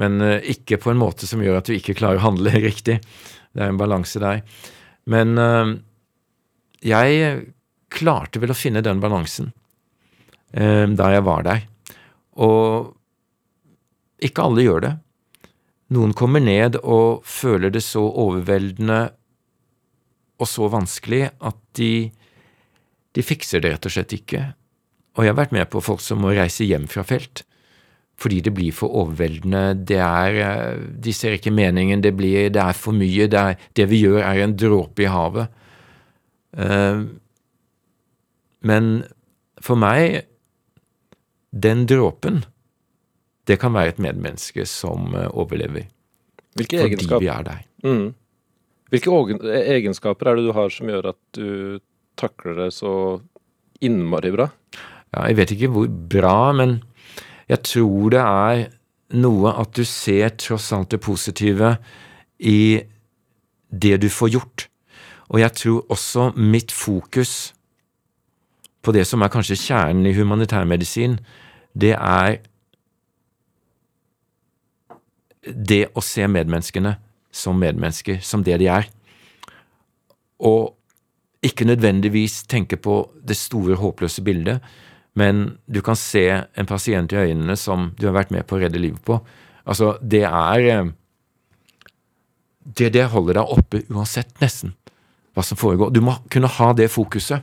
men 0.00 0.22
uh, 0.24 0.38
ikke 0.48 0.78
på 0.80 0.92
en 0.92 1.00
måte 1.02 1.28
som 1.28 1.42
gjør 1.44 1.58
at 1.58 1.68
du 1.68 1.74
ikke 1.76 1.96
klarer 1.98 2.20
å 2.20 2.26
handle 2.30 2.54
riktig. 2.68 3.00
Det 3.52 3.60
er 3.60 3.72
en 3.72 3.80
balanse 3.80 4.22
der. 4.22 4.40
Men 5.10 5.38
uh, 5.38 5.72
jeg 6.84 7.46
klarte 7.92 8.42
vel 8.42 8.54
å 8.54 8.58
finne 8.58 8.84
den 8.84 9.02
balansen 9.02 9.52
da 10.52 11.06
jeg 11.08 11.24
var 11.24 11.46
der. 11.46 11.62
Og 12.44 12.90
ikke 14.20 14.44
alle 14.44 14.64
gjør 14.66 14.82
det. 14.84 14.90
Noen 15.96 16.12
kommer 16.16 16.42
ned 16.44 16.76
og 16.82 17.24
føler 17.24 17.72
det 17.72 17.80
så 17.84 18.02
overveldende 18.04 19.00
og 20.42 20.48
så 20.48 20.68
vanskelig 20.72 21.22
at 21.40 21.58
de, 21.78 22.10
de 23.14 23.24
fikser 23.24 23.62
det 23.62 23.74
rett 23.74 23.88
og 23.88 23.94
slett 23.94 24.14
ikke. 24.16 24.42
Og 25.16 25.24
jeg 25.24 25.34
har 25.34 25.40
vært 25.40 25.56
med 25.56 25.68
på 25.72 25.82
folk 25.84 26.02
som 26.04 26.22
må 26.22 26.32
reise 26.36 26.66
hjem 26.66 26.88
fra 26.90 27.04
felt 27.06 27.44
fordi 28.22 28.40
det 28.46 28.52
blir 28.54 28.74
for 28.76 28.94
overveldende. 29.02 29.62
Det 29.88 29.98
er, 29.98 30.78
de 31.02 31.14
ser 31.16 31.36
ikke 31.36 31.54
meningen, 31.54 32.04
det, 32.04 32.14
blir, 32.18 32.50
det 32.54 32.62
er 32.62 32.78
for 32.78 32.96
mye. 32.96 33.26
Det, 33.30 33.40
er, 33.40 33.66
det, 33.76 33.88
vi 33.90 34.04
gjør, 34.04 34.20
er 34.22 34.44
en 34.44 34.56
dråpe 34.58 35.04
i 35.04 35.10
havet. 35.10 35.58
Uh, 36.52 37.08
men 38.62 38.92
for 39.62 39.80
meg, 39.80 40.22
den 41.52 41.86
dråpen, 41.90 42.44
det 43.50 43.58
kan 43.60 43.74
være 43.74 43.96
et 43.96 44.02
medmenneske 44.02 44.64
som 44.70 45.10
overlever. 45.32 45.88
Hvilke 46.56 46.78
fordi 46.78 46.94
egenskap? 46.94 47.22
vi 47.24 47.30
er 47.32 47.46
der. 47.46 47.64
Mm. 47.82 48.12
Hvilke 48.92 49.50
egenskaper 49.56 50.30
er 50.30 50.38
det 50.38 50.46
du 50.46 50.54
har 50.54 50.72
som 50.72 50.90
gjør 50.92 51.12
at 51.14 51.20
du 51.38 51.80
takler 52.20 52.58
det 52.66 52.70
så 52.76 52.94
innmari 53.82 54.32
bra? 54.34 54.50
Ja, 55.12 55.26
jeg 55.28 55.38
vet 55.40 55.54
ikke 55.56 55.70
hvor 55.72 55.88
bra, 55.88 56.52
men 56.56 56.78
jeg 57.52 57.60
tror 57.68 58.12
det 58.14 58.22
er 58.22 58.66
noe 59.20 59.52
at 59.60 59.74
du 59.76 59.84
ser 59.84 60.32
tross 60.40 60.70
alt 60.72 60.92
det 60.94 61.02
positive 61.04 61.74
i 62.40 62.80
det 63.72 63.96
du 64.00 64.08
får 64.12 64.32
gjort. 64.36 64.68
Og 65.32 65.40
jeg 65.40 65.52
tror 65.60 65.92
også 65.92 66.30
mitt 66.36 66.72
fokus 66.72 67.52
på 68.82 68.92
det 68.96 69.04
som 69.08 69.22
er 69.22 69.32
kanskje 69.32 69.60
kjernen 69.60 70.08
i 70.08 70.14
humanitærmedisin, 70.16 71.18
det 71.72 71.94
er 71.96 72.40
det 75.42 75.86
å 75.96 76.02
se 76.04 76.26
medmenneskene 76.28 76.96
som 77.32 77.58
medmennesker, 77.58 78.20
som 78.22 78.44
det 78.44 78.58
de 78.62 78.68
er. 78.70 78.88
Og 80.42 80.74
ikke 81.42 81.66
nødvendigvis 81.66 82.42
tenke 82.50 82.76
på 82.78 83.04
det 83.26 83.36
store, 83.38 83.78
håpløse 83.80 84.22
bildet, 84.22 84.60
men 85.18 85.58
du 85.66 85.82
kan 85.84 85.98
se 85.98 86.24
en 86.30 86.68
pasient 86.68 87.12
i 87.12 87.20
øynene 87.20 87.56
som 87.60 87.90
du 87.98 88.06
har 88.08 88.16
vært 88.16 88.32
med 88.32 88.46
på 88.48 88.56
å 88.56 88.62
redde 88.62 88.80
livet 88.80 89.02
på. 89.04 89.18
Altså, 89.68 89.96
det 90.00 90.24
er 90.24 90.92
Det, 92.62 92.92
det 92.94 93.08
holder 93.10 93.40
deg 93.40 93.50
oppe 93.50 93.80
uansett, 93.90 94.36
nesten, 94.38 94.76
hva 95.34 95.42
som 95.42 95.58
foregår. 95.58 95.90
Du 95.90 96.00
må 96.00 96.14
kunne 96.30 96.46
ha 96.46 96.68
det 96.72 96.92
fokuset. 96.94 97.42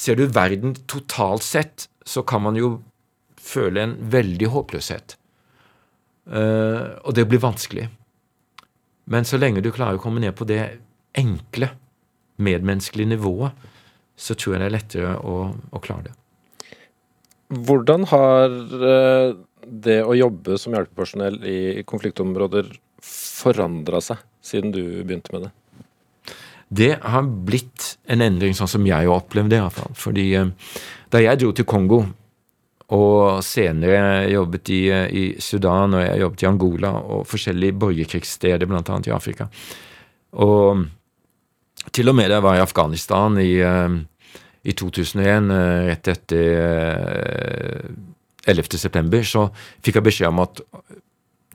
Ser 0.00 0.16
du 0.16 0.24
verden 0.24 0.72
totalt 0.88 1.44
sett, 1.44 1.88
så 2.00 2.22
kan 2.24 2.40
man 2.40 2.56
jo 2.56 2.78
føle 3.36 3.82
en 3.82 3.96
veldig 4.10 4.48
håpløshet. 4.54 5.18
Uh, 6.32 6.96
og 7.04 7.12
det 7.12 7.26
blir 7.28 7.42
vanskelig. 7.44 7.90
Men 9.04 9.28
så 9.28 9.36
lenge 9.36 9.60
du 9.60 9.68
klarer 9.68 9.98
å 9.98 10.02
komme 10.02 10.22
ned 10.22 10.32
på 10.38 10.48
det 10.48 10.62
enkle, 11.18 11.72
medmenneskelige 12.40 13.12
nivået, 13.12 13.68
så 14.16 14.32
tror 14.32 14.54
jeg 14.54 14.62
det 14.62 14.68
er 14.70 14.76
lettere 14.78 15.12
å, 15.20 15.36
å 15.52 15.82
klare 15.84 16.08
det. 16.08 16.19
Hvordan 17.50 18.06
har 18.10 18.52
uh, 18.54 19.32
det 19.66 20.00
å 20.06 20.14
jobbe 20.14 20.58
som 20.60 20.74
hjelpepersonell 20.76 21.40
i 21.46 21.82
konfliktområder 21.88 22.70
forandra 23.02 24.02
seg 24.04 24.20
siden 24.44 24.74
du 24.74 24.82
begynte 25.02 25.34
med 25.34 25.48
det? 25.48 25.52
Det 26.70 26.92
har 27.02 27.26
blitt 27.26 27.96
en 28.06 28.22
endring, 28.22 28.54
sånn 28.54 28.70
som 28.70 28.86
jeg 28.86 29.08
har 29.08 29.16
opplevd 29.16 29.50
det. 29.50 29.58
i 29.58 29.64
hvert 29.66 29.78
fall. 29.80 29.96
Fordi 29.98 30.26
uh, 30.38 30.52
da 31.10 31.22
jeg 31.24 31.42
dro 31.42 31.50
til 31.56 31.66
Kongo 31.68 32.04
og 32.90 33.42
senere 33.46 34.26
jobbet 34.30 34.70
i, 34.74 34.80
i, 34.90 35.24
Sudan 35.42 35.94
og 35.94 36.02
jeg 36.02 36.22
jobbet 36.24 36.42
i 36.42 36.48
Angola 36.48 36.94
og 36.98 37.26
forskjellige 37.30 37.76
borgerkrigssteder, 37.78 38.66
bl.a. 38.66 38.96
i 39.06 39.14
Afrika. 39.14 39.46
Og 40.42 40.86
til 41.94 42.10
og 42.10 42.16
med 42.18 42.30
da 42.30 42.38
jeg 42.38 42.46
var 42.46 42.58
i 42.58 42.64
Afghanistan 42.64 43.38
i, 43.38 43.52
eh, 43.62 43.94
i 44.64 44.72
2001, 44.76 45.50
eh, 45.50 45.86
rett 45.88 46.08
etter 46.08 46.46
11. 48.46 48.74
Eh, 48.74 48.78
september, 48.78 49.22
så 49.22 49.48
fikk 49.84 50.00
jeg 50.00 50.08
beskjed 50.08 50.28
om 50.28 50.42
at 50.44 50.60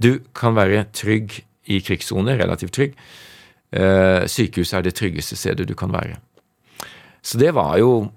du 0.01 0.19
kan 0.35 0.55
være 0.55 0.87
trygg 0.93 1.43
i 1.67 1.79
krigssone, 1.79 2.37
relativt 2.37 2.73
trygg. 2.73 2.97
Sykehuset 3.75 4.77
er 4.77 4.83
det 4.85 4.93
tryggeste 4.95 5.35
stedet 5.35 5.67
du 5.67 5.73
kan 5.75 5.91
være. 5.91 6.19
Så 7.23 7.39
det 7.41 7.53
var 7.55 7.77
jo 7.79 8.11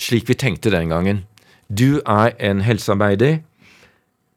slik 0.00 0.28
vi 0.28 0.34
tenkte 0.34 0.70
den 0.72 0.88
gangen. 0.88 1.24
Du 1.68 2.00
er 2.06 2.32
en 2.40 2.60
helsearbeider. 2.60 3.42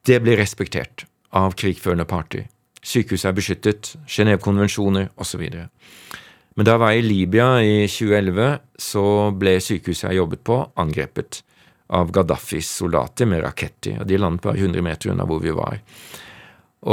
Det 0.06 0.22
blir 0.22 0.38
respektert 0.38 1.06
av 1.32 1.54
krigførende 1.54 2.04
parter. 2.04 2.46
Sykehuset 2.82 3.28
er 3.28 3.36
beskyttet, 3.36 3.96
Genévekonvensjoner 4.08 5.10
osv. 5.16 5.42
Men 6.60 6.66
da 6.68 6.74
jeg 6.74 6.80
var 6.82 6.92
i 6.92 7.04
Libya 7.06 7.44
i 7.64 7.76
2011, 7.88 8.58
så 8.76 9.02
ble 9.32 9.54
sykehuset 9.64 10.10
jeg 10.10 10.18
jobbet 10.18 10.42
på, 10.44 10.58
angrepet 10.76 11.38
av 11.96 12.10
Gaddafis 12.12 12.68
soldater 12.82 13.24
med 13.30 13.40
raketter. 13.46 13.94
og 14.02 14.04
De 14.04 14.18
landet 14.20 14.44
bare 14.44 14.60
100 14.60 14.84
meter 14.84 15.14
unna 15.14 15.24
hvor 15.24 15.40
vi 15.40 15.54
var. 15.56 15.78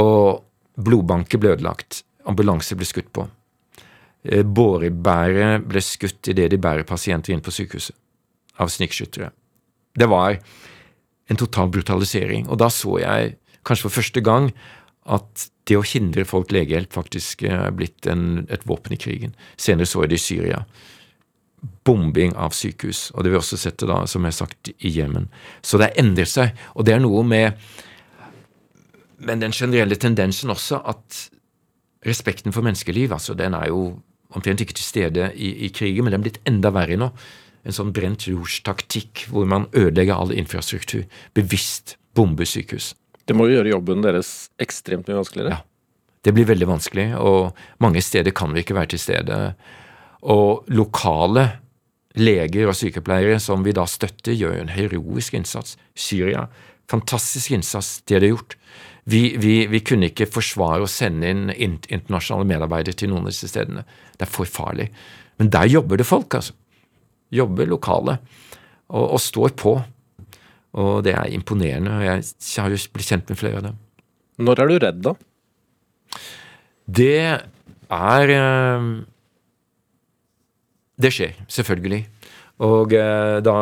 Og 0.00 0.40
blodbanker 0.80 1.42
ble 1.42 1.52
ødelagt. 1.58 2.00
Ambulanser 2.32 2.80
ble 2.80 2.88
skutt 2.88 3.12
på. 3.12 3.26
Eh, 4.24 4.40
bårebærere 4.40 5.60
ble 5.60 5.84
skutt 5.84 6.32
idet 6.32 6.48
de 6.54 6.62
bærer 6.64 6.88
pasienter 6.88 7.36
inn 7.36 7.44
på 7.44 7.52
sykehuset, 7.52 7.92
av 8.56 8.72
snikskyttere. 8.72 9.28
Det 9.92 10.08
var 10.08 10.40
en 11.28 11.44
total 11.44 11.68
brutalisering. 11.76 12.48
Og 12.48 12.56
da 12.64 12.72
så 12.72 13.02
jeg, 13.04 13.36
kanskje 13.68 13.90
for 13.90 14.00
første 14.00 14.24
gang, 14.24 14.48
at 15.08 15.48
det 15.68 15.76
å 15.78 15.86
hindre 15.86 16.26
folk 16.28 16.52
legehjelp 16.54 16.94
faktisk 16.94 17.44
er 17.48 17.72
blitt 17.76 18.08
en, 18.08 18.44
et 18.52 18.64
våpen 18.68 18.94
i 18.96 19.00
krigen. 19.00 19.34
Senere 19.60 19.88
så 19.88 20.02
vi 20.02 20.10
det 20.12 20.20
i 20.20 20.24
Syria. 20.24 20.62
Bombing 21.88 22.34
av 22.38 22.54
sykehus. 22.56 23.08
Og 23.14 23.24
det 23.24 23.32
vi 23.32 23.40
også 23.40 23.58
sett 23.60 23.84
da, 23.88 24.02
som 24.08 24.24
jeg 24.24 24.34
har 24.34 24.38
sagt, 24.38 24.70
i 24.78 24.92
Jemen. 24.94 25.28
Så 25.62 25.80
det 25.80 25.90
har 25.90 26.00
endret 26.04 26.32
seg. 26.32 26.54
Og 26.74 26.86
det 26.88 26.96
er 26.96 27.04
noe 27.04 27.24
med 27.26 27.68
Men 29.18 29.40
den 29.40 29.50
generelle 29.50 29.96
tendensen 29.98 30.50
også 30.50 30.78
at 30.86 31.16
respekten 32.06 32.54
for 32.54 32.62
menneskeliv, 32.62 33.10
altså, 33.12 33.34
den 33.34 33.50
er 33.58 33.66
jo 33.66 33.98
omtrent 34.30 34.60
ikke 34.62 34.76
til 34.78 34.84
stede 34.84 35.32
i, 35.34 35.48
i 35.66 35.68
krigen, 35.74 36.04
men 36.04 36.12
den 36.12 36.20
er 36.20 36.26
blitt 36.28 36.38
enda 36.46 36.70
verre 36.70 36.94
nå 37.00 37.08
en 37.68 37.76
sånn 37.76 37.92
brent 37.94 38.26
jords-taktikk 38.28 39.26
hvor 39.32 39.48
man 39.48 39.66
ødelegger 39.76 40.16
all 40.16 40.32
infrastruktur. 40.34 41.04
Bevisst 41.36 41.96
bomber 42.16 42.48
sykehus. 42.48 42.94
Det 43.28 43.36
må 43.36 43.46
jo 43.46 43.58
gjøre 43.58 43.74
jobben 43.74 44.04
deres 44.04 44.48
ekstremt 44.60 45.08
mye 45.08 45.20
vanskeligere. 45.20 45.58
Ja. 45.58 45.64
Det 46.24 46.34
blir 46.34 46.48
veldig 46.48 46.66
vanskelig, 46.68 47.06
og 47.20 47.58
mange 47.80 48.02
steder 48.02 48.34
kan 48.36 48.50
vi 48.52 48.64
ikke 48.64 48.76
være 48.76 48.92
til 48.94 49.00
stede. 49.00 49.36
Og 50.28 50.66
lokale 50.74 51.44
leger 52.18 52.68
og 52.68 52.76
sykepleiere 52.76 53.38
som 53.40 53.62
vi 53.64 53.74
da 53.76 53.84
støtter, 53.86 54.34
gjør 54.34 54.56
en 54.58 54.72
heroisk 54.72 55.36
innsats. 55.38 55.76
Syria, 55.94 56.48
fantastisk 56.90 57.54
innsats, 57.54 58.00
det 58.08 58.18
de 58.18 58.26
har 58.26 58.34
gjort. 58.34 58.56
Vi, 59.08 59.22
vi, 59.40 59.54
vi, 59.70 59.80
kunne 59.86 60.10
ikke 60.10 60.28
forsvare 60.28 60.84
å 60.84 60.90
sende 60.90 61.30
inn 61.30 61.52
internasjonale 61.54 62.48
medarbeidere 62.48 62.98
til 62.98 63.12
noen 63.12 63.28
av 63.28 63.32
disse 63.32 63.48
stedene. 63.48 63.86
Det 64.18 64.26
er 64.26 64.32
for 64.32 64.50
farlig. 64.50 64.90
Men 65.40 65.52
der 65.54 65.70
jobber 65.70 66.00
det 66.00 66.08
folk, 66.08 66.34
altså 66.34 66.56
jobber 67.34 67.68
lokale 67.68 68.18
og, 68.88 69.04
og, 69.04 69.20
står 69.20 69.54
på. 69.60 69.74
Og 70.76 71.04
det 71.06 71.14
er 71.16 71.30
imponerende. 71.32 71.94
og 71.96 72.04
Jeg 72.04 72.62
har 72.62 72.72
jo 72.72 72.80
blitt 72.92 73.08
kjent 73.08 73.30
med 73.30 73.40
flere 73.40 73.60
av 73.60 73.68
dem. 73.70 73.78
Når 74.38 74.60
er 74.60 74.68
du 74.68 74.76
redd, 74.78 75.00
da? 75.06 75.14
Det 76.88 77.14
er 77.88 78.34
eh, 78.34 78.90
Det 80.98 81.12
skjer, 81.14 81.34
selvfølgelig. 81.48 82.02
Og 82.66 82.92
eh, 82.92 83.38
da 83.44 83.56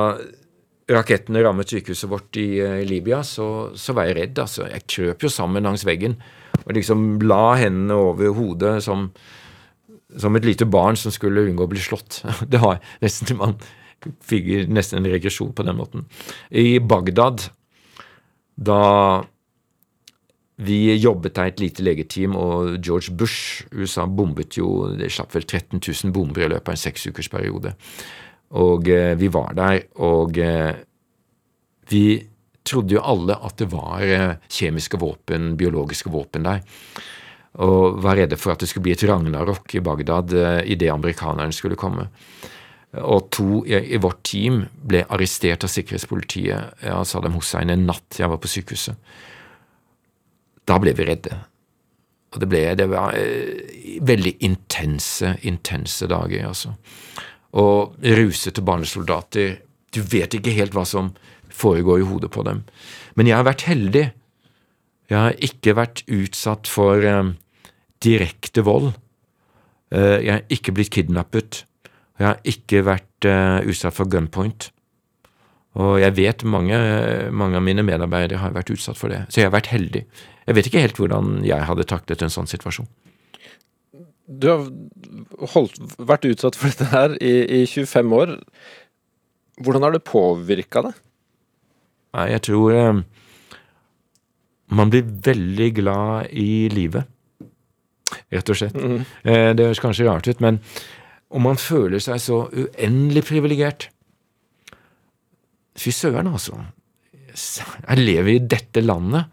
rakettene 0.87 1.43
rammet 1.43 1.71
sykehuset 1.71 2.11
vårt 2.11 2.39
i, 2.39 2.61
eh, 2.63 2.85
Libya, 2.87 3.23
så, 3.27 3.73
så, 3.75 3.95
var 3.97 4.09
jeg 4.09 4.19
redd. 4.21 4.39
altså. 4.39 4.67
Jeg 4.71 4.87
krøp 4.87 5.27
jo 5.27 5.33
sammen 5.33 5.67
langs 5.67 5.87
veggen 5.87 6.19
og 6.65 6.73
liksom 6.73 7.21
la 7.27 7.57
hendene 7.61 7.95
over 7.95 8.33
hodet 8.35 8.79
som 8.85 9.11
som 10.17 10.37
et 10.39 10.47
lite 10.47 10.65
barn 10.65 10.97
som 10.97 11.13
skulle 11.13 11.43
unngå 11.45 11.67
å 11.67 11.71
bli 11.71 11.83
slått. 11.83 12.23
Det 12.53 12.61
har 12.63 12.79
nesten 13.03 13.37
Man 13.41 13.57
fikk 14.27 14.69
nesten 14.73 15.01
en 15.01 15.11
regresjon 15.11 15.55
på 15.57 15.65
den 15.67 15.79
måten. 15.79 16.05
I 16.51 16.79
Bagdad, 16.81 17.49
da 18.57 18.83
vi 20.57 20.79
jobbet 20.97 21.35
der 21.37 21.51
et 21.51 21.61
lite 21.61 21.85
legeteam, 21.85 22.37
og 22.41 22.79
George 22.81 23.13
Bush, 23.13 23.67
USA, 23.77 24.07
bombet 24.07 24.57
jo 24.57 24.89
Det 24.97 25.11
slapp 25.13 25.35
vel 25.35 25.45
13 25.45 25.83
000 25.83 26.15
bomber 26.17 26.47
i 26.47 26.49
løpet 26.49 26.71
av 26.71 26.77
en 26.79 26.85
seksukersperiode. 26.87 27.75
Og 28.57 28.89
eh, 28.89 29.13
vi 29.21 29.29
var 29.29 29.53
der, 29.59 29.83
og 30.01 30.39
eh, 30.39 30.73
vi 31.91 32.07
trodde 32.67 32.97
jo 32.97 33.05
alle 33.05 33.37
at 33.37 33.61
det 33.61 33.69
var 33.71 34.03
eh, 34.03 34.39
kjemiske 34.49 34.99
våpen, 35.03 35.55
biologiske 35.61 36.11
våpen 36.11 36.49
der 36.49 36.65
og 37.63 38.03
var 38.05 38.19
redde 38.21 38.37
for 38.37 38.53
at 38.53 38.61
det 38.61 38.69
skulle 38.69 38.85
bli 38.89 38.95
et 38.97 39.05
ragnarok 39.09 39.75
i 39.77 39.83
Bagdad 39.85 40.35
eh, 40.37 40.59
idet 40.73 40.93
amerikanerne 40.93 41.55
skulle 41.57 41.79
komme. 41.79 42.09
Og 43.03 43.29
to 43.35 43.63
i, 43.69 43.99
vårt 44.01 44.23
team 44.27 44.63
ble 44.89 45.03
arrestert 45.13 45.67
av 45.67 45.73
sikkerhetspolitiet 45.73 46.87
av 46.93 47.05
Saddam 47.09 47.37
Hussein 47.37 47.73
en 47.73 47.87
natt 47.89 48.21
jeg 48.21 48.31
var 48.31 48.41
på 48.41 48.51
sykehuset. 48.51 48.97
Da 50.67 50.79
ble 50.83 50.95
vi 50.97 51.07
redde. 51.07 51.39
Og 52.35 52.41
det 52.43 52.49
ble 52.51 52.63
det 52.79 52.89
var 52.91 53.17
uh, 53.17 54.01
veldig 54.07 54.37
intense, 54.47 55.37
intense 55.47 56.09
dager, 56.11 56.49
altså. 56.49 56.75
Og 57.57 57.97
rusete 58.03 58.61
barnesoldater 58.61 59.63
Du 59.95 60.03
vet 60.03 60.35
ikke 60.35 60.53
helt 60.53 60.75
hva 60.77 60.83
som 60.85 61.15
foregår 61.49 62.03
i 62.03 62.07
hodet 62.09 62.29
på 62.35 62.43
dem. 62.45 62.65
Men 63.17 63.31
jeg 63.31 63.39
har 63.39 63.47
vært 63.47 63.65
heldig. 63.65 64.03
Jeg 65.09 65.17
har 65.17 65.39
ikke 65.41 65.77
vært 65.79 66.03
utsatt 66.13 66.69
for 66.69 67.01
um, 67.07 67.37
direkte 68.05 68.65
vold. 68.67 68.91
Eh, 69.95 70.19
jeg 70.25 70.33
har 70.33 70.45
ikke 70.53 70.75
blitt 70.77 70.93
kidnappet. 70.95 71.65
Jeg 72.17 72.27
har 72.31 72.41
ikke 72.49 72.83
vært 72.87 73.29
uh, 73.29 73.61
utsatt 73.69 73.97
for 73.97 74.09
gunpoint. 74.11 74.71
Og 75.77 75.99
jeg 76.01 76.15
vet 76.17 76.45
mange, 76.49 76.77
mange 77.37 77.59
av 77.59 77.65
mine 77.65 77.85
medarbeidere 77.85 78.41
har 78.41 78.55
vært 78.55 78.73
utsatt 78.73 78.97
for 78.97 79.13
det. 79.13 79.27
Så 79.29 79.43
jeg 79.43 79.51
har 79.51 79.57
vært 79.59 79.69
heldig. 79.75 80.07
Jeg 80.47 80.57
vet 80.57 80.71
ikke 80.71 80.85
helt 80.85 81.01
hvordan 81.01 81.43
jeg 81.45 81.69
hadde 81.69 81.85
taklet 81.91 82.23
en 82.25 82.33
sånn 82.33 82.49
situasjon. 82.49 82.89
Du 84.27 84.49
har 84.49 84.65
holdt, 85.53 85.77
vært 86.01 86.25
utsatt 86.31 86.57
for 86.59 86.73
dette 86.73 86.89
her 86.91 87.19
i, 87.21 87.35
i 87.61 87.67
25 87.69 88.15
år. 88.17 88.33
Hvordan 89.63 89.85
har 89.85 89.95
det 89.95 90.07
påvirka 90.09 90.83
deg? 90.89 90.97
Nei, 92.17 92.27
jeg 92.33 92.43
tror 92.49 92.73
eh, 92.73 93.03
man 94.81 94.93
blir 94.93 95.05
veldig 95.29 95.69
glad 95.77 96.33
i 96.33 96.67
livet 96.73 97.13
rett 98.33 98.51
og 98.51 98.59
slett. 98.59 98.77
Mm. 98.79 99.03
Det 99.27 99.65
høres 99.67 99.83
kanskje 99.83 100.07
rart 100.07 100.29
ut, 100.31 100.41
men 100.43 100.61
om 101.37 101.45
man 101.45 101.61
føler 101.61 102.01
seg 102.03 102.23
så 102.23 102.47
uendelig 102.49 103.27
privilegert 103.29 103.91
Fy 105.77 105.93
søren, 105.93 106.31
altså. 106.33 106.57
Jeg 107.37 108.01
lever 108.01 108.31
i 108.33 108.45
dette 108.49 108.81
landet, 108.81 109.27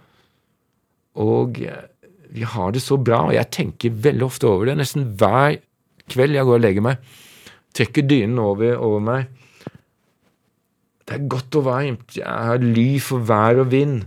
og 1.23 1.55
vi 2.35 2.43
har 2.43 2.73
det 2.75 2.81
så 2.83 2.97
bra. 2.99 3.21
Og 3.29 3.35
jeg 3.37 3.47
tenker 3.53 4.01
veldig 4.07 4.25
ofte 4.27 4.49
over 4.49 4.67
det. 4.67 4.75
Nesten 4.81 5.05
hver 5.15 5.55
kveld 6.11 6.35
jeg 6.35 6.49
går 6.49 6.59
og 6.59 6.65
legger 6.65 6.83
meg. 6.83 7.13
Trekker 7.73 8.03
dynen 8.09 8.41
over, 8.43 8.75
over 8.75 9.05
meg. 9.07 9.29
Det 11.03 11.15
er 11.15 11.29
godt 11.31 11.59
og 11.59 11.67
varmt. 11.67 12.17
Jeg 12.17 12.27
har 12.27 12.63
ly 12.63 12.87
for 13.03 13.23
vær 13.27 13.63
og 13.63 13.71
vind. 13.71 14.01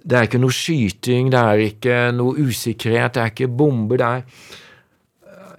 Det 0.00 0.16
er 0.16 0.28
ikke 0.28 0.40
noe 0.40 0.56
skyting, 0.56 1.28
det 1.32 1.40
er 1.40 1.64
ikke 1.66 1.96
noe 2.16 2.44
usikkerhet, 2.44 3.16
det 3.16 3.22
er 3.22 3.32
ikke 3.34 3.50
bomber. 3.52 4.00
der. 4.00 4.22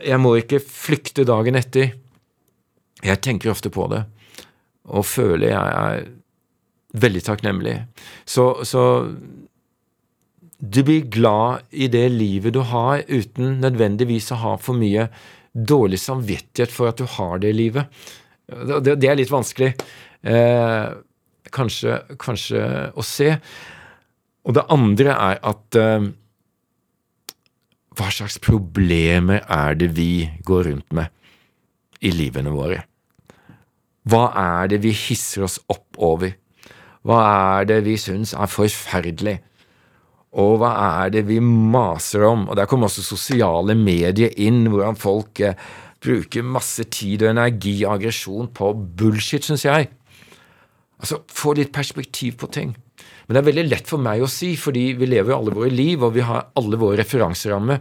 Jeg 0.05 0.21
må 0.21 0.35
ikke 0.39 0.61
flykte 0.63 1.25
dagen 1.27 1.57
etter. 1.59 1.93
Jeg 3.01 3.21
tenker 3.25 3.51
ofte 3.53 3.71
på 3.73 3.87
det, 3.91 4.03
og 4.93 5.07
føler 5.07 5.53
jeg 5.53 5.77
er 5.81 6.09
veldig 7.01 7.23
takknemlig. 7.25 7.75
Så, 8.27 8.63
så 8.67 8.83
du 10.61 10.81
blir 10.85 11.07
glad 11.09 11.65
i 11.71 11.87
det 11.89 12.05
livet 12.13 12.53
du 12.53 12.61
har, 12.69 13.01
uten 13.07 13.57
nødvendigvis 13.63 14.31
å 14.35 14.41
ha 14.43 14.55
for 14.61 14.77
mye 14.77 15.07
dårlig 15.51 15.99
samvittighet 15.99 16.71
for 16.71 16.91
at 16.91 17.01
du 17.01 17.07
har 17.17 17.41
det 17.41 17.55
livet. 17.57 18.03
Det, 18.45 18.95
det 18.99 19.09
er 19.09 19.17
litt 19.17 19.31
vanskelig 19.31 19.71
eh, 20.27 20.91
kanskje, 21.55 21.97
kanskje, 22.21 22.63
å 22.93 23.05
se. 23.05 23.33
Og 24.45 24.57
det 24.57 24.67
andre 24.73 25.15
er 25.15 25.41
at 25.51 25.79
eh, 25.79 26.11
Hva 27.91 28.07
slags 28.07 28.37
problemer 28.39 29.43
er 29.51 29.75
det 29.75 29.91
vi 29.97 30.29
går 30.47 30.69
rundt 30.69 30.93
med 30.95 31.11
i 31.99 32.13
livene 32.15 32.53
våre? 32.53 32.79
Hva 34.07 34.29
er 34.39 34.71
det 34.71 34.79
vi 34.85 34.93
hisser 34.95 35.43
oss 35.45 35.59
opp 35.69 35.99
over? 35.99 36.31
Hva 37.05 37.19
er 37.59 37.67
det 37.69 37.81
vi 37.85 37.97
syns 37.99 38.31
er 38.33 38.49
forferdelig? 38.49 39.37
Og 40.39 40.61
hva 40.61 40.71
er 41.03 41.11
det 41.11 41.25
vi 41.27 41.41
maser 41.43 42.23
om? 42.29 42.47
Og 42.47 42.55
Der 42.55 42.65
kommer 42.65 42.87
også 42.87 43.03
sosiale 43.03 43.75
medier 43.75 44.31
inn, 44.39 44.63
hvordan 44.71 44.95
folk 44.95 45.39
eh, 45.43 45.57
bruker 46.01 46.47
masse 46.47 46.83
tid 46.87 47.25
og 47.25 47.33
energi 47.33 47.81
og 47.83 47.97
aggresjon 47.97 48.47
på 48.55 48.71
bullshit, 48.97 49.43
syns 49.43 49.65
jeg. 49.65 49.89
Altså, 51.01 51.19
Få 51.27 51.53
litt 51.59 51.73
perspektiv 51.73 52.39
på 52.39 52.47
ting. 52.47 52.75
Men 53.31 53.37
det 53.37 53.45
er 53.45 53.47
veldig 53.47 53.63
lett 53.71 53.87
for 53.87 54.03
meg 54.03 54.19
å 54.19 54.27
si, 54.27 54.49
fordi 54.59 54.89
vi 54.99 55.07
lever 55.07 55.31
jo 55.31 55.37
alle 55.37 55.53
våre 55.55 55.69
liv, 55.71 56.01
og 56.03 56.17
vi 56.17 56.23
har 56.27 56.49
alle 56.59 56.75
våre 56.75 56.97
referanserammer. 56.99 57.77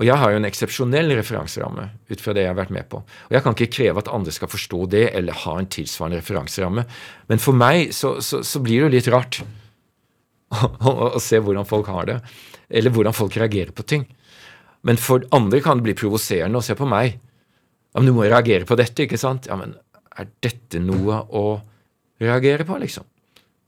Og 0.00 0.06
jeg 0.08 0.16
har 0.16 0.32
jo 0.32 0.38
en 0.40 0.48
eksepsjonell 0.48 1.12
referanseramme 1.18 1.84
ut 2.08 2.22
fra 2.24 2.32
det 2.32 2.46
jeg 2.46 2.54
har 2.54 2.56
vært 2.56 2.72
med 2.72 2.88
på. 2.88 3.02
Og 3.02 3.36
jeg 3.36 3.44
kan 3.44 3.52
ikke 3.52 3.74
kreve 3.76 4.00
at 4.00 4.08
andre 4.08 4.32
skal 4.32 4.48
forstå 4.48 4.80
det 4.94 5.02
eller 5.12 5.36
ha 5.42 5.58
en 5.60 5.68
tilsvarende 5.76 6.22
referanseramme. 6.22 6.86
Men 7.28 7.44
for 7.44 7.60
meg 7.60 7.92
så, 7.92 8.14
så, 8.24 8.40
så 8.40 8.64
blir 8.64 8.80
det 8.80 8.86
jo 8.86 8.94
litt 8.96 9.12
rart 9.12 9.42
å, 10.88 11.20
se 11.20 11.44
hvordan 11.44 11.68
folk 11.68 11.92
har 11.92 12.08
det, 12.08 12.18
eller 12.72 12.96
hvordan 12.96 13.18
folk 13.20 13.36
reagerer 13.36 13.76
på 13.76 13.84
ting. 13.84 14.08
Men 14.88 14.96
for 14.96 15.28
andre 15.36 15.60
kan 15.60 15.82
det 15.82 15.90
bli 15.90 15.98
provoserende 16.00 16.64
å 16.64 16.64
se 16.64 16.80
på 16.80 16.88
meg. 16.88 17.20
Ja, 17.92 18.00
men 18.00 18.08
du 18.08 18.16
må 18.16 18.24
reagere 18.24 18.64
på 18.64 18.80
dette, 18.80 19.04
ikke 19.04 19.20
sant? 19.20 19.52
Ja, 19.52 19.60
men 19.60 19.76
er 20.16 20.32
dette 20.40 20.80
noe 20.80 21.26
å 21.28 21.58
reagere 22.24 22.64
på, 22.64 22.80
liksom? 22.80 23.11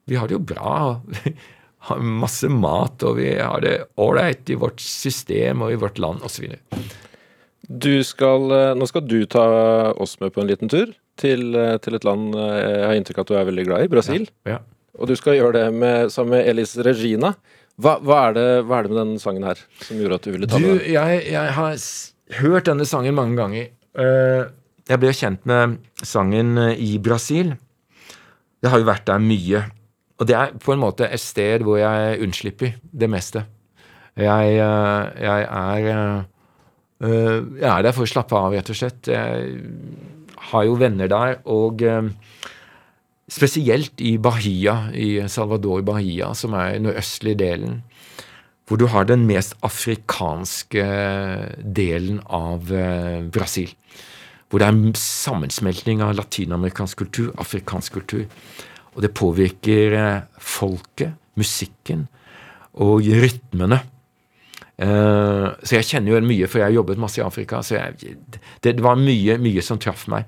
Vi 0.04 0.16
har 0.20 0.28
det 0.28 0.36
jo 0.36 0.42
bra. 0.44 1.00
Vi 1.06 1.34
har 1.88 2.00
masse 2.00 2.48
mat, 2.48 3.02
og 3.04 3.18
vi 3.20 3.34
har 3.36 3.60
det 3.64 3.76
ålreit 4.00 4.50
i 4.50 4.58
vårt 4.60 4.80
system 4.80 5.64
og 5.64 5.74
i 5.74 5.80
vårt 5.80 6.00
land 6.00 6.24
osv. 6.24 6.46
Skal, 8.04 8.52
eh, 8.52 8.74
nå 8.76 8.86
skal 8.88 9.04
du 9.08 9.24
ta 9.30 9.44
oss 9.92 10.18
med 10.20 10.34
på 10.34 10.42
en 10.42 10.48
liten 10.50 10.68
tur 10.68 10.92
til, 11.20 11.54
eh, 11.56 11.76
til, 11.80 11.96
et 11.96 12.04
land 12.04 12.34
eh, 12.36 12.60
jeg 12.60 12.86
har 12.88 12.96
inntrykk 12.98 13.20
av 13.20 13.24
at 13.24 13.30
du 13.30 13.36
er 13.38 13.46
veldig 13.48 13.66
glad 13.68 13.84
i, 13.84 13.90
Brasil. 13.92 14.26
Ja, 14.44 14.58
ja. 14.58 14.62
Og 15.00 15.08
du 15.10 15.14
skal 15.18 15.38
gjøre 15.38 15.56
det 15.56 15.68
med, 15.74 16.12
sammen 16.12 16.36
med 16.36 16.48
Elis 16.48 16.76
Regina. 16.76 17.32
Hva, 17.80 17.96
hva, 18.04 18.28
er 18.28 18.34
det, 18.36 18.48
hva, 18.68 18.78
er 18.78 18.86
det, 18.86 18.92
med 18.92 19.00
denne 19.00 19.22
sangen 19.22 19.46
her 19.48 19.62
som 19.82 19.98
gjorde 19.98 20.20
at 20.20 20.26
du 20.26 20.30
ville 20.30 20.48
ta 20.50 20.60
du, 20.62 20.68
det? 20.68 20.92
Jeg, 20.92 21.22
jeg 21.32 21.54
har 21.56 21.72
hørt 22.38 22.68
denne 22.68 22.86
sangen 22.86 23.16
mange 23.16 23.34
ganger. 23.40 23.72
Jeg 24.84 25.00
ble 25.02 25.10
kjent 25.16 25.48
med 25.50 25.80
sangen 26.06 26.54
i 26.78 26.92
Brasil. 27.02 27.56
Jeg 28.62 28.70
har 28.70 28.84
jo 28.84 28.86
vært 28.86 29.08
der 29.10 29.24
mye. 29.24 29.64
Og 30.20 30.28
det 30.28 30.36
er 30.38 30.54
på 30.62 30.74
en 30.74 30.82
måte 30.82 31.08
et 31.10 31.22
sted 31.22 31.64
hvor 31.66 31.80
jeg 31.80 32.20
unnslipper 32.22 32.76
det 32.94 33.10
meste. 33.10 33.44
Jeg, 34.14 34.58
eh, 34.62 35.22
jeg 35.24 35.46
er 35.50 35.88
eh, 37.02 37.40
Jeg 37.58 37.70
er 37.70 37.82
der 37.82 37.94
for 37.94 38.06
å 38.06 38.10
slappe 38.10 38.38
av, 38.38 38.54
rett 38.54 38.70
og 38.70 38.78
slett. 38.78 39.10
Jeg 39.10 39.56
har 40.52 40.66
jo 40.68 40.76
venner 40.78 41.10
der, 41.10 41.40
og 41.50 41.82
eh, 41.82 42.12
spesielt 43.26 43.98
i 43.98 44.14
Bahia, 44.22 44.92
i 44.94 45.18
Salvador 45.28 45.82
Bahia, 45.82 46.30
som 46.38 46.54
er 46.54 46.78
den 46.78 46.94
østlige 46.94 47.40
delen, 47.42 47.82
hvor 48.68 48.78
du 48.80 48.86
har 48.88 49.04
den 49.04 49.26
mest 49.26 49.58
afrikanske 49.66 50.84
delen 51.58 52.22
av 52.24 52.70
Brasil. 53.34 53.74
Hvor 54.48 54.62
det 54.62 54.68
er 54.68 54.72
en 54.72 54.94
sammensmeltning 54.96 56.00
av 56.00 56.14
latinamerikansk 56.16 57.02
kultur, 57.02 57.34
afrikansk 57.42 57.98
kultur. 57.98 58.24
Og 58.94 59.02
det 59.02 59.14
påvirker 59.16 59.96
eh, 59.98 60.22
folket, 60.38 61.16
musikken 61.38 62.06
og 62.82 63.06
rytmene. 63.06 63.80
Uh, 64.74 65.54
så 65.62 65.76
jeg 65.76 65.86
kjenner 65.86 66.16
jo 66.16 66.20
mye, 66.26 66.48
for 66.50 66.58
jeg 66.58 66.66
har 66.66 66.74
jobbet 66.74 66.98
masse 66.98 67.20
i 67.20 67.22
Afrika. 67.22 67.60
så 67.62 67.76
jeg, 67.76 68.16
det, 68.62 68.72
var 68.82 68.98
mye, 68.98 69.36
mye 69.38 69.62
som 69.62 69.78
traff 69.78 70.08
meg. 70.10 70.26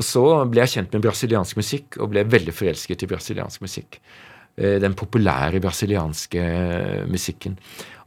Og 0.00 0.04
så 0.06 0.22
ble 0.48 0.62
jeg 0.62 0.72
kjent 0.78 0.96
med 0.96 1.04
brasiliansk 1.04 1.58
musikk, 1.60 1.98
og 2.00 2.14
ble 2.14 2.24
veldig 2.24 2.54
forelsket 2.56 3.04
i 3.04 3.10
brasiliansk 3.10 3.64
musikk. 3.64 4.00
Uh, 4.56 4.78
den 4.80 4.96
populære 4.96 5.60
brasilianske 5.60 6.46
musikken. 7.12 7.58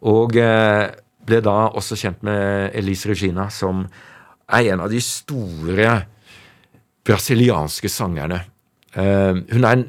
Og 0.09 0.33
ble 0.33 1.39
da 1.45 1.55
også 1.73 1.97
kjent 1.97 2.25
med 2.25 2.73
Elise 2.77 3.09
Regina, 3.09 3.47
som 3.53 3.85
er 4.45 4.73
en 4.73 4.83
av 4.85 4.89
de 4.93 5.01
store 5.01 5.95
brasilianske 7.05 7.89
sangerne 7.89 8.41
hun, 8.95 9.65
er, 9.67 9.81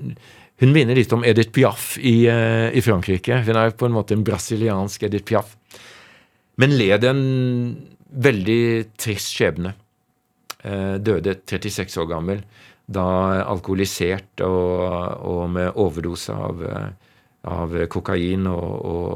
hun 0.63 0.73
minner 0.73 0.97
litt 0.97 1.13
om 1.13 1.25
Edith 1.27 1.53
Piaf 1.55 1.97
i, 2.01 2.27
uh, 2.31 2.69
i, 2.73 2.83
Frankrike. 2.85 3.43
Hun 3.45 3.59
er 3.61 3.75
på 3.77 3.89
en 3.89 3.97
måte 3.97 4.17
en 4.17 4.25
brasiliansk 4.27 5.05
Edith 5.09 5.29
Piaf. 5.29 5.53
Men 6.57 6.73
led 6.79 7.05
en 7.05 7.25
veldig 8.27 8.63
trist 8.97 9.35
skjebne. 9.37 9.75
Uh, 10.65 10.97
døde 10.97 11.37
36 11.45 12.01
år 12.01 12.09
gammel. 12.15 12.41
Da 12.87 13.05
alkoholisert 13.45 14.41
og, 14.47 14.81
og 15.27 15.43
med 15.53 15.77
overdose 15.83 16.33
av, 16.33 16.63
av 17.51 17.75
kokain 17.93 18.47
og, 18.49 18.69
og, 18.87 19.09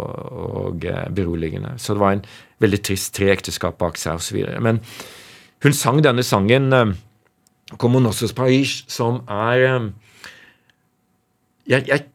og, 0.44 0.88
beroligende. 1.14 1.76
Så 1.78 1.94
det 1.94 2.02
var 2.02 2.16
en 2.16 2.24
veldig 2.60 2.80
trist 2.84 3.14
tre 3.16 3.30
ekteskap 3.32 3.78
bak 3.80 3.96
seg 4.00 4.18
osv. 4.18 4.42
Men 4.60 4.82
hun 5.62 5.76
sang 5.76 6.02
denne 6.04 6.26
sangen 6.26 6.68
Como 7.78 8.00
Nossos 8.00 8.32
Paris, 8.34 8.80
som 8.90 9.20
er 9.30 9.66
um, 9.76 9.92
jeg, 11.70 11.86
jeg, 11.86 12.06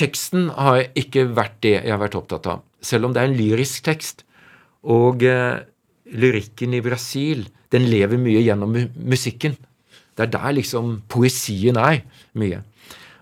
Teksten 0.00 0.48
har 0.56 0.86
ikke 0.96 1.26
vært 1.36 1.58
det 1.64 1.74
jeg 1.74 1.92
har 1.92 2.00
vært 2.00 2.16
opptatt 2.16 2.46
av, 2.48 2.62
selv 2.80 3.08
om 3.08 3.14
det 3.14 3.20
er 3.20 3.28
en 3.28 3.36
lyrisk 3.36 3.84
tekst. 3.84 4.22
Og 4.88 5.20
eh, 5.28 5.60
lyrikken 6.16 6.72
i 6.72 6.80
Brasil, 6.80 7.42
den 7.68 7.84
lever 7.90 8.16
mye 8.16 8.40
gjennom 8.40 8.78
musikken. 8.96 9.58
Det 10.16 10.24
er 10.24 10.32
der 10.32 10.56
liksom 10.56 11.02
poesien 11.10 11.76
er 11.76 12.00
mye. 12.40 12.62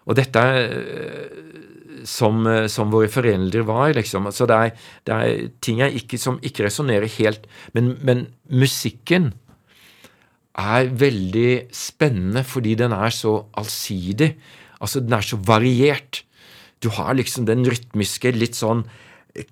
Og 0.06 0.16
dette 0.16 0.40
er 0.40 0.70
uh, 0.70 2.04
som, 2.08 2.46
uh, 2.46 2.68
som, 2.70 2.94
våre 2.94 3.10
foreldre 3.12 3.66
var, 3.66 3.90
liksom. 3.98 4.30
Så 4.32 4.46
det 4.48 4.56
er, 4.56 4.86
det 5.04 5.18
er 5.18 5.50
ting 5.64 5.82
ikke, 5.84 6.20
som 6.20 6.38
ikke 6.40 6.68
resonnerer 6.68 7.10
helt. 7.18 7.50
Men, 7.74 7.96
men 8.06 8.24
musikken 8.48 9.32
er 10.58 10.88
veldig 11.00 11.50
spennende 11.74 12.44
fordi 12.46 12.74
den 12.78 12.94
er 12.96 13.12
så 13.14 13.40
allsidig. 13.58 14.32
Altså, 14.82 15.02
den 15.04 15.14
er 15.16 15.26
så 15.26 15.38
variert. 15.46 16.22
Du 16.82 16.90
har 16.94 17.14
liksom 17.18 17.46
den 17.48 17.64
rytmiske, 17.66 18.32
litt 18.36 18.58
sånn 18.58 18.84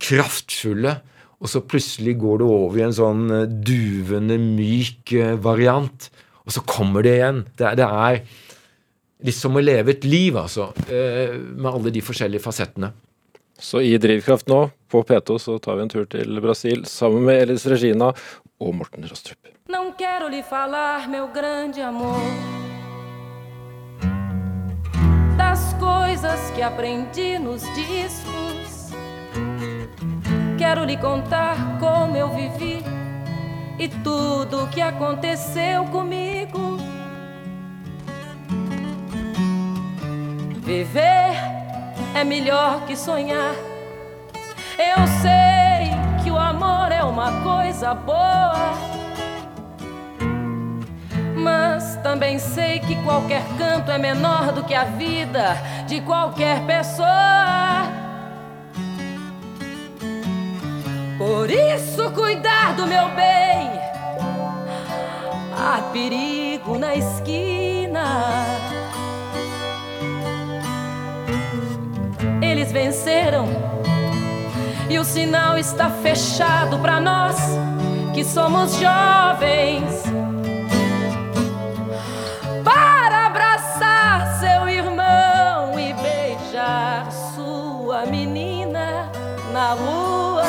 kraftfulle, 0.02 0.98
og 1.36 1.50
så 1.52 1.62
plutselig 1.62 2.16
går 2.22 2.40
det 2.40 2.48
over 2.48 2.80
i 2.80 2.84
en 2.86 2.96
sånn 2.96 3.24
eh, 3.34 3.48
duvende, 3.68 4.38
myk 4.40 5.12
eh, 5.18 5.34
variant. 5.42 6.08
Og 6.46 6.54
så 6.54 6.62
kommer 6.66 7.04
det 7.04 7.16
igjen. 7.18 7.42
Det, 7.58 7.74
det 7.80 7.88
er 8.06 8.20
litt 9.26 9.36
som 9.36 9.58
å 9.58 9.64
leve 9.64 9.92
et 9.92 10.06
liv, 10.06 10.38
altså. 10.38 10.70
Eh, 10.88 11.36
med 11.36 11.68
alle 11.72 11.92
de 11.94 12.04
forskjellige 12.04 12.44
fasettene. 12.46 12.94
Så 13.60 13.82
i 13.84 13.94
Drivkraft 14.00 14.48
nå, 14.52 14.66
på 14.92 15.02
P2, 15.08 15.38
så 15.42 15.58
tar 15.62 15.78
vi 15.78 15.86
en 15.86 15.92
tur 15.92 16.08
til 16.12 16.40
Brasil 16.44 16.84
sammen 16.88 17.24
med 17.28 17.44
Elis 17.44 17.68
Regina 17.68 18.12
og 18.12 18.74
Morten 18.76 19.04
Rostrup. 19.08 19.55
Não 19.68 19.90
quero 19.90 20.28
lhe 20.28 20.44
falar, 20.44 21.08
meu 21.08 21.26
grande 21.26 21.82
amor, 21.82 22.20
das 25.36 25.72
coisas 25.72 26.50
que 26.52 26.62
aprendi 26.62 27.36
nos 27.36 27.62
discos. 27.74 28.92
Quero 30.56 30.84
lhe 30.84 30.96
contar 30.96 31.56
como 31.80 32.16
eu 32.16 32.28
vivi 32.28 32.80
e 33.76 33.88
tudo 33.88 34.62
o 34.62 34.68
que 34.68 34.80
aconteceu 34.80 35.84
comigo. 35.86 36.78
Viver 40.62 41.34
é 42.14 42.22
melhor 42.22 42.86
que 42.86 42.96
sonhar. 42.96 43.52
Eu 44.78 45.06
sei 45.20 46.22
que 46.22 46.30
o 46.30 46.38
amor 46.38 46.92
é 46.92 47.02
uma 47.02 47.42
coisa 47.42 47.92
boa 47.94 49.05
mas 51.36 51.96
também 51.96 52.38
sei 52.38 52.80
que 52.80 52.96
qualquer 53.02 53.42
canto 53.58 53.90
é 53.90 53.98
menor 53.98 54.52
do 54.52 54.64
que 54.64 54.74
a 54.74 54.84
vida 54.84 55.56
de 55.86 56.00
qualquer 56.00 56.62
pessoa. 56.62 57.06
Por 61.18 61.50
isso, 61.50 62.10
cuidar 62.12 62.74
do 62.74 62.86
meu 62.86 63.08
bem, 63.10 63.70
há 65.56 65.82
perigo 65.92 66.78
na 66.78 66.94
esquina. 66.94 68.04
Eles 72.40 72.72
venceram 72.72 73.46
e 74.88 74.98
o 74.98 75.04
sinal 75.04 75.58
está 75.58 75.90
fechado 75.90 76.78
para 76.78 77.00
nós 77.00 77.36
que 78.14 78.24
somos 78.24 78.78
jovens. 78.78 80.25
Na 89.56 89.72
rua. 89.72 90.44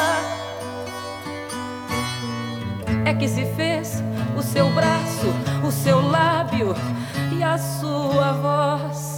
É 3.05 3.13
que 3.13 3.25
se 3.25 3.45
fez 3.55 4.03
o 4.37 4.43
seu 4.43 4.69
braço, 4.71 5.27
o 5.65 5.71
seu 5.71 6.01
lábio 6.01 6.75
e 7.31 7.41
a 7.41 7.57
sua 7.57 8.33
voz. 8.33 9.16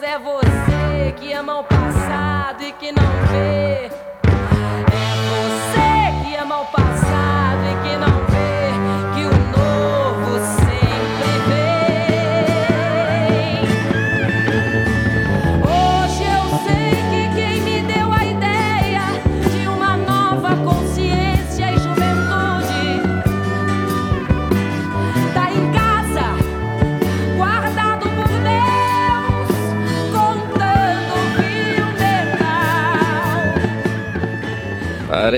É 0.00 0.18
você 0.18 1.12
que 1.20 1.32
ama 1.34 1.58
o 1.58 1.64
passado 1.64 2.62
e 2.62 2.72
que 2.72 2.90
não 2.92 3.02
vê. 3.30 4.01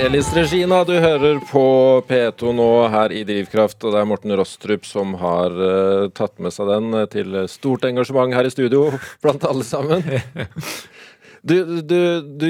Er 0.00 0.08
Elis 0.08 0.28
Regina 0.34 0.80
du 0.86 0.94
hører 0.98 1.38
på 1.46 1.62
P2 2.08 2.50
nå 2.56 2.68
her 2.90 3.12
i 3.14 3.20
Drivkraft. 3.26 3.78
Og 3.84 3.94
det 3.94 4.00
er 4.00 4.08
Morten 4.10 4.34
Rostrup 4.34 4.86
som 4.88 5.14
har 5.20 5.54
uh, 5.54 6.08
tatt 6.16 6.40
med 6.42 6.54
seg 6.54 6.70
den 6.72 6.88
eh, 6.98 7.06
til 7.12 7.36
stort 7.50 7.86
engasjement 7.86 8.34
her 8.34 8.48
i 8.48 8.52
studio 8.52 8.88
blant 9.22 9.46
alle 9.46 9.66
sammen. 9.66 10.02
Du, 11.44 11.58
du, 11.84 11.98
du 12.40 12.46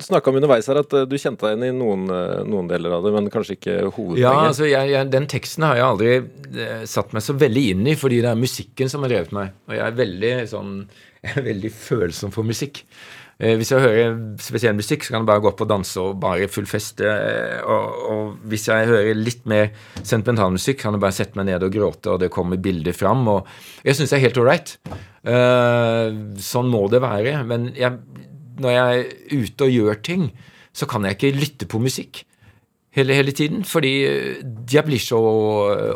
snakka 0.00 0.30
om 0.30 0.38
underveis 0.38 0.64
her 0.70 0.78
at 0.80 0.94
eh, 0.96 1.02
du 1.04 1.18
kjente 1.20 1.44
deg 1.44 1.58
igjen 1.58 1.66
i 1.66 1.80
noen, 1.82 2.06
noen, 2.48 2.70
deler 2.70 2.94
av 2.96 3.04
det, 3.04 3.10
men 3.12 3.28
kanskje 3.28 3.58
ikke 3.58 3.74
hovedpoenget? 3.90 4.22
Ja, 4.22 4.30
altså 4.46 4.64
jeg, 4.64 4.88
jeg, 4.94 5.08
den 5.12 5.26
teksten 5.28 5.66
har 5.68 5.76
jeg 5.76 5.84
aldri 5.84 6.14
eh, 6.64 6.86
satt 6.88 7.12
meg 7.12 7.26
så 7.26 7.36
veldig 7.36 7.64
inn 7.74 7.90
i, 7.92 7.96
fordi 8.00 8.22
det 8.24 8.30
er 8.32 8.40
musikken 8.40 8.88
som 8.88 9.04
har 9.04 9.12
drevet 9.12 9.36
meg. 9.36 9.52
Og 9.68 9.76
jeg 9.76 9.84
er 9.84 10.00
veldig 10.00 10.32
sånn 10.48 10.72
jeg 11.26 11.34
er 11.34 11.46
veldig 11.50 11.74
følsom 11.76 12.32
for 12.32 12.48
musikk. 12.48 12.80
Eh, 13.38 13.54
hvis 13.54 13.70
jeg 13.70 13.82
hører 13.84 14.16
spesiell 14.42 14.74
musikk, 14.74 15.04
så 15.06 15.12
kan 15.14 15.22
jeg 15.22 15.28
bare 15.28 15.42
gå 15.44 15.50
opp 15.52 15.60
og 15.62 15.68
danse 15.70 16.02
og 16.02 16.16
bare 16.22 16.48
full 16.50 16.66
feste. 16.66 17.06
Eh, 17.06 17.60
og, 17.62 18.00
og, 18.10 18.32
hvis 18.50 18.66
jeg 18.66 18.88
hører 18.90 19.14
litt 19.14 19.44
mer 19.50 19.70
sentimental 20.02 20.50
musikk, 20.56 20.80
kan 20.82 20.96
jeg 20.96 21.04
bare 21.04 21.14
sette 21.14 21.38
meg 21.38 21.46
ned 21.46 21.66
og 21.66 21.74
gråte, 21.74 22.10
og 22.10 22.24
det 22.24 22.32
kommer 22.34 22.58
bilder 22.62 22.96
fram. 22.96 23.22
Og 23.30 23.46
jeg 23.86 23.94
syns 23.94 24.10
det 24.10 24.18
er 24.18 24.24
helt 24.26 24.40
ålreit. 24.42 24.74
Uh, 25.28 26.34
sånn 26.40 26.70
må 26.72 26.86
det 26.90 27.02
være. 27.04 27.36
Men 27.46 27.68
jeg, 27.78 28.00
når 28.58 28.74
jeg 28.74 29.04
er 29.04 29.44
ute 29.44 29.68
og 29.68 29.76
gjør 29.76 30.02
ting, 30.10 30.26
så 30.74 30.88
kan 30.90 31.06
jeg 31.06 31.18
ikke 31.18 31.36
lytte 31.36 31.70
på 31.70 31.82
musikk. 31.82 32.24
Hele, 32.96 33.14
hele 33.14 33.30
tiden, 33.36 33.62
fordi 33.68 33.92
jeg 34.02 34.82
blir 34.86 34.98
så 35.02 35.18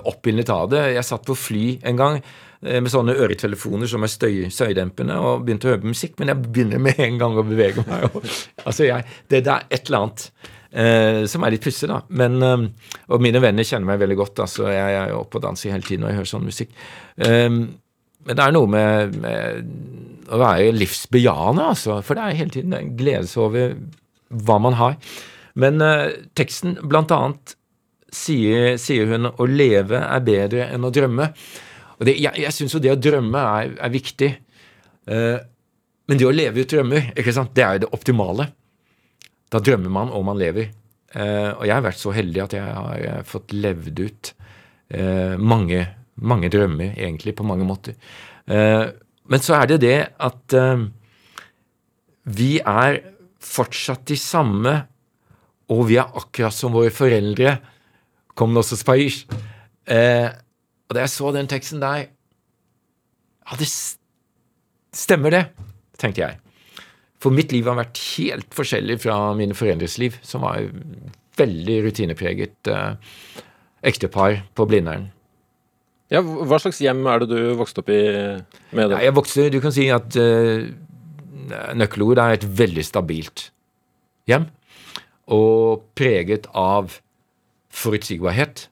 oppildnet 0.07 0.51
av 0.55 0.69
det. 0.71 0.83
Jeg 0.95 1.07
satt 1.09 1.27
på 1.27 1.35
fly 1.35 1.65
en 1.89 1.99
gang 1.99 2.21
Eh, 2.21 2.52
med 2.63 2.93
sånne 2.93 3.17
øretelefoner 3.19 3.91
som 3.91 4.05
er 4.07 4.11
støy, 4.13 4.35
støydempende, 4.55 5.17
og 5.19 5.45
begynte 5.47 5.67
å 5.67 5.73
høre 5.73 5.83
på 5.83 5.91
musikk. 5.91 6.17
Men 6.21 6.31
jeg 6.31 6.43
begynner 6.45 6.83
med 6.83 7.01
en 7.03 7.17
gang 7.19 7.39
å 7.39 7.47
bevege 7.47 7.83
meg. 7.89 8.07
Og, 8.11 8.27
altså 8.63 8.87
jeg, 8.87 9.07
det, 9.27 9.43
det, 9.49 9.57
er 9.57 9.67
et 9.67 9.89
eller 9.91 10.05
annet 10.05 10.27
eh, 10.71 11.23
som 11.31 11.43
er 11.43 11.55
litt 11.55 11.65
pussig, 11.65 11.91
da. 11.91 12.01
Men, 12.15 12.39
eh, 12.47 12.95
og 13.11 13.25
mine 13.25 13.43
venner 13.43 13.67
kjenner 13.67 13.91
meg 13.91 14.03
veldig 14.05 14.19
godt. 14.21 14.45
altså 14.47 14.69
Jeg, 14.71 14.93
jeg 14.95 15.09
er 15.09 15.17
oppe 15.19 15.41
og 15.41 15.47
danser 15.49 15.75
hele 15.75 15.89
tiden 15.89 16.07
når 16.07 16.13
jeg 16.13 16.21
hører 16.21 16.33
sånn 16.35 16.47
musikk. 16.49 16.77
Eh, 17.19 17.49
men 18.23 18.39
det 18.39 18.45
er 18.45 18.55
noe 18.55 18.71
med, 18.71 19.17
med 19.19 20.31
å 20.31 20.39
være 20.39 20.71
livsbejaende, 20.77 21.67
altså. 21.75 21.99
For 22.07 22.19
det 22.19 22.29
er 22.29 22.39
hele 22.39 22.55
tiden 22.55 22.79
en 22.79 22.95
glede 22.99 23.27
over 23.43 23.75
hva 24.47 24.61
man 24.63 24.79
har. 24.79 24.97
Men 25.59 25.83
eh, 25.85 26.15
teksten 26.39 26.79
blant 26.89 27.13
annet 27.15 27.57
sier, 28.13 28.77
sier 28.81 29.09
hun 29.11 29.31
å 29.33 29.49
leve 29.49 30.01
er 30.05 30.25
bedre 30.25 30.69
enn 30.73 30.87
å 30.87 30.93
drømme. 30.95 31.31
Og 31.99 32.07
det, 32.09 32.17
Jeg, 32.21 32.33
jeg 32.45 32.57
syns 32.57 32.77
jo 32.77 32.83
det 32.83 32.93
å 32.95 33.01
drømme 33.01 33.43
er, 33.61 33.75
er 33.87 33.93
viktig. 33.93 34.31
Uh, 35.09 35.39
men 36.09 36.19
det 36.19 36.29
å 36.29 36.35
leve 36.35 36.63
ut 36.63 36.73
drømmer, 36.73 37.13
det 37.15 37.65
er 37.65 37.77
jo 37.77 37.85
det 37.85 37.93
optimale. 37.95 38.49
Da 39.53 39.61
drømmer 39.63 39.93
man, 39.93 40.13
og 40.13 40.25
man 40.27 40.41
lever. 40.41 40.73
Uh, 41.13 41.53
og 41.59 41.67
jeg 41.69 41.77
har 41.77 41.85
vært 41.85 42.01
så 42.01 42.15
heldig 42.17 42.45
at 42.47 42.57
jeg 42.57 42.65
har 42.65 43.29
fått 43.29 43.55
levd 43.55 44.01
ut 44.01 44.33
uh, 44.97 45.37
mange, 45.39 45.85
mange 46.17 46.51
drømmer, 46.53 46.97
egentlig, 46.97 47.37
på 47.37 47.47
mange 47.47 47.69
måter. 47.69 47.97
men 48.43 49.41
så 49.41 49.55
er 49.55 49.69
det 49.71 49.77
det 49.85 49.99
at 50.19 50.55
vi 52.37 52.59
er 52.59 52.99
fortsatt 53.43 54.07
de 54.11 54.17
samme, 54.19 54.75
og 55.73 55.87
vi 55.89 55.99
er 56.01 56.19
akkurat 56.19 56.55
som 56.55 56.75
våre 56.75 56.93
foreldre. 56.95 57.57
Kom 58.39 58.55
nå 58.55 58.63
så 58.67 58.79
Spaish. 58.79 59.25
Eh, 59.87 60.29
og 60.93 60.99
da 60.99 61.07
jeg 61.07 61.15
så 61.15 61.33
den 61.33 61.49
teksten 61.49 61.81
der 61.81 62.11
Ja, 63.49 63.57
det 63.59 63.67
stemmer, 64.93 65.33
det, 65.33 65.47
tenkte 65.99 66.21
jeg. 66.21 66.37
For 67.23 67.35
mitt 67.35 67.51
liv 67.55 67.67
har 67.67 67.79
vært 67.79 67.99
helt 68.19 68.53
forskjellig 68.55 69.01
fra 69.03 69.17
mine 69.39 69.57
foreldres 69.57 69.97
liv, 69.99 70.19
som 70.23 70.45
var 70.45 70.69
veldig 71.41 71.79
rutinepreget 71.87 72.71
eh, 72.71 73.17
ektepar 73.89 74.43
på 74.55 74.67
Blindern. 74.69 75.09
Ja, 76.13 76.21
Hva 76.21 76.59
slags 76.61 76.81
hjem 76.83 77.07
er 77.09 77.23
det 77.23 77.31
du 77.33 77.55
vokste 77.57 77.81
opp 77.81 77.91
i 77.91 78.03
med 78.77 78.91
det? 78.93 78.99
Ja, 78.99 79.07
jeg 79.09 79.17
vokste, 79.17 79.49
Du 79.49 79.59
kan 79.65 79.73
si 79.73 79.87
at 79.89 80.13
uh, 80.21 80.69
nøkkelord 81.73 82.21
er 82.21 82.37
et 82.37 82.45
veldig 82.45 82.85
stabilt 82.85 83.47
hjem. 84.29 84.45
Og 85.33 85.87
preget 85.97 86.51
av 86.53 86.99
forutsigbarhet. 87.73 88.67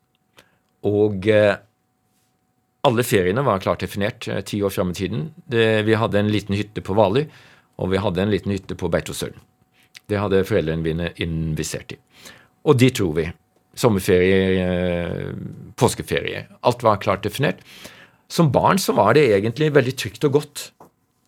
Og 0.84 1.24
uh, 1.32 1.56
alle 2.86 3.04
feriene 3.04 3.44
var 3.44 3.60
klart 3.62 3.82
definert 3.84 4.28
uh, 4.30 4.40
ti 4.46 4.62
år 4.64 4.72
fram 4.74 4.92
i 4.94 4.98
tiden. 5.00 5.28
Det, 5.50 5.84
vi 5.88 5.98
hadde 5.98 6.20
en 6.20 6.32
liten 6.32 6.56
hytte 6.56 6.84
på 6.84 6.96
Hvaler, 6.96 7.28
og 7.80 7.92
vi 7.92 8.00
hadde 8.00 8.24
en 8.24 8.32
liten 8.32 8.54
hytte 8.54 8.76
på 8.78 8.90
Beitostølen. 8.92 9.38
Det 10.10 10.18
hadde 10.18 10.44
foreldrene 10.48 10.82
mine 10.82 11.12
invisert 11.22 11.94
i. 11.94 12.00
Og 12.66 12.78
dit 12.80 12.96
dro 12.96 13.12
vi. 13.16 13.28
Sommerferie, 13.78 15.30
påskeferie. 15.78 16.42
Alt 16.66 16.82
var 16.84 16.98
klart 17.00 17.22
definert. 17.24 17.62
Som 18.30 18.50
barn 18.52 18.78
så 18.82 18.94
var 18.98 19.14
det 19.14 19.28
egentlig 19.30 19.70
veldig 19.74 19.94
trygt 19.98 20.26
og 20.26 20.34
godt 20.40 20.64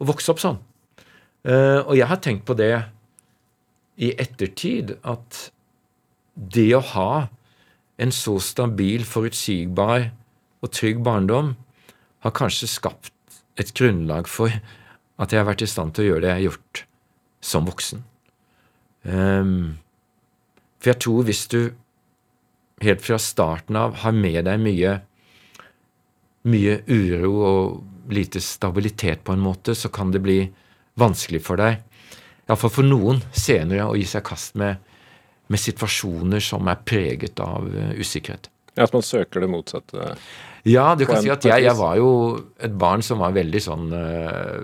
å 0.03 0.09
vokse 0.11 0.33
opp 0.33 0.43
sånn. 0.43 0.59
Uh, 1.47 1.83
og 1.87 1.95
jeg 1.99 2.09
har 2.11 2.21
tenkt 2.23 2.47
på 2.47 2.57
det 2.59 2.75
i 4.03 4.13
ettertid, 4.21 4.97
at 5.03 5.47
det 6.35 6.71
å 6.77 6.83
ha 6.95 7.13
en 8.03 8.13
så 8.15 8.39
stabil, 8.43 9.05
forutsigbar 9.07 10.11
og 10.63 10.73
trygg 10.75 11.03
barndom 11.05 11.55
har 12.23 12.35
kanskje 12.37 12.71
skapt 12.71 13.13
et 13.61 13.75
grunnlag 13.77 14.31
for 14.31 14.55
at 15.21 15.33
jeg 15.33 15.43
har 15.43 15.49
vært 15.49 15.65
i 15.67 15.71
stand 15.71 15.95
til 15.95 16.05
å 16.05 16.11
gjøre 16.13 16.25
det 16.25 16.31
jeg 16.31 16.39
har 16.39 16.49
gjort 16.49 16.83
som 17.43 17.67
voksen. 17.69 18.05
Um, 19.03 19.79
for 20.79 20.93
jeg 20.93 21.03
tror 21.03 21.27
hvis 21.27 21.47
du 21.51 21.61
helt 22.83 23.03
fra 23.03 23.19
starten 23.23 23.79
av 23.79 23.99
har 24.03 24.15
med 24.15 24.45
deg 24.47 24.63
mye 24.63 25.01
mye 26.51 26.79
uro 26.91 27.33
og 27.47 28.13
lite 28.13 28.41
stabilitet 28.43 29.23
på 29.25 29.35
en 29.37 29.43
måte, 29.43 29.77
så 29.79 29.91
kan 29.95 30.11
det 30.11 30.23
bli 30.25 30.41
vanskelig 30.99 31.43
for 31.45 31.61
deg, 31.61 31.79
iallfall 32.49 32.73
for 32.75 32.87
noen, 32.87 33.23
senere 33.31 33.87
å 33.87 33.95
gi 33.97 34.09
seg 34.11 34.25
kast 34.27 34.59
med, 34.59 34.81
med 35.47 35.63
situasjoner 35.63 36.43
som 36.43 36.67
er 36.69 36.83
preget 36.83 37.41
av 37.43 37.69
uh, 37.71 37.93
usikkerhet. 37.95 38.51
Ja, 38.77 38.87
At 38.87 38.95
man 38.95 39.05
søker 39.05 39.45
det 39.45 39.51
motsatte? 39.53 40.15
Ja, 40.69 40.93
du 40.95 41.05
kan 41.09 41.21
si 41.23 41.31
at 41.33 41.45
jeg, 41.45 41.65
jeg, 41.67 41.77
var 41.77 41.97
jo 41.99 42.11
et 42.63 42.75
barn 42.79 43.03
som 43.03 43.23
var 43.23 43.35
veldig 43.35 43.61
sånn 43.61 43.89
uh, 43.91 44.63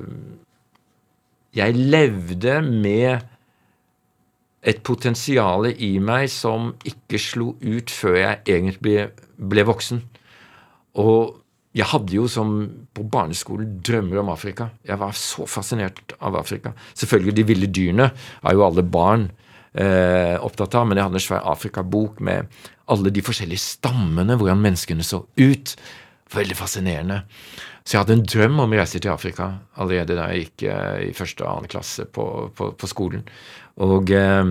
Jeg 1.56 1.74
levde 1.74 2.60
med 2.62 3.26
et 4.68 4.78
potensial 4.86 5.68
i 5.70 5.96
meg 6.02 6.28
som 6.30 6.72
ikke 6.86 7.20
slo 7.22 7.50
ut 7.62 7.90
før 7.90 8.16
jeg 8.18 8.40
egentlig 8.46 8.80
ble, 8.84 9.26
ble 9.52 9.64
voksen. 9.68 10.00
Og 10.98 11.38
jeg 11.78 11.86
hadde 11.92 12.16
jo 12.16 12.26
som 12.30 12.54
på 12.94 13.04
barneskolen 13.06 13.78
drømmer 13.84 14.22
om 14.22 14.32
Afrika. 14.32 14.70
Jeg 14.86 14.98
var 15.00 15.14
så 15.18 15.46
fascinert 15.46 16.14
av 16.18 16.36
Afrika. 16.40 16.72
Selvfølgelig 16.98 17.36
de 17.36 17.46
ville 17.48 17.70
dyrene 17.70 18.08
er 18.10 18.56
jo 18.56 18.64
alle 18.66 18.82
barn 18.82 19.28
eh, 19.28 19.47
opptatt 19.76 20.74
av, 20.78 20.86
men 20.88 20.98
jeg 20.98 21.04
hadde 21.06 21.18
en 21.20 21.22
svær 21.22 21.48
Afrikabok 21.52 22.22
med 22.24 22.48
alle 22.88 23.12
de 23.12 23.22
forskjellige 23.22 23.60
stammene, 23.60 24.36
hvordan 24.38 24.62
menneskene 24.64 25.04
så 25.06 25.22
ut. 25.38 25.74
Veldig 26.32 26.56
fascinerende. 26.56 27.22
Så 27.88 27.94
jeg 27.94 28.02
hadde 28.02 28.16
en 28.18 28.26
drøm 28.28 28.58
om 28.60 28.74
å 28.74 28.80
reise 28.80 29.00
til 29.00 29.12
Afrika 29.12 29.46
allerede 29.80 30.16
da 30.18 30.26
jeg 30.28 30.42
gikk 30.42 30.66
eh, 30.68 31.06
i 31.06 31.14
første 31.16 31.44
og 31.44 31.52
annen 31.54 31.70
klasse 31.72 32.04
på, 32.04 32.24
på, 32.52 32.72
på 32.76 32.90
skolen. 32.90 33.22
Og 33.80 34.12
eh, 34.12 34.50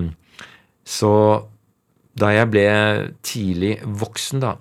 så 0.82 1.12
da 2.18 2.32
jeg 2.34 2.50
ble 2.50 2.66
tidlig 3.22 3.76
voksen, 3.86 4.42
da, 4.42 4.56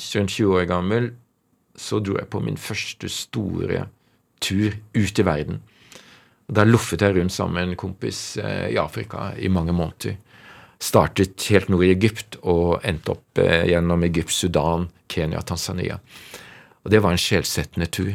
rundt 0.00 0.32
20 0.38 0.56
år 0.56 0.64
gammel, 0.70 1.10
så 1.76 2.00
dro 2.00 2.16
jeg 2.16 2.30
på 2.32 2.40
min 2.40 2.56
første 2.56 3.10
store 3.12 3.84
tur 4.40 4.72
ut 4.96 5.20
i 5.20 5.26
verden. 5.26 5.60
Da 6.54 6.64
loffet 6.66 7.02
jeg 7.02 7.16
rundt 7.16 7.34
sammen 7.34 7.56
med 7.58 7.72
en 7.72 7.80
kompis 7.80 8.36
eh, 8.38 8.70
i 8.74 8.78
Afrika 8.80 9.32
i 9.36 9.50
mange 9.52 9.74
måneder. 9.74 10.16
Startet 10.82 11.46
helt 11.50 11.70
nord 11.72 11.86
i 11.86 11.92
Egypt 11.94 12.38
og 12.42 12.84
endte 12.86 13.14
opp 13.14 13.40
eh, 13.42 13.64
gjennom 13.70 14.04
Egypt, 14.06 14.34
Sudan, 14.34 14.88
Kenya, 15.10 15.42
Tanzania. 15.46 15.98
Og 16.84 16.92
det 16.92 17.00
var 17.02 17.14
en 17.14 17.20
sjelsettende 17.20 17.88
tur. 17.88 18.12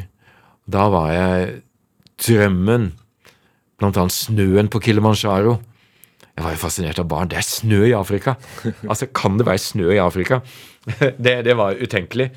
Da 0.70 0.86
var 0.92 1.10
jeg 1.12 1.58
drømmen, 2.20 2.92
blant 3.80 3.98
annet 3.98 4.14
snøen 4.14 4.70
på 4.70 4.80
Kilimanjaro. 4.84 5.56
Jeg 6.30 6.46
var 6.46 6.54
jo 6.54 6.62
fascinert 6.62 7.00
av 7.02 7.08
barn. 7.10 7.28
Det 7.32 7.40
er 7.40 7.46
snø 7.46 7.82
i 7.88 7.96
Afrika! 7.96 8.36
Altså, 8.90 9.10
kan 9.12 9.36
det 9.40 9.48
være 9.48 9.60
snø 9.60 9.90
i 9.92 10.00
Afrika? 10.00 10.40
Det, 11.24 11.42
det 11.44 11.56
var 11.58 11.76
utenkelig. 11.76 12.30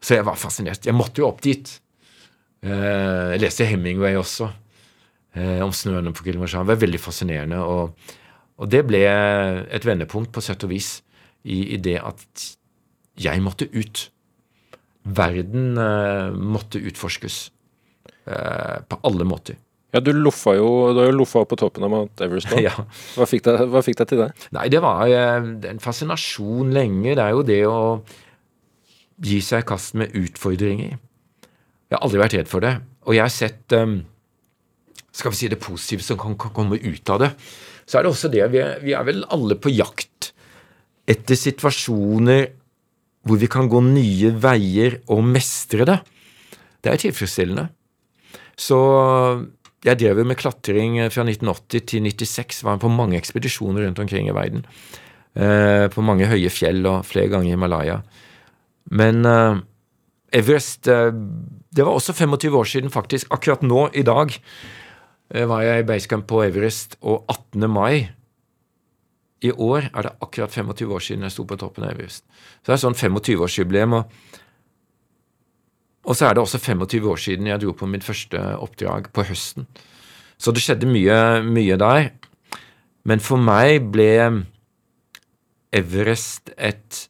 Så 0.00 0.16
jeg 0.16 0.26
var 0.26 0.38
fascinert. 0.40 0.86
Jeg 0.86 0.96
måtte 0.96 1.20
jo 1.22 1.28
opp 1.28 1.42
dit. 1.44 1.68
Eh, 2.64 3.34
jeg 3.34 3.42
leste 3.44 3.68
Hemingway 3.68 4.16
også, 4.18 4.50
eh, 5.34 5.60
om 5.64 5.72
snøen 5.74 6.12
på 6.14 6.26
Kilimanjaro. 6.26 6.64
Det 6.64 6.74
var 6.74 6.82
veldig 6.84 7.00
fascinerende. 7.02 7.60
Og, 7.60 8.14
og, 8.56 8.66
det 8.70 8.84
ble 8.88 9.02
et 9.06 9.86
vendepunkt, 9.86 10.32
på 10.34 10.44
sett 10.44 10.64
og 10.66 10.72
vis, 10.74 10.98
i, 11.44 11.74
i 11.74 11.80
det 11.80 11.98
at 12.02 12.46
jeg 13.20 13.42
måtte 13.44 13.68
ut. 13.74 14.08
Verden 15.04 15.80
eh, 15.80 16.36
måtte 16.36 16.82
utforskes 16.82 17.48
på 18.30 18.96
alle 19.08 19.24
måter. 19.26 19.56
Ja, 19.90 19.98
Du 20.04 20.12
loffa 20.14 20.52
jo, 20.54 20.66
du 20.94 21.00
har 21.00 21.08
jo 21.08 21.16
loffa 21.16 21.40
på 21.48 21.56
toppen 21.58 21.82
av 21.82 21.90
Mount 21.90 22.20
Everest. 22.22 22.52
ja. 22.62 22.76
hva, 23.16 23.26
fikk 23.26 23.42
deg, 23.48 23.64
hva 23.72 23.82
fikk 23.82 23.98
deg 23.98 24.10
til 24.12 24.20
det? 24.22 24.28
Nei, 24.54 24.68
Det 24.70 24.82
var 24.84 25.10
en 25.10 25.82
fascinasjon 25.82 26.70
lenge. 26.76 27.16
Det 27.16 27.24
er 27.24 27.34
jo 27.34 27.42
det 27.48 27.60
å 27.66 27.80
gi 29.26 29.40
seg 29.44 29.64
i 29.64 29.68
kast 29.68 29.96
med 29.98 30.14
utfordringer. 30.16 30.94
Jeg 31.90 31.98
har 31.98 32.06
aldri 32.06 32.22
vært 32.22 32.36
redd 32.38 32.50
for 32.50 32.62
det. 32.62 32.76
Og 33.08 33.16
jeg 33.16 33.24
har 33.24 33.34
sett 33.34 33.74
um, 33.74 34.00
skal 35.12 35.32
vi 35.32 35.40
si 35.40 35.50
det 35.50 35.60
positive 35.62 36.04
som 36.04 36.18
kan, 36.20 36.36
komme 36.38 36.78
ut 36.78 37.12
av 37.12 37.22
det. 37.24 37.30
Så 37.86 37.98
er 37.98 38.06
det 38.06 38.12
også 38.12 38.30
det 38.32 38.46
vi 38.52 38.62
er, 38.62 38.78
vi 38.84 38.94
er 38.94 39.06
vel 39.06 39.24
alle 39.34 39.56
på 39.58 39.72
jakt 39.72 40.30
etter 41.10 41.38
situasjoner 41.38 42.46
hvor 43.26 43.40
vi 43.40 43.48
kan 43.50 43.68
gå 43.68 43.80
nye 43.84 44.30
veier 44.40 45.00
og 45.12 45.24
mestre 45.26 45.86
det. 45.88 45.98
Det 46.80 46.92
er 46.92 47.02
tilfredsstillende. 47.02 47.66
Så 48.56 48.78
jeg 49.84 49.98
drev 50.00 50.20
jo 50.20 50.28
med 50.28 50.38
klatring 50.40 50.96
fra 51.12 51.24
1980 51.26 51.84
til 51.88 52.06
1996. 52.08 52.62
Var 52.64 52.80
på 52.80 52.92
mange 52.92 53.18
ekspedisjoner 53.18 53.84
rundt 53.84 54.00
omkring 54.00 54.30
i 54.30 54.36
verden. 54.36 54.64
Eh, 55.34 55.86
på 55.92 56.04
mange 56.04 56.28
høye 56.30 56.50
fjell 56.52 56.84
og 56.88 57.04
flere 57.08 57.32
ganger 57.32 57.50
i 57.50 57.54
Himalaya. 57.54 58.00
Men 58.90 59.22
uh, 59.28 59.60
Everest 60.34 60.88
Det 60.88 61.84
var 61.84 61.92
også 61.92 62.12
25 62.12 62.56
år 62.56 62.64
siden, 62.64 62.90
faktisk. 62.90 63.28
Akkurat 63.30 63.62
nå, 63.62 63.88
i 63.94 64.02
dag, 64.02 64.32
var 65.30 65.62
jeg 65.62 65.82
i 65.82 65.86
basecamp 65.86 66.26
på 66.30 66.42
Everest, 66.42 66.96
og 67.00 67.24
18. 67.30 67.70
mai 67.70 68.10
i 69.40 69.52
år 69.52 69.86
er 69.88 70.04
det 70.04 70.16
akkurat 70.20 70.52
25 70.52 70.94
år 70.94 71.04
siden 71.04 71.24
jeg 71.24 71.32
sto 71.32 71.46
på 71.48 71.56
toppen 71.60 71.86
av 71.86 71.94
Everest. 71.94 72.26
Så 72.60 72.70
det 72.70 72.76
er 72.76 72.82
sånn 72.82 72.98
25-årsjubileum. 72.98 73.94
Og, 73.96 74.04
og 76.04 76.18
så 76.18 76.28
er 76.28 76.36
det 76.36 76.42
også 76.42 76.60
25 76.60 77.08
år 77.08 77.22
siden 77.22 77.48
jeg 77.48 77.62
dro 77.62 77.72
på 77.76 77.88
mitt 77.88 78.04
første 78.04 78.42
oppdrag 78.60 79.08
på 79.16 79.24
høsten. 79.30 79.68
Så 80.40 80.52
det 80.52 80.64
skjedde 80.64 80.88
mye, 80.90 81.40
mye 81.46 81.78
der. 81.80 82.10
Men 83.08 83.22
for 83.24 83.40
meg 83.40 83.88
ble 83.94 84.12
Everest 85.72 86.52
et 86.58 87.06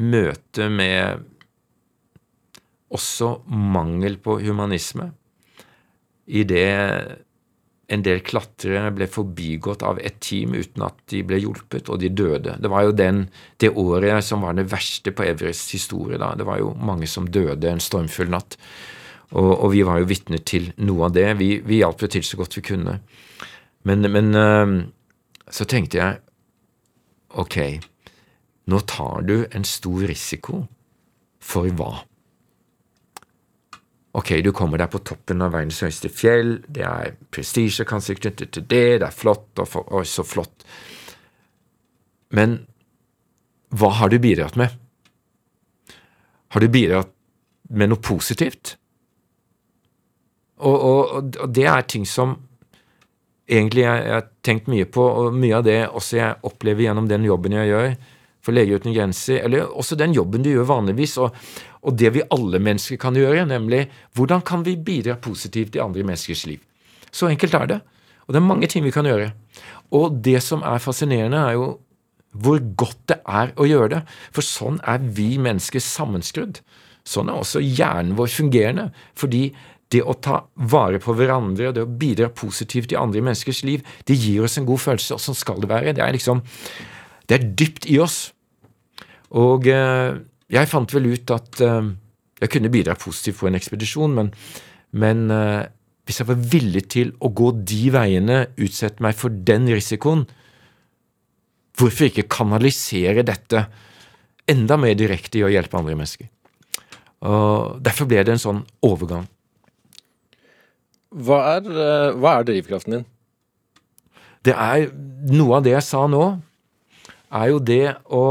møte 0.00 0.70
med 0.70 1.24
også 2.94 3.40
mangel 3.50 4.16
på 4.22 4.38
humanisme, 4.44 5.10
i 6.24 6.44
det 6.48 6.70
en 7.92 8.02
del 8.04 8.22
klatrere 8.24 8.92
ble 8.96 9.08
forbigått 9.10 9.84
av 9.84 9.98
et 10.00 10.16
team 10.24 10.54
uten 10.56 10.86
at 10.86 10.96
de 11.12 11.20
ble 11.26 11.40
hjulpet, 11.42 11.90
og 11.92 12.00
de 12.00 12.08
døde. 12.08 12.56
Det 12.60 12.70
var 12.72 12.86
jo 12.86 12.96
den, 12.96 13.24
det 13.60 13.74
året 13.76 14.24
som 14.24 14.44
var 14.46 14.56
det 14.56 14.66
verste 14.72 15.12
på 15.12 15.26
Everests 15.26 15.74
historie. 15.76 16.18
da. 16.18 16.32
Det 16.38 16.46
var 16.48 16.62
jo 16.62 16.72
mange 16.80 17.08
som 17.10 17.28
døde 17.28 17.70
en 17.70 17.82
stormfull 17.82 18.32
natt. 18.32 18.56
Og, 19.34 19.50
og 19.50 19.72
vi 19.74 19.82
var 19.84 20.00
jo 20.00 20.08
vitner 20.08 20.40
til 20.46 20.70
noe 20.84 21.08
av 21.08 21.16
det. 21.16 21.26
Vi, 21.40 21.58
vi 21.66 21.82
hjalp 21.82 22.06
jo 22.06 22.12
til 22.14 22.24
så 22.24 22.38
godt 22.40 22.56
vi 22.56 22.64
kunne. 22.70 22.98
Men, 23.84 24.08
men 24.12 24.30
så 25.52 25.66
tenkte 25.68 26.00
jeg 26.00 26.20
ok, 27.34 27.58
nå 28.70 28.80
tar 28.88 29.26
du 29.28 29.36
en 29.50 29.66
stor 29.68 30.06
risiko. 30.08 30.64
For 31.44 31.68
hva? 31.76 31.98
Ok, 34.14 34.30
du 34.46 34.52
kommer 34.54 34.78
deg 34.78 34.92
på 34.92 35.00
toppen 35.02 35.42
av 35.42 35.56
verdens 35.56 35.80
høyeste 35.82 36.10
fjell, 36.12 36.60
det 36.70 36.84
er 36.86 37.16
prestisje 37.34 37.86
kanskje 37.88 38.14
knyttet 38.20 38.52
til 38.54 38.66
det, 38.70 39.00
det 39.02 39.08
er 39.08 39.14
flott, 39.14 39.48
og, 39.58 39.66
for, 39.66 39.88
og 39.90 40.06
så 40.06 40.22
flott. 40.26 40.62
Men 42.34 42.60
hva 43.74 43.90
har 43.98 44.12
du 44.12 44.20
bidratt 44.22 44.54
med? 44.60 44.70
Har 46.54 46.62
du 46.62 46.70
bidratt 46.70 47.10
med 47.74 47.90
noe 47.90 47.98
positivt? 47.98 48.76
Og, 50.62 50.76
og, 50.78 51.34
og 51.42 51.50
det 51.50 51.66
er 51.66 51.86
ting 51.90 52.06
som 52.06 52.36
egentlig 53.50 53.82
jeg, 53.82 54.04
jeg 54.06 54.14
har 54.14 54.28
tenkt 54.46 54.70
mye 54.70 54.86
på, 54.86 55.02
og 55.02 55.34
mye 55.34 55.58
av 55.58 55.66
det 55.66 55.80
også 55.88 56.20
jeg 56.20 56.38
opplever 56.46 56.86
gjennom 56.86 57.10
den 57.10 57.26
jobben 57.26 57.58
jeg 57.58 57.72
gjør, 57.72 57.96
for 58.44 58.56
Leger 58.56 58.80
uten 58.80 58.94
grenser, 58.94 59.40
eller 59.46 59.70
også 59.72 59.96
den 59.96 60.14
jobben 60.16 60.44
du 60.44 60.50
gjør 60.52 60.68
vanligvis, 60.68 61.16
og, 61.22 61.34
og 61.82 61.96
det 61.98 62.12
vi 62.14 62.26
alle 62.34 62.60
mennesker 62.60 63.00
kan 63.00 63.16
gjøre, 63.16 63.46
nemlig 63.48 63.86
hvordan 64.16 64.44
kan 64.44 64.64
vi 64.66 64.76
bidra 64.76 65.16
positivt 65.16 65.78
i 65.78 65.82
andre 65.84 66.04
menneskers 66.04 66.44
liv. 66.50 66.60
Så 67.14 67.30
enkelt 67.30 67.54
er 67.56 67.70
det. 67.70 67.80
Og 68.26 68.34
det 68.34 68.40
er 68.40 68.46
mange 68.46 68.68
ting 68.70 68.84
vi 68.84 68.92
kan 68.94 69.06
gjøre. 69.06 69.32
Og 69.94 70.16
det 70.24 70.40
som 70.42 70.64
er 70.66 70.82
fascinerende, 70.82 71.40
er 71.40 71.58
jo 71.58 71.74
hvor 72.34 72.58
godt 72.76 72.98
det 73.12 73.20
er 73.30 73.52
å 73.60 73.66
gjøre 73.68 73.90
det. 73.92 74.00
For 74.34 74.42
sånn 74.42 74.80
er 74.90 75.04
vi 75.14 75.36
mennesker 75.38 75.82
sammenskrudd. 75.82 76.58
Sånn 77.06 77.30
er 77.30 77.38
også 77.38 77.62
hjernen 77.62 78.16
vår 78.18 78.32
fungerende. 78.32 78.88
Fordi 79.18 79.44
det 79.94 80.02
å 80.02 80.16
ta 80.18 80.40
vare 80.72 80.98
på 81.02 81.14
hverandre 81.14 81.68
og 81.70 81.76
det 81.76 81.84
å 81.84 81.94
bidra 82.00 82.30
positivt 82.34 82.92
i 82.92 82.98
andre 82.98 83.22
menneskers 83.22 83.62
liv, 83.66 83.84
det 84.08 84.18
gir 84.18 84.46
oss 84.46 84.58
en 84.58 84.66
god 84.66 84.82
følelse, 84.82 85.14
og 85.14 85.22
sånn 85.22 85.38
skal 85.38 85.62
det 85.62 85.70
være. 85.70 85.94
Det 85.94 86.02
er 86.02 86.16
liksom 86.16 86.42
Det 87.24 87.38
er 87.38 87.44
dypt 87.56 87.86
i 87.88 87.98
oss. 88.04 88.33
Og 89.32 89.68
eh, 89.70 90.20
jeg 90.52 90.70
fant 90.70 90.94
vel 90.94 91.08
ut 91.14 91.32
at 91.34 91.62
eh, 91.64 91.90
jeg 92.42 92.52
kunne 92.52 92.72
bidra 92.72 92.96
positivt 92.98 93.40
på 93.40 93.48
en 93.48 93.58
ekspedisjon, 93.58 94.14
men, 94.16 94.30
men 94.92 95.24
eh, 95.32 95.64
hvis 96.04 96.20
jeg 96.20 96.28
var 96.28 96.46
villig 96.52 96.84
til 96.92 97.14
å 97.24 97.30
gå 97.32 97.50
de 97.64 97.82
veiene, 97.94 98.44
utsette 98.60 99.04
meg 99.04 99.16
for 99.16 99.32
den 99.32 99.70
risikoen, 99.72 100.26
hvorfor 101.78 102.10
ikke 102.10 102.28
kanalisere 102.30 103.24
dette 103.26 103.64
enda 104.50 104.76
mer 104.78 104.94
direkte 104.98 105.40
i 105.40 105.46
å 105.46 105.52
hjelpe 105.52 105.80
andre 105.80 105.96
mennesker? 105.96 106.28
Og 107.24 107.80
Derfor 107.80 108.10
ble 108.10 108.20
det 108.20 108.34
en 108.34 108.42
sånn 108.42 108.60
overgang. 108.84 109.24
Hva 111.14 111.38
er, 111.54 111.70
hva 112.18 112.34
er 112.36 112.46
drivkraften 112.50 112.98
din? 112.98 113.06
Det 114.44 114.52
er 114.52 114.90
Noe 115.32 115.56
av 115.56 115.64
det 115.64 115.72
jeg 115.72 115.86
sa 115.86 116.02
nå, 116.10 116.24
er 117.32 117.48
jo 117.48 117.60
det 117.64 117.94
å 118.12 118.24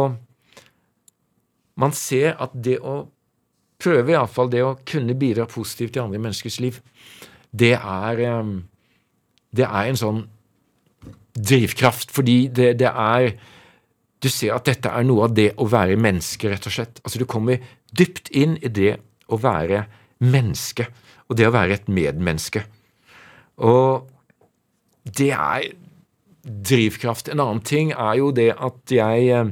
Man 1.80 1.94
ser 1.98 2.38
at 2.42 2.54
det 2.54 2.78
å 2.82 3.04
prøve, 3.82 4.14
iallfall 4.14 4.52
det 4.52 4.62
å 4.64 4.76
kunne 4.88 5.16
bidra 5.18 5.48
positivt 5.50 5.98
i 5.98 6.04
andre 6.04 6.22
menneskers 6.22 6.60
liv, 6.64 6.80
det 7.54 7.76
er 7.78 8.22
eh, 8.24 8.54
Det 9.54 9.66
er 9.68 9.86
en 9.86 9.98
sånn 9.98 10.22
drivkraft, 11.38 12.10
fordi 12.12 12.48
det, 12.48 12.80
det 12.80 12.90
er 12.90 13.36
Du 14.24 14.30
ser 14.30 14.56
at 14.56 14.66
dette 14.66 14.90
er 14.90 15.04
noe 15.04 15.28
av 15.28 15.34
det 15.36 15.52
å 15.60 15.68
være 15.68 15.98
menneske, 16.00 16.50
rett 16.50 16.66
og 16.66 16.74
slett. 16.74 17.02
Altså 17.04 17.20
Du 17.20 17.26
kommer 17.26 17.60
dypt 17.92 18.32
inn 18.32 18.56
i 18.64 18.72
det 18.72 18.96
å 19.28 19.38
være 19.38 19.84
menneske, 20.24 20.88
og 21.28 21.38
det 21.38 21.48
å 21.50 21.54
være 21.54 21.76
et 21.76 21.90
medmenneske. 21.92 22.64
Og 23.58 24.08
det 25.04 25.34
er 25.36 25.74
drivkraft. 26.44 27.30
En 27.30 27.44
annen 27.44 27.62
ting 27.64 27.92
er 27.92 28.16
jo 28.20 28.32
det 28.32 28.54
at 28.56 28.92
jeg 28.92 29.28
eh, 29.28 29.52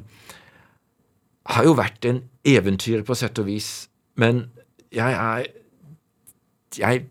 har 1.45 1.65
jo 1.65 1.73
vært 1.77 2.05
en 2.05 2.21
eventyr 2.47 3.03
på 3.07 3.15
sett 3.17 3.39
og 3.41 3.47
vis, 3.49 3.89
men 4.19 4.45
jeg 4.91 5.15
er 5.15 5.49
Jeg 6.71 7.01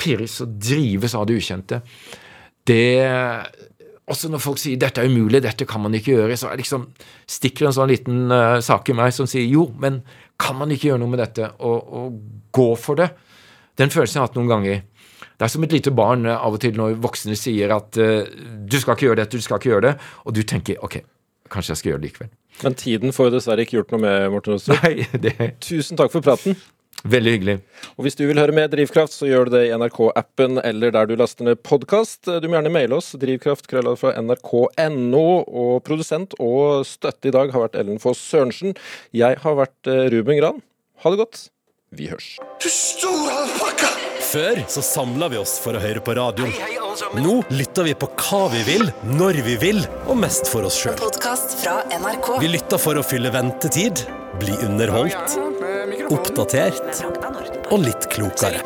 pirres 0.00 0.38
og 0.40 0.54
drives 0.56 1.12
av 1.14 1.26
det 1.28 1.34
ukjente. 1.36 1.82
Det 2.64 3.04
også 4.10 4.30
når 4.30 4.42
folk 4.42 4.58
sier 4.58 4.78
'dette 4.80 5.02
er 5.02 5.10
umulig, 5.10 5.42
dette 5.42 5.66
kan 5.68 5.82
man 5.82 5.94
ikke 5.94 6.16
gjøre', 6.16 6.36
så 6.36 6.54
liksom, 6.56 6.88
stikker 7.28 7.68
en 7.68 7.76
sånn 7.76 7.90
liten 7.92 8.32
uh, 8.32 8.60
sak 8.64 8.88
i 8.88 8.96
meg 8.96 9.12
som 9.12 9.28
sier 9.30 9.46
'jo, 9.46 9.68
men 9.78 10.02
kan 10.38 10.56
man 10.56 10.70
ikke 10.70 10.88
gjøre 10.88 11.02
noe 11.02 11.12
med 11.12 11.20
dette', 11.22 11.52
og, 11.60 11.92
og 11.92 12.20
gå 12.50 12.74
for 12.76 12.98
det? 12.98 13.10
Den 13.78 13.90
følelsen 13.90 14.18
jeg 14.18 14.22
har 14.22 14.28
hatt 14.28 14.40
noen 14.40 14.50
ganger. 14.50 14.82
Det 15.20 15.46
er 15.46 15.52
som 15.52 15.64
et 15.64 15.72
lite 15.72 15.94
barn 15.94 16.26
uh, 16.26 16.40
av 16.40 16.56
og 16.56 16.60
til 16.60 16.74
når 16.74 16.98
voksne 16.98 17.36
sier 17.38 17.76
at 17.76 17.96
uh, 18.00 18.24
'du 18.26 18.80
skal 18.80 18.96
ikke 18.96 19.10
gjøre 19.10 19.22
dette, 19.22 19.36
du 19.36 19.42
skal 19.42 19.60
ikke 19.60 19.74
gjøre 19.74 19.86
det', 19.90 20.12
og 20.24 20.34
du 20.34 20.42
tenker 20.42 20.80
'ok, 20.82 21.02
kanskje 21.50 21.70
jeg 21.70 21.76
skal 21.76 21.92
gjøre 21.92 22.02
det 22.02 22.10
likevel'. 22.10 22.39
Men 22.64 22.76
tiden 22.78 23.14
får 23.16 23.30
jo 23.30 23.36
dessverre 23.38 23.64
ikke 23.64 23.78
gjort 23.78 23.94
noe 23.94 24.02
med, 24.04 24.26
Morten 24.34 24.56
Ostrup 24.58 24.82
Nei, 24.84 25.06
det 25.24 25.34
Tusen 25.64 25.98
takk 26.00 26.12
for 26.12 26.24
praten. 26.24 26.56
veldig 27.08 27.32
hyggelig. 27.32 27.54
Og 27.96 28.04
hvis 28.04 28.18
du 28.18 28.26
vil 28.28 28.40
høre 28.40 28.52
mer 28.56 28.68
Drivkraft, 28.72 29.14
så 29.16 29.28
gjør 29.28 29.48
du 29.48 29.54
det 29.56 29.62
i 29.68 29.72
NRK-appen 29.76 30.60
eller 30.60 30.92
der 30.92 31.08
du 31.08 31.14
laster 31.16 31.46
ned 31.48 31.62
podkast. 31.64 32.28
Du 32.28 32.48
må 32.48 32.58
gjerne 32.58 32.72
maile 32.74 32.98
oss 32.98 33.14
drivkraft 33.20 33.70
fra 33.70 34.12
nrk.no. 34.20 35.24
Og 35.46 35.72
produsent 35.86 36.36
og 36.38 36.84
støtte 36.88 37.30
i 37.30 37.34
dag 37.36 37.54
har 37.54 37.64
vært 37.68 37.80
Ellen 37.80 38.02
Foss 38.02 38.20
Sørensen. 38.32 38.76
Jeg 39.16 39.40
har 39.40 39.56
vært 39.56 39.88
eh, 39.88 40.10
Ruben 40.12 40.40
Gran. 40.42 40.60
Ha 41.00 41.14
det 41.14 41.22
godt. 41.22 41.46
Vi 41.96 42.10
hørs. 42.12 42.36
Du 42.62 42.68
store 42.70 43.32
alpakka! 43.46 43.88
Før 44.30 44.60
så 44.70 44.84
samla 44.84 45.32
vi 45.32 45.40
oss 45.40 45.56
for 45.58 45.74
å 45.74 45.82
høre 45.82 46.04
på 46.04 46.14
radioen. 46.14 46.79
Nå 47.14 47.34
lytter 47.48 47.86
vi 47.86 47.94
på 47.94 48.08
hva 48.18 48.46
vi 48.52 48.62
vil, 48.66 48.88
når 49.06 49.40
vi 49.46 49.56
vil, 49.60 49.80
og 50.10 50.18
mest 50.18 50.48
for 50.50 50.66
oss 50.66 50.78
sjøl. 50.80 50.98
Vi 52.40 52.50
lytter 52.50 52.80
for 52.82 52.98
å 52.98 53.04
fylle 53.06 53.30
ventetid, 53.34 54.04
bli 54.40 54.56
underholdt, 54.66 55.36
oppdatert 56.10 57.02
og 57.70 57.84
litt 57.84 58.08
klokere. 58.10 58.62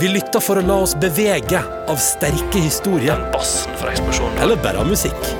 Vi 0.00 0.08
lytter 0.08 0.40
for 0.40 0.60
å 0.60 0.64
la 0.64 0.78
oss 0.84 0.94
bevege 0.96 1.60
av 1.90 2.00
sterke 2.00 2.62
historier. 2.62 3.20
Eller 4.40 4.60
bare 4.64 4.80
av 4.80 4.88
musikk. 4.88 5.32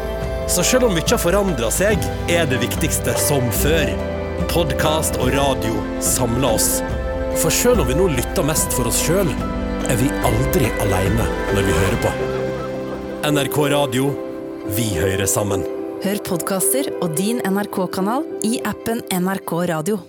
Så 0.50 0.64
selv 0.66 0.88
om 0.88 0.96
mye 0.96 1.06
har 1.06 1.22
forandra 1.22 1.70
seg, 1.72 2.02
er 2.28 2.48
det 2.50 2.58
viktigste 2.64 3.14
som 3.22 3.46
før. 3.62 3.94
Podkast 4.50 5.20
og 5.22 5.30
radio 5.36 5.78
samler 6.02 6.56
oss. 6.56 6.70
For 7.38 7.54
selv 7.54 7.84
om 7.84 7.88
vi 7.88 7.96
nå 7.96 8.10
lytter 8.16 8.44
mest 8.44 8.74
for 8.74 8.90
oss 8.90 8.98
sjøl, 9.06 9.30
er 9.88 9.98
vi 10.00 10.10
aldri 10.26 10.68
aleine 10.84 11.26
når 11.54 11.66
vi 11.66 11.76
hører 11.80 11.98
på. 12.04 12.12
NRK 13.30 13.58
Radio 13.74 14.10
vi 14.76 14.86
hører 14.98 15.26
sammen. 15.28 15.64
Hør 16.00 16.22
podkaster 16.24 16.88
og 17.00 17.12
din 17.18 17.42
NRK-kanal 17.44 18.24
i 18.46 18.58
appen 18.64 19.02
NRK 19.12 19.52
Radio. 19.72 20.00